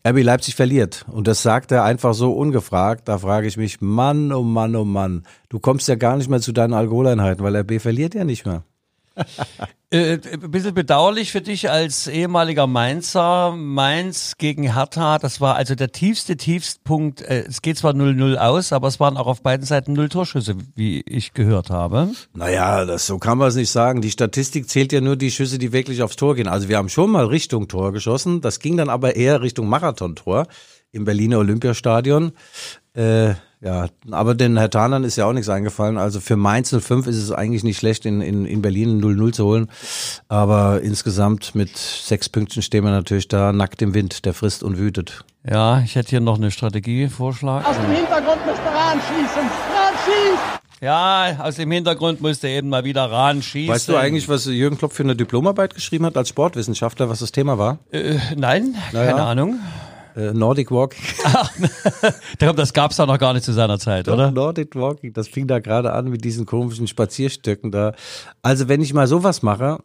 RB 0.07 0.23
Leipzig 0.23 0.55
verliert. 0.55 1.05
Und 1.09 1.27
das 1.27 1.43
sagt 1.43 1.73
er 1.73 1.85
einfach 1.85 2.15
so 2.15 2.33
ungefragt. 2.33 3.09
Da 3.09 3.19
frage 3.19 3.47
ich 3.47 3.57
mich, 3.57 3.81
Mann, 3.81 4.33
oh 4.33 4.43
Mann, 4.43 4.77
oh 4.77 4.85
Mann, 4.85 5.25
du 5.49 5.59
kommst 5.59 5.89
ja 5.89 5.95
gar 5.95 6.17
nicht 6.17 6.31
mehr 6.31 6.41
zu 6.41 6.53
deinen 6.53 6.75
Alkoholeinheiten, 6.75 7.45
weil 7.45 7.57
RB 7.57 7.81
verliert 7.81 8.15
ja 8.15 8.25
nicht 8.25 8.47
mehr. 8.47 8.65
Äh, 9.93 10.21
ein 10.33 10.53
bisschen 10.53 10.73
bedauerlich 10.73 11.33
für 11.33 11.41
dich 11.41 11.69
als 11.69 12.07
ehemaliger 12.07 12.69
Mainzer. 12.69 13.57
Mainz 13.57 14.35
gegen 14.39 14.73
Hertha, 14.73 15.19
das 15.19 15.41
war 15.41 15.57
also 15.57 15.75
der 15.75 15.91
tiefste 15.91 16.37
Tiefstpunkt. 16.37 17.23
Äh, 17.23 17.47
es 17.49 17.61
geht 17.61 17.79
zwar 17.79 17.93
0-0 17.93 18.37
aus, 18.37 18.73
aber 18.73 18.87
es 18.87 19.01
waren 19.01 19.17
auch 19.17 19.27
auf 19.27 19.43
beiden 19.43 19.67
Seiten 19.67 19.95
null 19.95 20.09
Torschüsse, 20.09 20.55
wie 20.77 21.01
ich 21.01 21.35
gehört 21.35 21.71
habe. 21.71 22.13
Naja, 22.35 22.85
das, 22.85 23.09
so 23.09 23.19
kann 23.19 23.39
man 23.39 23.49
es 23.49 23.57
nicht 23.57 23.73
sagen. 23.73 24.01
Die 24.01 24.13
Statistik 24.13 24.69
zählt 24.69 24.93
ja 24.93 25.01
nur 25.01 25.17
die 25.17 25.33
Schüsse, 25.33 25.59
die 25.59 25.73
wirklich 25.73 26.05
aufs 26.05 26.15
Tor 26.15 26.37
gehen. 26.37 26.47
Also 26.47 26.69
wir 26.69 26.77
haben 26.77 26.89
schon 26.89 27.11
mal 27.11 27.25
Richtung 27.25 27.67
Tor 27.67 27.91
geschossen. 27.91 28.41
Das 28.41 28.61
ging 28.61 28.77
dann 28.77 28.91
aber 28.91 29.17
eher 29.17 29.43
Richtung 29.43 29.69
Marathontor 29.69 30.47
im 30.93 31.05
Berliner 31.05 31.39
Olympiastadion. 31.39 32.33
Äh, 32.95 33.35
ja, 33.63 33.89
aber 34.11 34.35
den 34.35 34.57
Herr 34.57 34.71
Tanern 34.71 35.05
ist 35.05 35.17
ja 35.17 35.27
auch 35.27 35.35
nichts 35.35 35.51
eingefallen. 35.51 35.99
Also 35.99 36.19
für 36.21 36.37
Mainz 36.37 36.75
05 36.75 37.07
ist 37.07 37.17
es 37.19 37.31
eigentlich 37.31 37.63
nicht 37.63 37.77
schlecht, 37.79 38.07
in, 38.07 38.23
in, 38.23 38.47
in 38.47 38.63
Berlin 38.63 39.03
0-0 39.03 39.33
zu 39.33 39.45
holen. 39.45 39.69
Aber 40.29 40.81
insgesamt 40.81 41.55
mit 41.55 41.77
sechs 41.77 42.29
Pünktchen 42.31 42.63
stehen 42.63 42.85
wir 42.85 42.91
natürlich 42.91 43.29
da 43.29 43.53
nackt 43.53 43.83
im 43.83 43.93
Wind, 43.93 44.25
der 44.25 44.33
frisst 44.33 44.63
und 44.63 44.79
wütet. 44.79 45.25
Ja, 45.49 45.81
ich 45.81 45.95
hätte 45.95 46.11
hier 46.11 46.21
noch 46.21 46.39
eine 46.39 46.51
Strategievorschlag. 46.51 47.67
Aus 47.69 47.77
dem 47.77 47.91
Hintergrund 47.93 48.47
müsste 48.47 48.65
Rahn 48.65 48.99
schießen. 48.99 49.43
Rahn 49.43 49.95
schießt! 50.05 50.61
Ja, 50.83 51.37
aus 51.43 51.57
dem 51.57 51.71
Hintergrund 51.71 52.23
musste 52.23 52.49
eben 52.49 52.71
mal 52.71 52.85
wieder 52.85 53.05
ran 53.11 53.43
schießen. 53.43 53.75
Weißt 53.75 53.89
du 53.91 53.97
eigentlich, 53.97 54.31
was 54.31 54.47
Jürgen 54.47 54.79
Klopp 54.79 54.95
für 54.95 55.03
eine 55.03 55.15
Diplomarbeit 55.15 55.75
geschrieben 55.75 56.07
hat 56.07 56.17
als 56.17 56.31
Sportwissenschaftler, 56.31 57.11
was 57.11 57.19
das 57.19 57.33
Thema 57.33 57.59
war? 57.59 57.79
Äh, 57.93 58.17
nein, 58.37 58.75
Naja. 58.93 59.11
keine 59.11 59.23
Ahnung. 59.25 59.59
Äh, 60.21 60.35
Nordic 60.35 60.71
Walking. 60.71 61.03
Darum, 62.39 62.57
das 62.57 62.73
gab's 62.73 62.97
da 62.97 63.07
noch 63.07 63.19
gar 63.19 63.33
nicht 63.33 63.45
zu 63.45 63.53
seiner 63.53 63.79
Zeit, 63.79 64.09
oder? 64.09 64.31
Nordic 64.31 64.75
Walking, 64.77 65.13
das 65.15 65.29
fing 65.29 65.47
da 65.47 65.61
gerade 65.61 65.93
an 65.93 66.11
mit 66.11 66.25
diesen 66.25 66.45
komischen 66.45 66.87
Spazierstöcken 66.87 67.71
da. 67.71 67.95
Also 68.43 68.69
wenn 68.69 68.83
ich 68.83 68.93
mal 68.93 69.07
sowas 69.07 69.43
mache, 69.43 69.79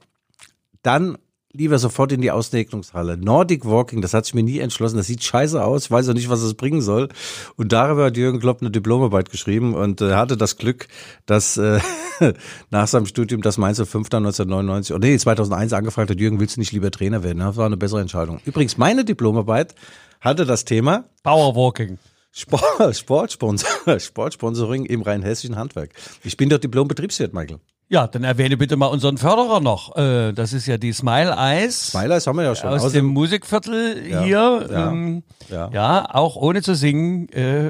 dann 0.84 1.18
lieber 1.58 1.80
sofort 1.80 2.12
in 2.12 2.22
die 2.22 2.32
Auslegnungshalle. 2.32 3.18
Nordic 3.18 3.66
Walking, 3.66 4.02
das 4.02 4.14
hat 4.14 4.26
sich 4.26 4.34
mir 4.34 4.44
nie 4.44 4.60
entschlossen. 4.60 4.98
Das 4.98 5.08
sieht 5.08 5.24
scheiße 5.24 5.64
aus, 5.64 5.86
ich 5.86 5.92
weiß 5.92 6.10
auch 6.10 6.14
nicht, 6.14 6.30
was 6.30 6.42
es 6.42 6.54
bringen 6.54 6.82
soll. 6.82 7.10
Und 7.56 7.72
darüber 7.72 8.06
hat 8.06 8.18
Jürgen 8.18 8.40
Klopp 8.40 8.62
eine 8.62 8.72
Diplomarbeit 8.72 9.30
geschrieben 9.30 9.74
und 9.74 10.02
äh, 10.02 10.14
hatte 10.14 10.38
das 10.38 10.58
Glück, 10.58 10.88
dass 11.26 11.58
äh, 11.58 11.80
nach 12.70 12.88
seinem 12.88 13.06
Studium 13.06 13.42
das 13.42 13.58
Mainz 13.58 13.78
5 13.78 14.10
dann 14.10 14.26
1999, 14.26 14.96
oder 14.96 15.08
nee, 15.08 15.18
2001 15.18 15.74
angefragt 15.74 16.10
hat, 16.10 16.20
Jürgen, 16.20 16.40
willst 16.40 16.58
du 16.58 16.62
nicht 16.62 16.72
lieber 16.72 16.92
Trainer 16.92 17.24
werden? 17.24 17.40
Das 17.40 17.58
war 17.58 17.66
eine 17.66 17.78
bessere 17.78 18.02
Entscheidung. 18.02 18.40
Übrigens, 18.46 18.78
meine 18.78 19.06
Diplomarbeit 19.06 19.76
hatte 20.22 20.46
das 20.46 20.66
Thema 20.66 21.06
Powerwalking. 21.24 21.98
Sport, 22.32 22.98
Sportsponsor, 22.98 24.00
Sportsponsoring 24.00 24.86
im 24.86 25.02
rheinhessischen 25.02 25.56
Handwerk. 25.56 25.92
Ich 26.24 26.36
bin 26.36 26.50
doch 26.50 26.58
Diplom-Betriebswirt, 26.58 27.34
Michael. 27.34 27.60
Ja, 27.88 28.08
dann 28.08 28.24
erwähne 28.24 28.58
bitte 28.58 28.78
mal 28.78 28.88
unseren 28.88 29.18
Förderer 29.20 29.60
noch. 29.60 29.96
Äh, 29.96 30.34
Das 30.34 30.54
ist 30.54 30.66
ja 30.66 30.78
die 30.78 30.92
Smile 30.92 31.36
Eyes. 31.38 31.90
Smile 31.92 32.16
Eyes 32.16 32.26
haben 32.26 32.38
wir 32.38 32.44
ja 32.44 32.56
schon. 32.56 32.70
Aus 32.72 32.82
Außerdem- 32.82 32.94
dem 32.94 33.06
Musikviertel 33.06 34.08
Ja, 34.10 34.24
hier. 34.24 34.68
ja, 34.72 34.92
ähm, 34.92 35.24
ja. 35.52 35.70
ja, 35.72 36.08
auch 36.16 36.36
ohne 36.36 36.64
zu 36.64 36.74
singen, 36.74 37.30
äh, 37.30 37.70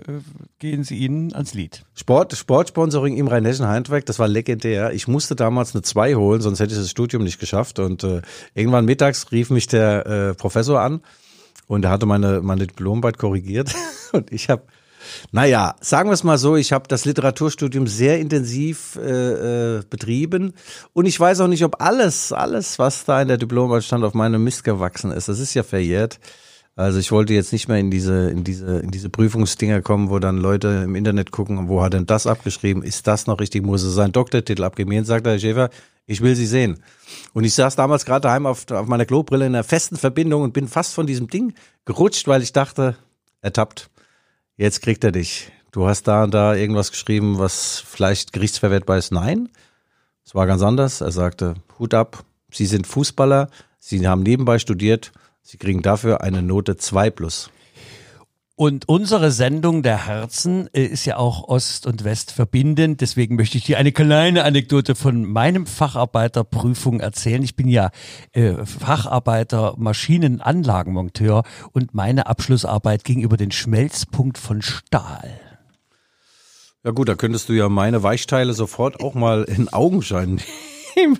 gehen 0.60 0.86
sie 0.86 0.96
ihnen 1.00 1.34
ans 1.34 1.54
Lied. 1.54 1.84
Sport, 1.96 2.34
Sportsponsoring 2.34 3.18
im 3.18 3.28
Rhein-Hessischen 3.28 3.68
Handwerk, 3.68 4.06
das 4.06 4.18
war 4.18 4.30
legendär. 4.30 4.94
Ich 4.94 5.10
musste 5.10 5.36
damals 5.36 5.76
eine 5.76 5.82
2 5.82 6.16
holen, 6.16 6.40
sonst 6.42 6.62
hätte 6.62 6.72
ich 6.74 6.80
das 6.80 6.90
Studium 6.90 7.24
nicht 7.24 7.40
geschafft. 7.40 7.80
Und 7.80 8.06
äh, 8.06 8.22
irgendwann 8.54 8.86
mittags 8.86 9.32
rief 9.34 9.50
mich 9.50 9.68
der 9.68 10.06
äh, 10.06 10.34
Professor 10.34 10.80
an 10.80 11.02
und 11.68 11.84
er 11.84 11.92
hatte 11.92 12.06
meine, 12.06 12.40
meine 12.42 12.68
Diplomarbeit 12.68 13.18
korrigiert. 13.18 13.74
Und 14.14 14.32
ich 14.32 14.50
habe, 14.50 14.62
naja, 15.32 15.76
sagen 15.82 16.10
wir 16.10 16.14
es 16.14 16.24
mal 16.24 16.38
so, 16.38 16.56
ich 16.56 16.72
habe 16.72 16.88
das 16.88 17.06
Literaturstudium 17.06 17.88
sehr 17.88 18.20
intensiv 18.20 18.98
äh, 18.98 19.78
äh, 19.78 19.84
betrieben. 19.90 20.54
Und 20.94 21.06
ich 21.06 21.20
weiß 21.20 21.42
auch 21.42 21.48
nicht, 21.48 21.64
ob 21.64 21.82
alles, 21.82 22.32
alles, 22.32 22.80
was 22.80 23.06
da 23.06 23.22
in 23.22 23.28
der 23.28 23.38
Diplomarbeit 23.38 23.84
stand, 23.84 24.04
auf 24.04 24.14
meinem 24.14 24.44
Mist 24.44 24.64
gewachsen 24.64 25.12
ist. 25.12 25.28
Das 25.28 25.40
ist 25.40 25.54
ja 25.54 25.64
verjährt. 25.64 26.20
Also 26.78 27.00
ich 27.00 27.12
wollte 27.12 27.34
jetzt 27.34 27.54
nicht 27.54 27.70
mehr 27.70 27.78
in 27.78 27.90
diese, 27.90 28.30
in 28.30 28.44
diese, 28.44 28.80
in 28.80 28.92
diese 28.92 29.10
Prüfungsdinger 29.10 29.82
kommen, 29.82 30.10
wo 30.10 30.20
dann 30.20 30.38
Leute 30.38 30.82
im 30.84 30.96
Internet 30.96 31.32
gucken, 31.32 31.70
wo 31.70 31.82
hat 31.82 31.94
denn 31.94 32.06
das 32.06 32.28
abgeschrieben? 32.28 32.84
Ist 32.84 33.08
das 33.08 33.28
noch 33.28 33.40
richtig? 33.40 33.64
Muss 33.64 33.84
es 33.84 33.94
seinen 33.94 34.12
Doktortitel 34.12 34.64
abgeben? 34.64 34.92
Jetzt 34.92 35.08
sagt 35.08 35.26
der 35.26 35.34
Herr 35.34 35.40
Schäfer, 35.40 35.70
ich 36.06 36.20
will 36.22 36.36
Sie 36.36 36.46
sehen. 36.46 36.84
Und 37.34 37.46
ich 37.46 37.54
saß 37.54 37.78
damals 37.78 38.06
gerade 38.06 38.22
daheim 38.22 38.46
auf, 38.46 38.70
auf 38.72 38.88
meiner 38.88 39.06
Klobrille 39.06 39.46
in 39.46 39.56
einer 39.56 39.64
festen 39.64 39.96
Verbindung 39.96 40.42
und 40.42 40.54
bin 40.54 40.68
fast 40.68 40.94
von 40.94 41.08
diesem 41.08 41.28
Ding 41.28 41.54
gerutscht, 41.86 42.28
weil 42.28 42.42
ich 42.42 42.52
dachte, 42.52 42.98
ertappt, 43.42 43.90
jetzt 44.58 44.82
kriegt 44.82 45.04
er 45.04 45.12
dich. 45.12 45.52
Du 45.72 45.88
hast 45.88 46.04
da 46.04 46.24
und 46.24 46.34
da 46.34 46.56
irgendwas 46.56 46.92
geschrieben, 46.92 47.38
was 47.38 47.84
vielleicht 47.86 48.34
gerichtsverwertbar 48.34 48.98
ist. 48.98 49.12
Nein, 49.12 49.50
es 50.26 50.34
war 50.34 50.48
ganz 50.48 50.62
anders. 50.62 51.02
Er 51.02 51.12
sagte, 51.12 51.56
Hut 51.78 51.94
ab, 51.94 52.24
Sie 52.52 52.66
sind 52.66 52.88
Fußballer, 52.88 53.50
Sie 53.80 54.08
haben 54.08 54.24
nebenbei 54.24 54.60
studiert, 54.60 55.12
Sie 55.42 55.58
kriegen 55.58 55.82
dafür 55.82 56.22
eine 56.22 56.42
Note 56.42 56.78
2 56.78 57.10
plus. 57.10 57.52
Und 58.58 58.88
unsere 58.88 59.32
Sendung 59.32 59.84
der 59.84 60.08
Herzen 60.08 60.70
äh, 60.74 60.86
ist 60.86 61.04
ja 61.04 61.18
auch 61.18 61.50
Ost 61.50 61.86
und 61.88 62.06
West 62.06 62.32
verbindend. 62.32 63.02
Deswegen 63.02 63.36
möchte 63.36 63.58
ich 63.58 63.66
dir 63.66 63.78
eine 63.78 63.92
kleine 63.92 64.46
Anekdote 64.46 64.96
von 64.96 65.26
meinem 65.26 65.66
Facharbeiterprüfung 65.66 67.02
erzählen. 67.02 67.44
Ich 67.44 67.58
bin 67.58 67.68
ja 67.68 67.92
äh, 68.32 68.66
Facharbeiter 68.66 69.76
Maschinenanlagenmonteur 69.78 71.44
und 71.74 71.94
meine 71.94 72.28
Abschlussarbeit 72.28 73.04
ging 73.04 73.20
über 73.20 73.36
den 73.36 73.52
Schmelzpunkt 73.52 74.38
von 74.38 74.62
Stahl. 74.62 75.38
Ja 76.86 76.92
gut, 76.92 77.10
da 77.10 77.16
könntest 77.16 77.50
du 77.50 77.54
ja 77.54 77.68
meine 77.68 78.04
Weichteile 78.04 78.54
sofort 78.54 79.02
auch 79.02 79.16
mal 79.16 79.44
in 79.44 79.68
Augenschein 79.68 80.40
nehmen. 80.96 81.20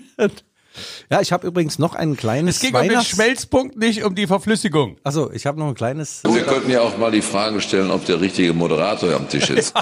Ja, 1.10 1.20
ich 1.20 1.32
habe 1.32 1.46
übrigens 1.46 1.78
noch 1.78 1.94
ein 1.94 2.16
kleines 2.16 2.56
Es 2.56 2.62
ging 2.62 2.74
um 2.74 2.82
den 2.82 2.90
Weihnachts- 2.90 3.10
Schmelzpunkt, 3.10 3.76
nicht 3.76 4.02
um 4.04 4.14
die 4.14 4.26
Verflüssigung. 4.26 4.96
Also, 5.04 5.30
ich 5.32 5.46
habe 5.46 5.58
noch 5.58 5.68
ein 5.68 5.74
kleines 5.74 6.22
Wir 6.24 6.42
könnten 6.42 6.70
ja 6.70 6.80
auch 6.80 6.98
mal 6.98 7.10
die 7.12 7.22
Frage 7.22 7.60
stellen, 7.60 7.90
ob 7.90 8.04
der 8.06 8.20
richtige 8.20 8.52
Moderator 8.52 9.14
am 9.14 9.28
Tisch 9.28 9.50
ist. 9.50 9.74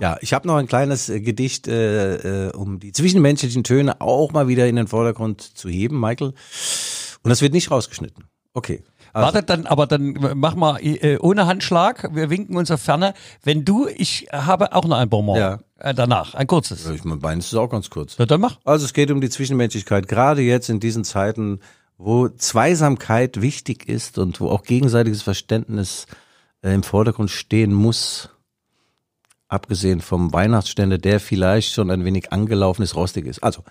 Ja, 0.00 0.16
ich 0.20 0.32
habe 0.32 0.46
noch 0.46 0.56
ein 0.56 0.66
kleines 0.66 1.08
äh, 1.08 1.20
Gedicht, 1.20 1.68
äh, 1.68 2.46
äh, 2.48 2.52
um 2.52 2.78
die 2.80 2.92
zwischenmenschlichen 2.92 3.64
Töne 3.64 4.00
auch 4.00 4.32
mal 4.32 4.48
wieder 4.48 4.66
in 4.66 4.76
den 4.76 4.86
Vordergrund 4.86 5.40
zu 5.42 5.68
heben, 5.68 6.00
Michael. 6.00 6.28
Und 7.22 7.30
das 7.30 7.42
wird 7.42 7.52
nicht 7.52 7.70
rausgeschnitten. 7.70 8.24
Okay. 8.54 8.82
Also, 9.12 9.34
Warte, 9.34 9.42
dann, 9.42 9.66
aber 9.66 9.86
dann 9.86 10.18
mach 10.34 10.54
mal 10.54 10.78
äh, 10.80 11.18
ohne 11.18 11.46
Handschlag. 11.46 12.14
Wir 12.14 12.30
winken 12.30 12.56
uns 12.56 12.70
auf 12.70 12.80
Ferne. 12.80 13.14
Wenn 13.42 13.64
du, 13.64 13.88
ich 13.88 14.28
habe 14.32 14.74
auch 14.74 14.84
noch 14.84 14.98
ein 14.98 15.08
Bonbon. 15.08 15.36
Ja. 15.36 15.58
Äh, 15.78 15.94
danach, 15.94 16.34
ein 16.34 16.46
kurzes. 16.46 16.88
ich 16.88 17.04
mein 17.04 17.20
Bein 17.20 17.38
ist 17.38 17.54
auch 17.54 17.68
ganz 17.68 17.88
kurz. 17.90 18.16
Na, 18.18 18.26
dann 18.26 18.40
mach. 18.40 18.58
Also 18.64 18.84
es 18.84 18.92
geht 18.92 19.10
um 19.10 19.20
die 19.20 19.30
Zwischenmenschlichkeit, 19.30 20.08
gerade 20.08 20.42
jetzt 20.42 20.68
in 20.68 20.80
diesen 20.80 21.04
Zeiten, 21.04 21.60
wo 21.96 22.28
Zweisamkeit 22.28 23.40
wichtig 23.40 23.88
ist 23.88 24.18
und 24.18 24.40
wo 24.40 24.50
auch 24.50 24.62
gegenseitiges 24.62 25.22
Verständnis 25.22 26.06
äh, 26.62 26.74
im 26.74 26.82
Vordergrund 26.82 27.30
stehen 27.30 27.72
muss. 27.72 28.30
Abgesehen 29.48 30.00
vom 30.00 30.32
Weihnachtsständer, 30.32 30.98
der 30.98 31.20
vielleicht 31.20 31.72
schon 31.72 31.90
ein 31.90 32.04
wenig 32.04 32.32
angelaufen 32.32 32.82
ist, 32.82 32.94
rostig 32.94 33.26
ist. 33.26 33.42
Also, 33.42 33.64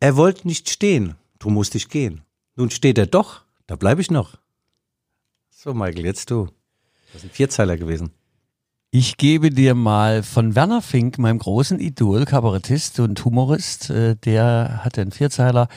er 0.00 0.16
wollte 0.16 0.48
nicht 0.48 0.68
stehen, 0.68 1.14
du 1.38 1.50
musst 1.50 1.74
dich 1.74 1.88
gehen. 1.88 2.22
Nun 2.56 2.70
steht 2.70 2.98
er 2.98 3.06
doch, 3.06 3.42
da 3.70 3.76
bleibe 3.76 4.00
ich 4.00 4.10
noch. 4.10 4.34
So, 5.48 5.74
Michael, 5.74 6.04
jetzt 6.04 6.32
du. 6.32 6.48
Das 7.12 7.22
ist 7.22 7.28
ein 7.28 7.30
Vierzeiler 7.30 7.76
gewesen. 7.76 8.10
Ich 8.90 9.16
gebe 9.16 9.50
dir 9.50 9.76
mal 9.76 10.24
von 10.24 10.56
Werner 10.56 10.82
Fink, 10.82 11.18
meinem 11.18 11.38
großen 11.38 11.78
Idol, 11.78 12.24
Kabarettist 12.24 12.98
und 12.98 13.24
Humorist, 13.24 13.88
äh, 13.90 14.16
der 14.16 14.80
hat 14.82 14.98
einen 14.98 15.12
Vierzeiler, 15.12 15.68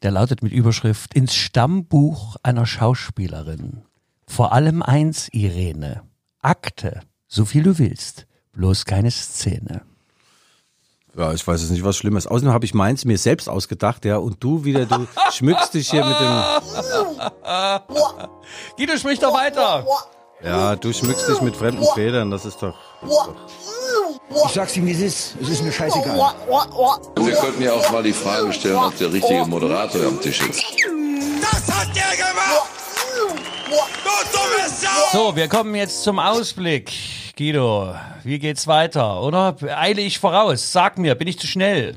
der 0.00 0.12
lautet 0.12 0.42
mit 0.42 0.50
Überschrift 0.50 1.12
ins 1.12 1.34
Stammbuch 1.34 2.36
einer 2.42 2.64
Schauspielerin. 2.64 3.82
Vor 4.26 4.54
allem 4.54 4.82
eins, 4.82 5.28
Irene. 5.30 6.04
Akte, 6.40 7.00
so 7.28 7.44
viel 7.44 7.64
du 7.64 7.78
willst, 7.78 8.26
bloß 8.52 8.86
keine 8.86 9.10
Szene. 9.10 9.82
Ja, 11.16 11.32
ich 11.34 11.46
weiß 11.46 11.60
jetzt 11.60 11.70
nicht, 11.70 11.84
was 11.84 11.96
Schlimmes. 11.96 12.26
Außerdem 12.26 12.52
habe 12.52 12.64
ich 12.64 12.72
meins 12.72 13.04
mir 13.04 13.18
selbst 13.18 13.48
ausgedacht, 13.48 14.04
ja, 14.06 14.16
und 14.16 14.42
du 14.42 14.64
wieder, 14.64 14.86
du 14.86 15.06
schmückst 15.30 15.74
dich 15.74 15.90
hier 15.90 16.04
mit 16.04 16.18
dem, 16.18 16.42
Guido, 18.76 18.96
sprich 18.96 19.18
doch 19.18 19.34
weiter. 19.34 19.84
ja, 20.42 20.74
du 20.76 20.92
schmückst 20.92 21.28
dich 21.28 21.40
mit 21.42 21.54
fremden 21.54 21.84
Federn, 21.94 22.30
das 22.30 22.46
ist 22.46 22.62
doch, 22.62 22.74
Ich 24.46 24.52
sag's 24.52 24.74
ihm, 24.76 24.86
wie 24.86 24.92
es 24.92 25.00
ist. 25.00 25.36
Es 25.42 25.50
ist 25.50 25.62
mir 25.62 25.72
scheißegal. 25.72 26.16
Wir 27.16 27.34
könnten 27.34 27.62
ja 27.62 27.74
auch 27.74 27.90
mal 27.92 28.02
die 28.02 28.14
Frage 28.14 28.50
stellen, 28.54 28.76
ob 28.76 28.96
der 28.96 29.12
richtige 29.12 29.44
Moderator 29.44 30.06
am 30.06 30.18
Tisch 30.20 30.40
ist. 30.40 30.64
Das 31.42 31.76
hat 31.76 31.88
der 31.94 32.16
gemacht! 32.16 32.70
So, 35.12 35.36
wir 35.36 35.48
kommen 35.48 35.74
jetzt 35.74 36.02
zum 36.02 36.18
Ausblick. 36.18 36.90
Guido, 37.36 37.94
wie 38.24 38.38
geht's 38.38 38.66
weiter, 38.66 39.20
oder? 39.22 39.56
Eile 39.76 40.00
ich 40.00 40.18
voraus? 40.18 40.72
Sag 40.72 40.98
mir, 40.98 41.14
bin 41.14 41.28
ich 41.28 41.38
zu 41.38 41.46
schnell? 41.46 41.96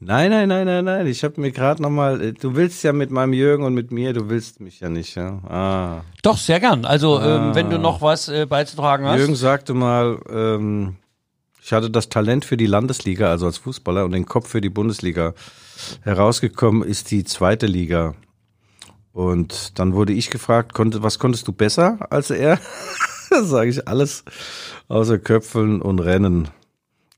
Nein, 0.00 0.30
nein, 0.30 0.48
nein, 0.48 0.66
nein, 0.66 0.84
nein. 0.84 1.06
Ich 1.06 1.24
habe 1.24 1.40
mir 1.40 1.50
gerade 1.50 1.80
nochmal, 1.80 2.32
du 2.32 2.56
willst 2.56 2.82
ja 2.84 2.92
mit 2.92 3.10
meinem 3.10 3.32
Jürgen 3.32 3.64
und 3.64 3.74
mit 3.74 3.90
mir, 3.90 4.12
du 4.12 4.28
willst 4.28 4.60
mich 4.60 4.80
ja 4.80 4.88
nicht, 4.88 5.14
ja. 5.14 5.40
Ah. 5.48 6.00
Doch, 6.22 6.36
sehr 6.36 6.60
gern. 6.60 6.84
Also, 6.84 7.20
ähm, 7.20 7.54
wenn 7.54 7.70
du 7.70 7.78
noch 7.78 8.02
was 8.02 8.28
äh, 8.28 8.46
beizutragen 8.46 9.06
hast. 9.06 9.18
Jürgen 9.18 9.36
sagte 9.36 9.72
mal, 9.72 10.18
ähm, 10.30 10.96
ich 11.62 11.72
hatte 11.72 11.90
das 11.90 12.10
Talent 12.10 12.44
für 12.44 12.58
die 12.58 12.66
Landesliga, 12.66 13.30
also 13.30 13.46
als 13.46 13.58
Fußballer, 13.58 14.04
und 14.04 14.12
den 14.12 14.26
Kopf 14.26 14.48
für 14.48 14.60
die 14.60 14.68
Bundesliga. 14.68 15.32
Herausgekommen 16.02 16.82
ist 16.82 17.10
die 17.10 17.24
zweite 17.24 17.66
Liga. 17.66 18.14
Und 19.14 19.78
dann 19.78 19.94
wurde 19.94 20.12
ich 20.12 20.28
gefragt, 20.28 20.74
konnte, 20.74 21.04
was 21.04 21.20
konntest 21.20 21.46
du 21.46 21.52
besser 21.52 22.04
als 22.10 22.30
er? 22.30 22.58
Sage 23.30 23.70
ich 23.70 23.86
alles 23.86 24.24
außer 24.88 25.20
Köpfeln 25.20 25.80
und 25.80 26.00
Rennen. 26.00 26.48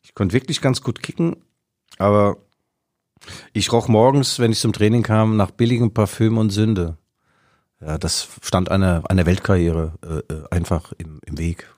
Ich 0.02 0.14
konnte 0.14 0.34
wirklich 0.34 0.60
ganz 0.60 0.82
gut 0.82 1.02
kicken, 1.02 1.36
aber 1.96 2.36
ich 3.54 3.72
roch 3.72 3.88
morgens, 3.88 4.38
wenn 4.38 4.52
ich 4.52 4.60
zum 4.60 4.74
Training 4.74 5.02
kam, 5.02 5.38
nach 5.38 5.50
billigem 5.50 5.94
Parfüm 5.94 6.36
und 6.36 6.50
Sünde. 6.50 6.98
Ja, 7.80 7.96
das 7.96 8.28
stand 8.42 8.70
einer 8.70 9.02
eine 9.08 9.24
Weltkarriere 9.24 9.94
äh, 10.02 10.34
äh, 10.34 10.48
einfach 10.50 10.92
im, 10.98 11.20
im 11.24 11.38
Weg. 11.38 11.74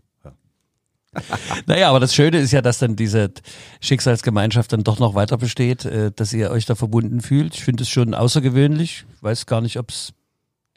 Naja, 1.66 1.88
aber 1.88 2.00
das 2.00 2.14
Schöne 2.14 2.38
ist 2.38 2.52
ja, 2.52 2.62
dass 2.62 2.78
dann 2.78 2.96
diese 2.96 3.30
Schicksalsgemeinschaft 3.80 4.72
dann 4.72 4.84
doch 4.84 4.98
noch 4.98 5.14
weiter 5.14 5.36
besteht, 5.36 5.84
äh, 5.84 6.10
dass 6.14 6.32
ihr 6.32 6.50
euch 6.50 6.66
da 6.66 6.74
verbunden 6.74 7.20
fühlt. 7.20 7.54
Ich 7.54 7.64
finde 7.64 7.82
es 7.82 7.88
schon 7.88 8.14
außergewöhnlich. 8.14 9.04
Weiß 9.20 9.46
gar 9.46 9.60
nicht, 9.60 9.78
ob 9.78 9.90
es 9.90 10.12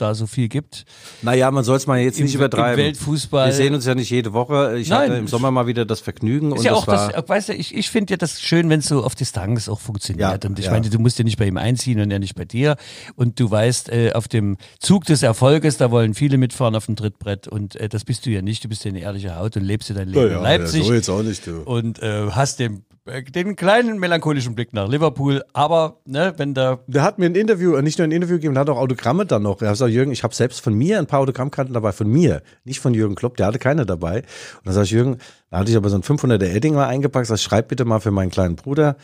da 0.01 0.15
so 0.15 0.27
viel 0.27 0.47
gibt. 0.49 0.85
Naja, 1.21 1.51
man 1.51 1.63
soll 1.63 1.77
es 1.77 1.87
mal 1.87 1.99
jetzt 1.99 2.19
Im- 2.19 2.25
nicht 2.25 2.35
übertreiben. 2.35 2.83
im 2.85 2.93
Weltfußball- 2.93 3.47
Wir 3.47 3.53
sehen 3.53 3.73
uns 3.75 3.85
ja 3.85 3.95
nicht 3.95 4.09
jede 4.09 4.33
Woche. 4.33 4.77
Ich 4.79 4.89
Nein. 4.89 5.09
hatte 5.09 5.19
im 5.19 5.27
Sommer 5.27 5.51
mal 5.51 5.67
wieder 5.67 5.85
das 5.85 5.99
Vergnügen 5.99 6.51
Ist 6.51 6.59
und 6.59 6.65
ja 6.65 6.71
das 6.71 6.79
auch 6.79 6.87
war. 6.87 7.11
das, 7.11 7.29
weißt 7.29 7.49
du, 7.49 7.53
ich, 7.53 7.75
ich 7.75 7.89
finde 7.89 8.13
ja 8.13 8.17
das 8.17 8.41
schön, 8.41 8.69
wenn 8.69 8.79
es 8.79 8.87
so 8.87 9.03
auf 9.03 9.15
Distanz 9.15 9.69
auch 9.69 9.79
funktioniert. 9.79 10.43
Ja, 10.43 10.49
und 10.49 10.59
ich 10.59 10.65
ja. 10.65 10.71
meine, 10.71 10.89
du 10.89 10.99
musst 10.99 11.17
ja 11.19 11.23
nicht 11.23 11.37
bei 11.37 11.45
ihm 11.47 11.57
einziehen 11.57 11.99
und 11.99 12.09
er 12.11 12.19
nicht 12.19 12.35
bei 12.35 12.45
dir. 12.45 12.75
Und 13.15 13.39
du 13.39 13.49
weißt, 13.49 13.89
äh, 13.89 14.11
auf 14.13 14.27
dem 14.27 14.57
Zug 14.79 15.05
des 15.05 15.23
Erfolges, 15.23 15.77
da 15.77 15.91
wollen 15.91 16.13
viele 16.13 16.37
mitfahren 16.37 16.75
auf 16.75 16.85
dem 16.87 16.95
Trittbrett 16.95 17.47
und 17.47 17.75
äh, 17.75 17.87
das 17.89 18.03
bist 18.03 18.25
du 18.25 18.29
ja 18.31 18.41
nicht. 18.41 18.63
Du 18.63 18.69
bist 18.69 18.83
ja 18.85 18.89
eine 18.89 18.99
ehrliche 18.99 19.35
Haut 19.35 19.55
und 19.57 19.63
lebst 19.63 19.89
ja 19.89 19.95
dein 19.95 20.09
Leben 20.09 20.35
in 20.37 20.41
Leipzig. 20.43 20.87
jetzt 20.87 21.09
auch 21.09 21.23
nicht, 21.23 21.45
du. 21.47 21.61
und 21.61 22.01
äh, 22.01 22.27
hast 22.31 22.59
den, 22.59 22.77
äh, 22.77 22.79
den 23.05 23.55
kleinen 23.55 23.99
melancholischen 23.99 24.53
Blick 24.53 24.73
nach 24.73 24.87
Liverpool. 24.87 25.43
Aber 25.53 25.97
ne, 26.05 26.33
wenn 26.37 26.53
da 26.53 26.79
Der 26.87 27.03
hat 27.03 27.17
mir 27.17 27.25
ein 27.25 27.35
Interview, 27.35 27.75
äh, 27.75 27.81
nicht 27.81 27.97
nur 27.97 28.07
ein 28.07 28.11
Interview 28.11 28.35
gegeben, 28.35 28.53
der 28.53 28.61
hat 28.61 28.69
auch 28.69 28.77
Autogramme 28.77 29.25
dann 29.25 29.43
noch. 29.43 29.61
Er 29.61 29.69
hat 29.69 29.73
gesagt, 29.73 29.91
Jürgen, 29.91 30.11
ich 30.11 30.23
habe 30.23 30.35
selbst 30.35 30.61
von 30.61 30.73
mir 30.73 30.99
ein 30.99 31.07
paar 31.07 31.19
Autogrammkarten 31.19 31.73
dabei, 31.73 31.91
von 31.91 32.07
mir, 32.07 32.43
nicht 32.63 32.79
von 32.79 32.93
Jürgen 32.93 33.15
Klopp, 33.15 33.37
der 33.37 33.47
hatte 33.47 33.59
keine 33.59 33.85
dabei. 33.85 34.19
Und 34.19 34.65
dann 34.65 34.73
sag 34.73 34.83
ich, 34.83 34.91
Jürgen, 34.91 35.17
da 35.49 35.59
hatte 35.59 35.71
ich 35.71 35.77
aber 35.77 35.89
so 35.89 35.95
ein 35.95 36.03
500er 36.03 36.45
Edding 36.45 36.75
mal 36.75 36.87
eingepackt, 36.87 37.27
sag, 37.27 37.39
schreib 37.39 37.69
bitte 37.69 37.85
mal 37.85 37.99
für 37.99 38.11
meinen 38.11 38.29
kleinen 38.29 38.55
Bruder, 38.55 38.97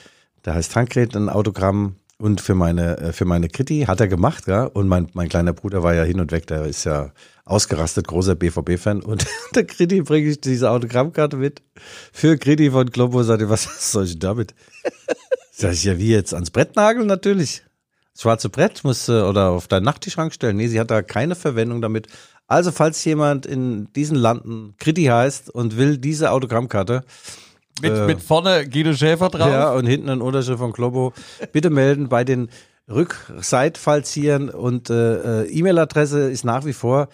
der 0.45 0.53
heißt 0.53 0.71
Tankred, 0.71 1.15
ein 1.15 1.29
Autogramm 1.29 1.95
und 2.19 2.41
für 2.41 2.55
meine, 2.55 2.97
äh, 2.97 3.13
für 3.13 3.25
meine 3.25 3.47
Kritti 3.47 3.86
hat 3.88 3.99
er 3.99 4.07
gemacht, 4.07 4.47
ja. 4.47 4.63
Und 4.63 4.88
mein, 4.88 5.07
mein 5.13 5.29
kleiner 5.29 5.53
Bruder 5.53 5.83
war 5.83 5.95
ja 5.95 6.03
hin 6.03 6.19
und 6.19 6.31
weg, 6.31 6.47
der 6.47 6.65
ist 6.65 6.83
ja 6.83 7.12
ausgerastet, 7.47 8.07
großer 8.07 8.36
BVB-Fan. 8.36 9.01
Und 9.01 9.25
der 9.55 9.65
Kritti 9.65 10.01
bringe 10.01 10.29
ich 10.29 10.41
diese 10.41 10.69
Autogrammkarte 10.71 11.38
mit 11.38 11.62
für 12.12 12.38
Kritti 12.38 12.71
von 12.71 12.88
und 12.89 13.23
sagte, 13.23 13.49
was 13.49 13.91
soll 13.91 14.05
ich 14.05 14.12
denn 14.12 14.19
damit? 14.19 14.53
Sag 15.51 15.74
ich 15.74 15.86
ja, 15.86 15.97
wie 15.97 16.11
jetzt? 16.11 16.34
Ans 16.34 16.51
Brett 16.51 16.76
nageln 16.76 17.07
natürlich. 17.07 17.63
Das 18.13 18.24
schwarze 18.24 18.49
Brett 18.49 18.84
muss 18.84 19.09
äh, 19.09 19.22
oder 19.22 19.49
auf 19.49 19.67
deinen 19.67 19.84
Nachttischschrank 19.84 20.34
stellen. 20.34 20.57
Nee, 20.57 20.67
sie 20.67 20.80
hat 20.80 20.91
da 20.91 21.01
keine 21.01 21.36
Verwendung 21.36 21.82
damit. 21.82 22.07
Also, 22.47 22.72
falls 22.72 23.03
jemand 23.05 23.45
in 23.45 23.91
diesen 23.93 24.15
Landen 24.15 24.76
Kriti 24.78 25.05
heißt 25.05 25.49
und 25.49 25.78
will 25.78 25.97
diese 25.97 26.32
Autogrammkarte, 26.32 27.03
Mit, 27.82 27.91
Äh, 27.91 28.05
mit 28.07 28.22
vorne 28.22 28.67
Guido 28.67 28.93
Schäfer 28.93 29.30
drauf. 29.30 29.49
ja, 29.49 29.72
und 29.72 29.86
hinten 29.86 30.09
ein 30.09 30.22
Unterschrift 30.22 30.59
von 30.59 30.72
Globo, 30.72 31.13
bitte 31.51 31.69
melden 31.69 32.09
bei 32.09 32.24
den 32.24 32.49
Rückseitfalzieren 32.89 34.49
und 34.49 34.89
äh, 34.89 35.43
äh, 35.43 35.49
E-Mail-Adresse 35.49 36.30
ist 36.30 36.45
nach 36.45 36.65
wie 36.65 36.74
vor 36.74 37.09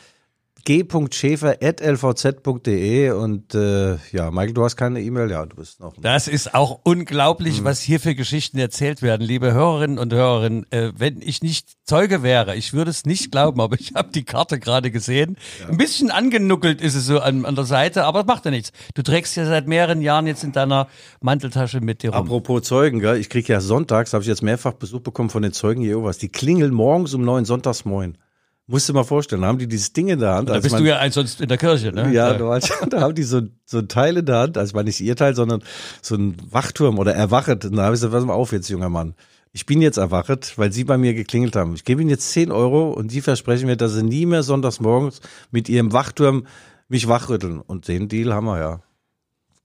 g.schäfer.lvz.de 0.65 3.11
und 3.11 3.53
äh, 3.55 3.95
ja, 4.11 4.31
Michael, 4.31 4.53
du 4.53 4.63
hast 4.63 4.75
keine 4.77 5.01
E-Mail, 5.01 5.29
ja, 5.29 5.45
du 5.45 5.55
bist 5.57 5.79
noch. 5.79 5.93
Das 6.01 6.27
ist 6.27 6.53
auch 6.55 6.79
unglaublich, 6.83 7.57
Hm. 7.57 7.65
was 7.65 7.81
hier 7.81 7.99
für 7.99 8.15
Geschichten 8.15 8.57
erzählt 8.57 9.01
werden, 9.01 9.21
liebe 9.25 9.53
Hörerinnen 9.53 9.97
und 9.99 10.13
Hörer. 10.13 10.43
Äh, 10.71 10.91
wenn 10.97 11.21
ich 11.21 11.41
nicht 11.41 11.73
Zeuge 11.85 12.23
wäre, 12.23 12.55
ich 12.55 12.73
würde 12.73 12.91
es 12.91 13.05
nicht 13.05 13.31
glauben, 13.31 13.59
aber 13.61 13.77
ich 13.79 13.93
habe 13.95 14.09
die 14.13 14.23
Karte 14.23 14.59
gerade 14.59 14.91
gesehen. 14.91 15.37
Ein 15.69 15.77
bisschen 15.77 16.11
angenuckelt 16.11 16.81
ist 16.81 16.95
es 16.95 17.05
so 17.05 17.19
an, 17.19 17.45
an 17.45 17.55
der 17.55 17.65
Seite, 17.65 18.05
aber 18.05 18.19
das 18.23 18.27
macht 18.27 18.45
ja 18.45 18.51
nichts. 18.51 18.71
Du 18.93 19.01
trägst 19.03 19.35
ja 19.35 19.45
seit 19.45 19.67
mehreren 19.67 20.01
Jahren 20.01 20.27
jetzt 20.27 20.43
in 20.43 20.51
deiner 20.53 20.87
Manteltasche 21.21 21.81
mit 21.81 22.03
dir 22.03 22.13
rum. 22.13 22.25
Apropos 22.25 22.63
Zeugen, 22.63 22.99
gell? 22.99 23.17
ich 23.17 23.29
kriege 23.29 23.51
ja 23.51 23.59
sonntags, 23.61 24.13
habe 24.13 24.21
ich 24.23 24.27
jetzt 24.27 24.43
mehrfach 24.43 24.73
Besuch 24.73 25.01
bekommen 25.01 25.29
von 25.29 25.41
den 25.43 25.53
Zeugen 25.53 25.81
Jehovas. 25.81 26.17
Die 26.17 26.29
klingeln 26.29 26.73
morgens 26.73 27.13
um 27.13 27.23
neun, 27.25 27.45
sonntags 27.45 27.85
moin. 27.85 28.17
Musst 28.65 28.87
du 28.87 28.93
mal 28.93 29.03
vorstellen, 29.03 29.41
da 29.41 29.49
haben 29.49 29.57
die 29.57 29.67
dieses 29.67 29.91
Ding 29.91 30.07
in 30.07 30.19
der 30.19 30.35
Hand. 30.35 30.47
da 30.47 30.57
bist 30.59 30.71
man- 30.71 30.83
du 30.83 30.89
ja 30.89 30.97
ein- 30.99 31.11
sonst 31.11 31.41
in 31.41 31.49
der 31.49 31.57
Kirche, 31.57 31.91
ne? 31.91 32.13
Ja, 32.13 32.55
ich- 32.57 32.71
da 32.89 33.01
haben 33.01 33.13
die 33.13 33.23
so, 33.23 33.41
so 33.65 33.79
ein 33.79 33.89
Teil 33.89 34.15
in 34.17 34.25
der 34.25 34.37
Hand, 34.37 34.57
also 34.57 34.73
war 34.73 34.83
nicht 34.83 35.01
ihr 35.01 35.15
Teil, 35.17 35.35
sondern 35.35 35.61
so 36.01 36.15
ein 36.15 36.37
Wachturm 36.49 36.97
oder 36.97 37.13
erwachet. 37.13 37.65
Und 37.65 37.75
da 37.75 37.83
habe 37.83 37.95
ich 37.95 37.99
gesagt, 37.99 38.13
pass 38.13 38.23
mal 38.23 38.33
auf 38.33 38.53
jetzt, 38.53 38.69
junger 38.69 38.89
Mann. 38.89 39.15
Ich 39.51 39.65
bin 39.65 39.81
jetzt 39.81 39.97
erwachet, 39.97 40.53
weil 40.57 40.71
sie 40.71 40.83
bei 40.85 40.97
mir 40.97 41.13
geklingelt 41.13 41.55
haben. 41.57 41.75
Ich 41.75 41.83
gebe 41.83 42.01
ihnen 42.01 42.09
jetzt 42.09 42.31
10 42.31 42.51
Euro 42.51 42.91
und 42.91 43.11
die 43.11 43.21
versprechen 43.21 43.65
mir, 43.67 43.75
dass 43.77 43.93
sie 43.93 44.01
nie 44.03 44.25
mehr 44.25 44.43
sonntags 44.43 44.79
morgens 44.79 45.19
mit 45.51 45.67
ihrem 45.69 45.91
Wachturm 45.93 46.47
mich 46.87 47.07
wachrütteln. 47.07 47.59
Und 47.59 47.87
den 47.89 48.07
Deal 48.07 48.33
haben 48.33 48.45
wir 48.45 48.59
ja. 48.59 48.81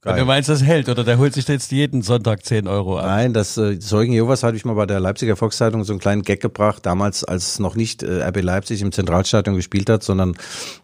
Und 0.09 0.19
du 0.19 0.25
meinst, 0.25 0.49
das 0.49 0.63
hält 0.63 0.89
oder 0.89 1.05
der 1.05 1.19
holt 1.19 1.35
sich 1.35 1.47
jetzt 1.49 1.71
jeden 1.71 2.03
Sonntag 2.03 2.45
10 2.45 2.67
Euro 2.69 2.99
ab. 2.99 3.07
Nein, 3.07 3.33
das 3.33 3.57
äh, 3.57 3.79
Zeugen 3.79 4.13
Jehovas 4.13 4.43
hatte 4.43 4.57
ich 4.57 4.65
mal 4.65 4.75
bei 4.75 4.87
der 4.87 5.01
Leipziger 5.01 5.37
Volkszeitung 5.37 5.85
so 5.85 5.93
einen 5.93 6.01
kleinen 6.01 6.23
Gag 6.23 6.41
gebracht, 6.41 6.85
damals 6.87 7.25
als 7.25 7.59
noch 7.59 7.75
nicht 7.75 8.03
äh, 8.03 8.23
RB 8.23 8.43
Leipzig 8.43 8.83
im 8.83 8.93
Zentralstadion 8.93 9.57
gespielt 9.57 9.91
hat, 9.91 10.03
sondern 10.03 10.35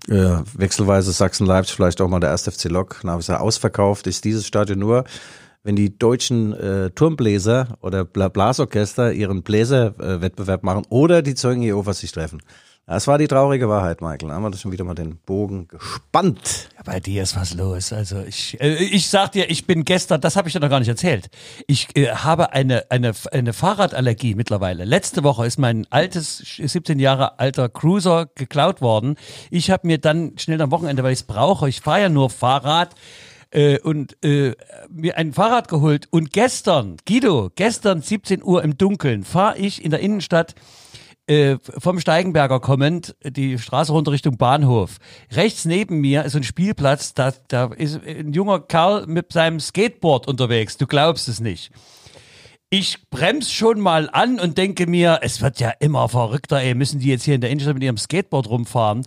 äh, 0.08 0.36
wechselweise 0.54 1.12
Sachsen-Leipzig, 1.12 1.76
vielleicht 1.76 2.00
auch 2.00 2.08
mal 2.08 2.20
der 2.20 2.32
1. 2.32 2.42
FC 2.48 2.64
Lok. 2.64 2.98
Dann 3.02 3.10
habe 3.10 3.20
ich 3.20 3.26
gesagt, 3.26 3.40
ausverkauft 3.40 4.06
ist 4.06 4.24
dieses 4.24 4.46
Stadion 4.46 4.78
nur, 4.78 5.04
wenn 5.62 5.76
die 5.76 5.98
deutschen 5.98 6.52
äh, 6.52 6.90
Turmbläser 6.90 7.78
oder 7.80 8.04
Bla 8.04 8.28
Blasorchester 8.28 9.12
ihren 9.12 9.42
Bläserwettbewerb 9.42 10.62
äh, 10.62 10.66
machen 10.66 10.84
oder 10.90 11.22
die 11.22 11.34
Zeugen 11.34 11.62
Jehovas 11.62 12.00
sich 12.00 12.12
treffen. 12.12 12.42
Das 12.86 13.06
war 13.06 13.16
die 13.16 13.28
traurige 13.28 13.66
Wahrheit, 13.66 14.02
Michael. 14.02 14.28
Da 14.28 14.34
haben 14.34 14.42
wir 14.42 14.50
das 14.50 14.60
schon 14.60 14.70
wieder 14.70 14.84
mal 14.84 14.94
den 14.94 15.16
Bogen 15.16 15.68
gespannt. 15.68 16.68
Ja, 16.76 16.82
bei 16.84 17.00
dir 17.00 17.22
ist 17.22 17.34
was 17.34 17.54
los. 17.54 17.94
Also 17.94 18.20
ich, 18.20 18.60
äh, 18.60 18.74
ich 18.74 19.08
sag 19.08 19.32
dir, 19.32 19.50
ich 19.50 19.66
bin 19.66 19.84
gestern, 19.84 20.20
das 20.20 20.36
habe 20.36 20.48
ich 20.48 20.52
dir 20.52 20.60
noch 20.60 20.68
gar 20.68 20.80
nicht 20.80 20.88
erzählt. 20.88 21.30
Ich 21.66 21.96
äh, 21.96 22.08
habe 22.08 22.52
eine, 22.52 22.90
eine, 22.90 23.12
eine 23.32 23.54
Fahrradallergie 23.54 24.34
mittlerweile. 24.34 24.84
Letzte 24.84 25.24
Woche 25.24 25.46
ist 25.46 25.58
mein 25.58 25.86
altes, 25.88 26.38
17 26.58 26.98
Jahre 26.98 27.38
alter 27.38 27.70
Cruiser 27.70 28.26
geklaut 28.34 28.82
worden. 28.82 29.16
Ich 29.50 29.70
habe 29.70 29.86
mir 29.86 29.96
dann 29.96 30.36
schnell 30.36 30.60
am 30.60 30.70
Wochenende, 30.70 31.02
weil 31.02 31.12
ich 31.14 31.20
es 31.20 31.26
brauche, 31.26 31.70
ich 31.70 31.80
fahre 31.80 32.02
ja 32.02 32.08
nur 32.10 32.28
Fahrrad, 32.28 32.94
äh, 33.50 33.78
und 33.78 34.22
äh, 34.22 34.54
mir 34.90 35.16
ein 35.16 35.32
Fahrrad 35.32 35.68
geholt. 35.68 36.08
Und 36.10 36.32
gestern, 36.32 36.98
Guido, 37.06 37.50
gestern 37.54 38.02
17 38.02 38.42
Uhr 38.42 38.62
im 38.62 38.76
Dunkeln, 38.76 39.24
fahre 39.24 39.56
ich 39.56 39.82
in 39.82 39.90
der 39.90 40.00
Innenstadt 40.00 40.54
äh, 41.26 41.56
vom 41.78 42.00
Steigenberger 42.00 42.60
kommend, 42.60 43.16
die 43.24 43.58
Straße 43.58 43.92
runter 43.92 44.12
Richtung 44.12 44.36
Bahnhof. 44.36 44.98
Rechts 45.32 45.64
neben 45.64 46.00
mir 46.00 46.24
ist 46.24 46.36
ein 46.36 46.42
Spielplatz, 46.42 47.14
da, 47.14 47.32
da 47.48 47.66
ist 47.66 48.00
ein 48.06 48.32
junger 48.32 48.60
Kerl 48.60 49.06
mit 49.06 49.32
seinem 49.32 49.60
Skateboard 49.60 50.28
unterwegs. 50.28 50.76
Du 50.76 50.86
glaubst 50.86 51.28
es 51.28 51.40
nicht. 51.40 51.70
Ich 52.70 53.08
bremse 53.08 53.50
schon 53.50 53.80
mal 53.80 54.10
an 54.10 54.40
und 54.40 54.58
denke 54.58 54.86
mir, 54.86 55.20
es 55.22 55.40
wird 55.40 55.60
ja 55.60 55.70
immer 55.78 56.08
verrückter, 56.08 56.60
ey, 56.60 56.74
müssen 56.74 56.98
die 56.98 57.08
jetzt 57.08 57.24
hier 57.24 57.36
in 57.36 57.40
der 57.40 57.50
Innenstadt 57.50 57.74
mit 57.74 57.84
ihrem 57.84 57.96
Skateboard 57.96 58.48
rumfahren. 58.48 59.06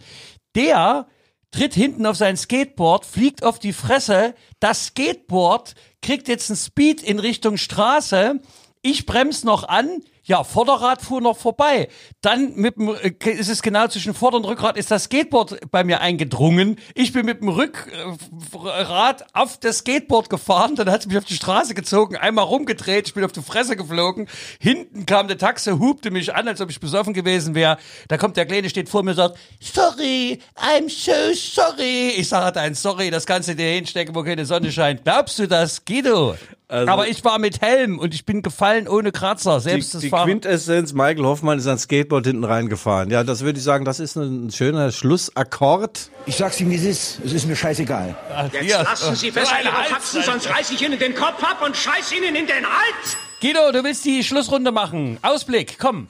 Der 0.55 1.07
tritt 1.51 1.73
hinten 1.73 2.05
auf 2.05 2.15
sein 2.15 2.37
Skateboard, 2.37 3.05
fliegt 3.05 3.43
auf 3.43 3.59
die 3.59 3.73
Fresse, 3.73 4.35
das 4.59 4.87
Skateboard 4.87 5.75
kriegt 6.01 6.27
jetzt 6.27 6.49
einen 6.49 6.57
Speed 6.57 7.03
in 7.03 7.19
Richtung 7.19 7.57
Straße, 7.57 8.39
ich 8.81 9.05
bremse 9.05 9.45
noch 9.45 9.67
an, 9.67 10.01
ja, 10.27 10.43
Vorderrad 10.43 11.01
fuhr 11.01 11.21
noch 11.21 11.37
vorbei. 11.37 11.87
Dann 12.21 12.53
mit 12.55 12.75
dem, 12.75 12.89
äh, 12.93 13.29
ist 13.31 13.49
es 13.49 13.61
genau 13.61 13.87
zwischen 13.87 14.13
Vorder- 14.13 14.37
und 14.37 14.45
Rückrad 14.45 14.75
ist 14.77 14.91
das 14.91 15.05
Skateboard 15.05 15.71
bei 15.71 15.83
mir 15.83 16.01
eingedrungen. 16.01 16.77
Ich 16.95 17.13
bin 17.13 17.25
mit 17.25 17.41
dem 17.41 17.47
Rückrad 17.49 19.25
auf 19.33 19.57
das 19.57 19.79
Skateboard 19.79 20.29
gefahren, 20.29 20.75
dann 20.75 20.89
hat 20.91 21.01
es 21.01 21.07
mich 21.07 21.17
auf 21.17 21.25
die 21.25 21.35
Straße 21.35 21.73
gezogen, 21.73 22.17
einmal 22.17 22.45
rumgedreht, 22.45 23.07
ich 23.07 23.13
bin 23.13 23.23
auf 23.23 23.31
die 23.31 23.41
Fresse 23.41 23.75
geflogen. 23.75 24.27
Hinten 24.59 25.05
kam 25.05 25.27
der 25.27 25.37
Taxi, 25.37 25.71
hupte 25.71 26.11
mich 26.11 26.35
an, 26.35 26.47
als 26.47 26.61
ob 26.61 26.69
ich 26.69 26.79
besoffen 26.79 27.13
gewesen 27.13 27.55
wäre. 27.55 27.77
Da 28.07 28.17
kommt 28.17 28.37
der 28.37 28.45
Kleine, 28.45 28.69
steht 28.69 28.89
vor 28.89 29.03
mir 29.03 29.11
und 29.11 29.17
sagt, 29.17 29.37
sorry, 29.61 30.39
I'm 30.55 30.89
so 30.89 31.33
sorry. 31.33 32.09
Ich 32.17 32.27
sage 32.29 32.45
halt 32.45 32.57
ein 32.57 32.75
Sorry, 32.75 33.09
das 33.09 33.25
kannst 33.25 33.49
du 33.49 33.55
dir 33.55 33.67
hinstecken, 33.69 34.13
wo 34.13 34.23
keine 34.23 34.45
Sonne 34.45 34.71
scheint. 34.71 35.03
Glaubst 35.03 35.39
du 35.39 35.47
das, 35.47 35.85
Guido? 35.85 36.35
Also- 36.69 36.91
Aber 36.91 37.07
ich 37.07 37.23
war 37.23 37.39
mit 37.39 37.61
Helm 37.61 37.97
und 37.97 38.13
ich 38.13 38.25
bin 38.25 38.41
gefallen 38.41 38.87
ohne 38.89 39.11
Kratzer. 39.13 39.61
Selbst 39.61 39.93
die, 39.93 39.97
das 39.97 40.01
die 40.01 40.09
Fahrrad. 40.17 40.27
Quintessenz, 40.29 40.93
Michael 40.93 41.23
Hoffmann 41.25 41.57
ist 41.59 41.67
an 41.67 41.77
Skateboard 41.77 42.25
hinten 42.27 42.43
reingefahren. 42.43 43.09
Ja, 43.09 43.23
das 43.23 43.41
würde 43.41 43.57
ich 43.59 43.63
sagen, 43.63 43.85
das 43.85 43.99
ist 43.99 44.15
ein 44.15 44.51
schöner 44.51 44.91
Schlussakkord. 44.91 46.09
Ich 46.25 46.35
sag's 46.37 46.59
ihm, 46.59 46.69
wie 46.69 46.75
es 46.75 46.83
ist. 46.83 47.19
Es 47.25 47.33
ist 47.33 47.47
mir 47.47 47.55
scheißegal. 47.55 48.15
Jetzt 48.51 48.63
Hier. 48.65 48.77
lassen 48.83 49.15
Sie 49.15 49.31
besser 49.31 49.55
Ihre 49.63 49.71
Hals- 49.77 49.89
Faxen, 49.89 50.23
sonst 50.23 50.49
reiß 50.49 50.71
ich 50.71 50.81
Ihnen 50.81 50.99
den 50.99 51.15
Kopf 51.15 51.43
ab 51.43 51.61
und 51.65 51.75
scheiß 51.75 52.11
Ihnen 52.13 52.35
in 52.35 52.47
den 52.47 52.65
Hals! 52.65 53.17
Guido, 53.41 53.71
du 53.71 53.83
willst 53.83 54.03
die 54.05 54.23
Schlussrunde 54.23 54.71
machen. 54.71 55.19
Ausblick, 55.21 55.77
komm. 55.79 56.07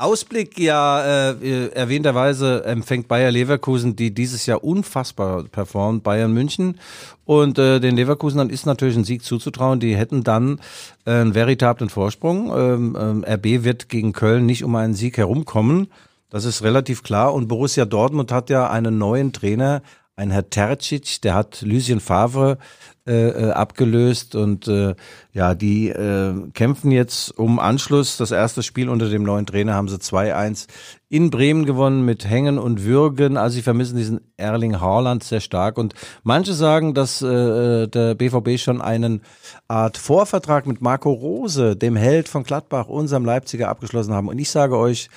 Ausblick, 0.00 0.60
ja, 0.60 1.32
äh, 1.32 1.70
erwähnterweise 1.70 2.64
empfängt 2.64 3.08
Bayer 3.08 3.32
Leverkusen, 3.32 3.96
die 3.96 4.14
dieses 4.14 4.46
Jahr 4.46 4.62
unfassbar 4.62 5.42
performt, 5.42 6.04
Bayern 6.04 6.32
München. 6.32 6.78
Und 7.24 7.58
äh, 7.58 7.80
den 7.80 7.96
Leverkusenern 7.96 8.48
ist 8.48 8.64
natürlich 8.64 8.96
ein 8.96 9.02
Sieg 9.02 9.24
zuzutrauen. 9.24 9.80
Die 9.80 9.96
hätten 9.96 10.22
dann 10.22 10.60
äh, 11.04 11.10
einen 11.10 11.34
veritablen 11.34 11.90
Vorsprung. 11.90 12.52
Ähm, 12.56 12.96
ähm, 12.98 13.24
RB 13.28 13.64
wird 13.64 13.88
gegen 13.88 14.12
Köln 14.12 14.46
nicht 14.46 14.62
um 14.62 14.76
einen 14.76 14.94
Sieg 14.94 15.16
herumkommen. 15.16 15.88
Das 16.30 16.44
ist 16.44 16.62
relativ 16.62 17.02
klar. 17.02 17.34
Und 17.34 17.48
Borussia 17.48 17.84
Dortmund 17.84 18.30
hat 18.30 18.50
ja 18.50 18.70
einen 18.70 18.98
neuen 18.98 19.32
Trainer, 19.32 19.82
ein 20.18 20.30
Herr 20.30 20.50
Tercic, 20.50 21.22
der 21.22 21.34
hat 21.34 21.62
Lucien 21.62 22.00
Favre 22.00 22.58
äh, 23.06 23.28
äh, 23.28 23.50
abgelöst 23.52 24.34
und 24.34 24.66
äh, 24.66 24.96
ja, 25.32 25.54
die 25.54 25.88
äh, 25.88 26.34
kämpfen 26.54 26.90
jetzt 26.90 27.38
um 27.38 27.60
Anschluss. 27.60 28.16
Das 28.16 28.32
erste 28.32 28.64
Spiel 28.64 28.88
unter 28.88 29.08
dem 29.08 29.22
neuen 29.22 29.46
Trainer 29.46 29.74
haben 29.74 29.88
sie 29.88 29.96
2-1 29.96 30.66
in 31.08 31.30
Bremen 31.30 31.64
gewonnen 31.64 32.04
mit 32.04 32.28
Hängen 32.28 32.58
und 32.58 32.84
Würgen. 32.84 33.36
Also 33.36 33.54
sie 33.54 33.62
vermissen 33.62 33.96
diesen 33.96 34.20
Erling 34.36 34.80
Haaland 34.80 35.22
sehr 35.22 35.40
stark 35.40 35.78
und 35.78 35.94
manche 36.24 36.52
sagen, 36.52 36.94
dass 36.94 37.22
äh, 37.22 37.86
der 37.86 38.16
BVB 38.16 38.58
schon 38.58 38.82
einen 38.82 39.22
Art 39.68 39.98
Vorvertrag 39.98 40.66
mit 40.66 40.82
Marco 40.82 41.12
Rose, 41.12 41.76
dem 41.76 41.94
Held 41.94 42.28
von 42.28 42.42
Gladbach, 42.42 42.88
unserem 42.88 43.24
Leipziger, 43.24 43.68
abgeschlossen 43.68 44.14
haben. 44.14 44.28
Und 44.28 44.38
ich 44.38 44.50
sage 44.50 44.76
euch, 44.76 45.08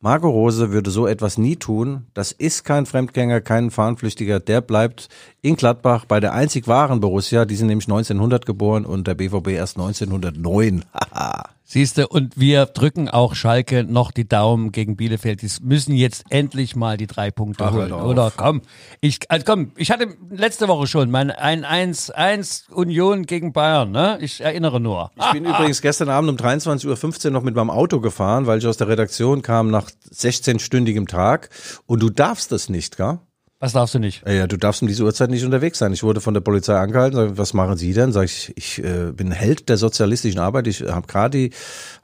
Marco 0.00 0.28
Rose 0.28 0.72
würde 0.72 0.90
so 0.90 1.06
etwas 1.06 1.38
nie 1.38 1.56
tun. 1.56 2.06
Das 2.12 2.30
ist 2.30 2.64
kein 2.64 2.84
Fremdgänger, 2.84 3.40
kein 3.40 3.70
Fahnenflüchtiger. 3.70 4.40
Der 4.40 4.60
bleibt 4.60 5.08
in 5.40 5.56
Gladbach 5.56 6.04
bei 6.04 6.20
der 6.20 6.34
einzig 6.34 6.68
wahren 6.68 7.00
Borussia. 7.00 7.46
Die 7.46 7.56
sind 7.56 7.68
nämlich 7.68 7.86
1900 7.88 8.44
geboren 8.44 8.84
und 8.84 9.06
der 9.06 9.14
BVB 9.14 9.48
erst 9.48 9.78
1909. 9.78 10.84
Haha. 10.94 11.55
Siehste, 11.68 12.06
und 12.06 12.38
wir 12.38 12.66
drücken 12.66 13.08
auch 13.08 13.34
Schalke 13.34 13.82
noch 13.82 14.12
die 14.12 14.28
Daumen 14.28 14.70
gegen 14.70 14.96
Bielefeld. 14.96 15.42
Die 15.42 15.50
müssen 15.62 15.96
jetzt 15.96 16.22
endlich 16.30 16.76
mal 16.76 16.96
die 16.96 17.08
drei 17.08 17.32
Punkte 17.32 17.64
Ach, 17.64 17.72
holen. 17.72 17.92
Oder 17.92 18.32
komm, 18.34 18.62
ich, 19.00 19.28
also 19.28 19.44
komm, 19.44 19.72
ich 19.76 19.90
hatte 19.90 20.16
letzte 20.30 20.68
Woche 20.68 20.86
schon 20.86 21.10
mein 21.10 21.32
ein 21.32 21.64
1-1 21.64 22.70
Union 22.70 23.26
gegen 23.26 23.52
Bayern, 23.52 23.90
ne? 23.90 24.16
Ich 24.20 24.40
erinnere 24.40 24.78
nur. 24.78 25.10
Ich 25.16 25.32
bin 25.32 25.44
übrigens 25.44 25.82
gestern 25.82 26.08
Abend 26.08 26.30
um 26.30 26.36
23.15 26.36 27.26
Uhr 27.26 27.30
noch 27.32 27.42
mit 27.42 27.56
meinem 27.56 27.70
Auto 27.70 27.98
gefahren, 27.98 28.46
weil 28.46 28.60
ich 28.60 28.66
aus 28.68 28.76
der 28.76 28.86
Redaktion 28.86 29.42
kam 29.42 29.68
nach 29.68 29.90
16-stündigem 30.12 31.08
Tag. 31.08 31.50
Und 31.86 32.00
du 32.00 32.10
darfst 32.10 32.52
das 32.52 32.68
nicht, 32.68 32.96
gell? 32.96 33.18
Was 33.58 33.72
darfst 33.72 33.94
du 33.94 33.98
nicht? 33.98 34.22
Ja, 34.28 34.46
du 34.46 34.58
darfst 34.58 34.82
um 34.82 34.88
diese 34.88 35.02
Uhrzeit 35.02 35.30
nicht 35.30 35.44
unterwegs 35.44 35.78
sein. 35.78 35.92
Ich 35.94 36.02
wurde 36.02 36.20
von 36.20 36.34
der 36.34 36.42
Polizei 36.42 36.76
angehalten. 36.76 37.16
Sag, 37.16 37.38
was 37.38 37.54
machen 37.54 37.78
Sie 37.78 37.94
denn? 37.94 38.12
Sag 38.12 38.24
ich, 38.24 38.52
ich 38.54 38.84
äh, 38.84 39.12
bin 39.12 39.30
Held 39.30 39.70
der 39.70 39.78
sozialistischen 39.78 40.40
Arbeit. 40.40 40.66
Ich 40.66 40.82
habe 40.82 41.06
gerade 41.06 41.38
die 41.38 41.50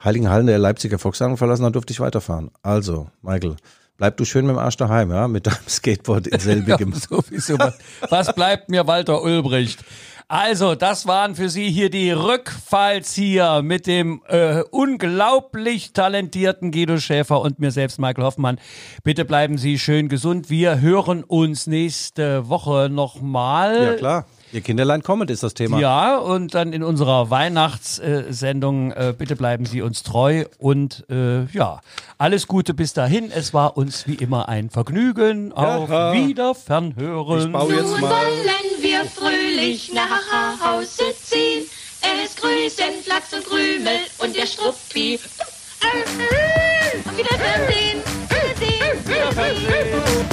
heiligen 0.03 0.29
Hallen 0.29 0.47
der 0.47 0.57
Leipziger 0.57 0.97
Volkssammlung 0.97 1.37
verlassen, 1.37 1.61
dann 1.61 1.73
durfte 1.73 1.93
ich 1.93 1.99
weiterfahren. 1.99 2.49
Also, 2.63 3.07
Michael, 3.21 3.55
bleib 3.97 4.17
du 4.17 4.25
schön 4.25 4.47
mit 4.47 4.55
dem 4.55 4.59
Arsch 4.59 4.77
daheim, 4.77 5.11
ja, 5.11 5.27
mit 5.27 5.45
deinem 5.45 5.57
Skateboard 5.67 6.25
in 6.25 6.39
selbigem. 6.39 6.93
Ja, 7.11 7.17
sowieso. 7.21 7.57
Was 8.09 8.33
bleibt 8.33 8.69
mir 8.69 8.87
Walter 8.87 9.21
Ulbricht? 9.21 9.83
Also, 10.27 10.75
das 10.75 11.05
waren 11.05 11.35
für 11.35 11.49
Sie 11.49 11.69
hier 11.69 11.89
die 11.89 12.11
Rückfallzieher 12.11 13.61
mit 13.61 13.87
dem 13.87 14.21
äh, 14.27 14.61
unglaublich 14.71 15.93
talentierten 15.93 16.71
Guido 16.71 16.97
Schäfer 16.97 17.41
und 17.41 17.59
mir 17.59 17.71
selbst, 17.71 17.99
Michael 17.99 18.23
Hoffmann. 18.23 18.59
Bitte 19.03 19.25
bleiben 19.25 19.57
Sie 19.57 19.77
schön 19.77 20.09
gesund. 20.09 20.49
Wir 20.49 20.81
hören 20.81 21.23
uns 21.23 21.67
nächste 21.67 22.49
Woche 22.49 22.89
nochmal. 22.89 23.83
Ja, 23.83 23.93
klar. 23.93 24.25
Ihr 24.53 24.61
Kinderlein 24.61 25.01
kommt, 25.01 25.31
ist 25.31 25.41
das 25.41 25.55
Thema. 25.55 25.79
Ja, 25.79 26.15
und 26.17 26.53
dann 26.53 26.73
in 26.73 26.83
unserer 26.83 27.31
Weihnachtssendung, 27.31 28.91
äh, 28.91 29.13
bitte 29.17 29.35
bleiben 29.35 29.65
Sie 29.65 29.81
uns 29.81 30.03
treu 30.03 30.45
und 30.59 31.05
äh, 31.09 31.45
ja, 31.45 31.81
alles 32.19 32.47
Gute 32.47 32.75
bis 32.75 32.93
dahin. 32.93 33.31
Es 33.31 33.53
war 33.55 33.77
uns 33.77 34.07
wie 34.07 34.13
immer 34.13 34.47
ein 34.49 34.69
Vergnügen. 34.69 35.51
Auf 35.53 35.89
Ja. 35.89 36.11
Baue 37.51 37.73
jetzt 37.73 37.89
Nun 37.91 38.01
mal. 38.01 38.11
wollen 38.11 38.81
wir 38.81 39.05
fröhlich 39.05 39.91
nach 39.93 40.63
Hause 40.63 41.03
ziehen. 41.23 41.63
Es 42.23 42.35
grüßen 42.35 43.01
Flachs 43.03 43.33
und 43.33 43.45
Krümel 43.45 43.97
und 44.19 44.35
der 44.35 44.45
Struppi. 44.45 45.19
Auf 45.81 47.17
Wiedersehen, 47.17 48.01
Wiedersehen, 48.29 49.07
Wiedersehen. 49.07 50.32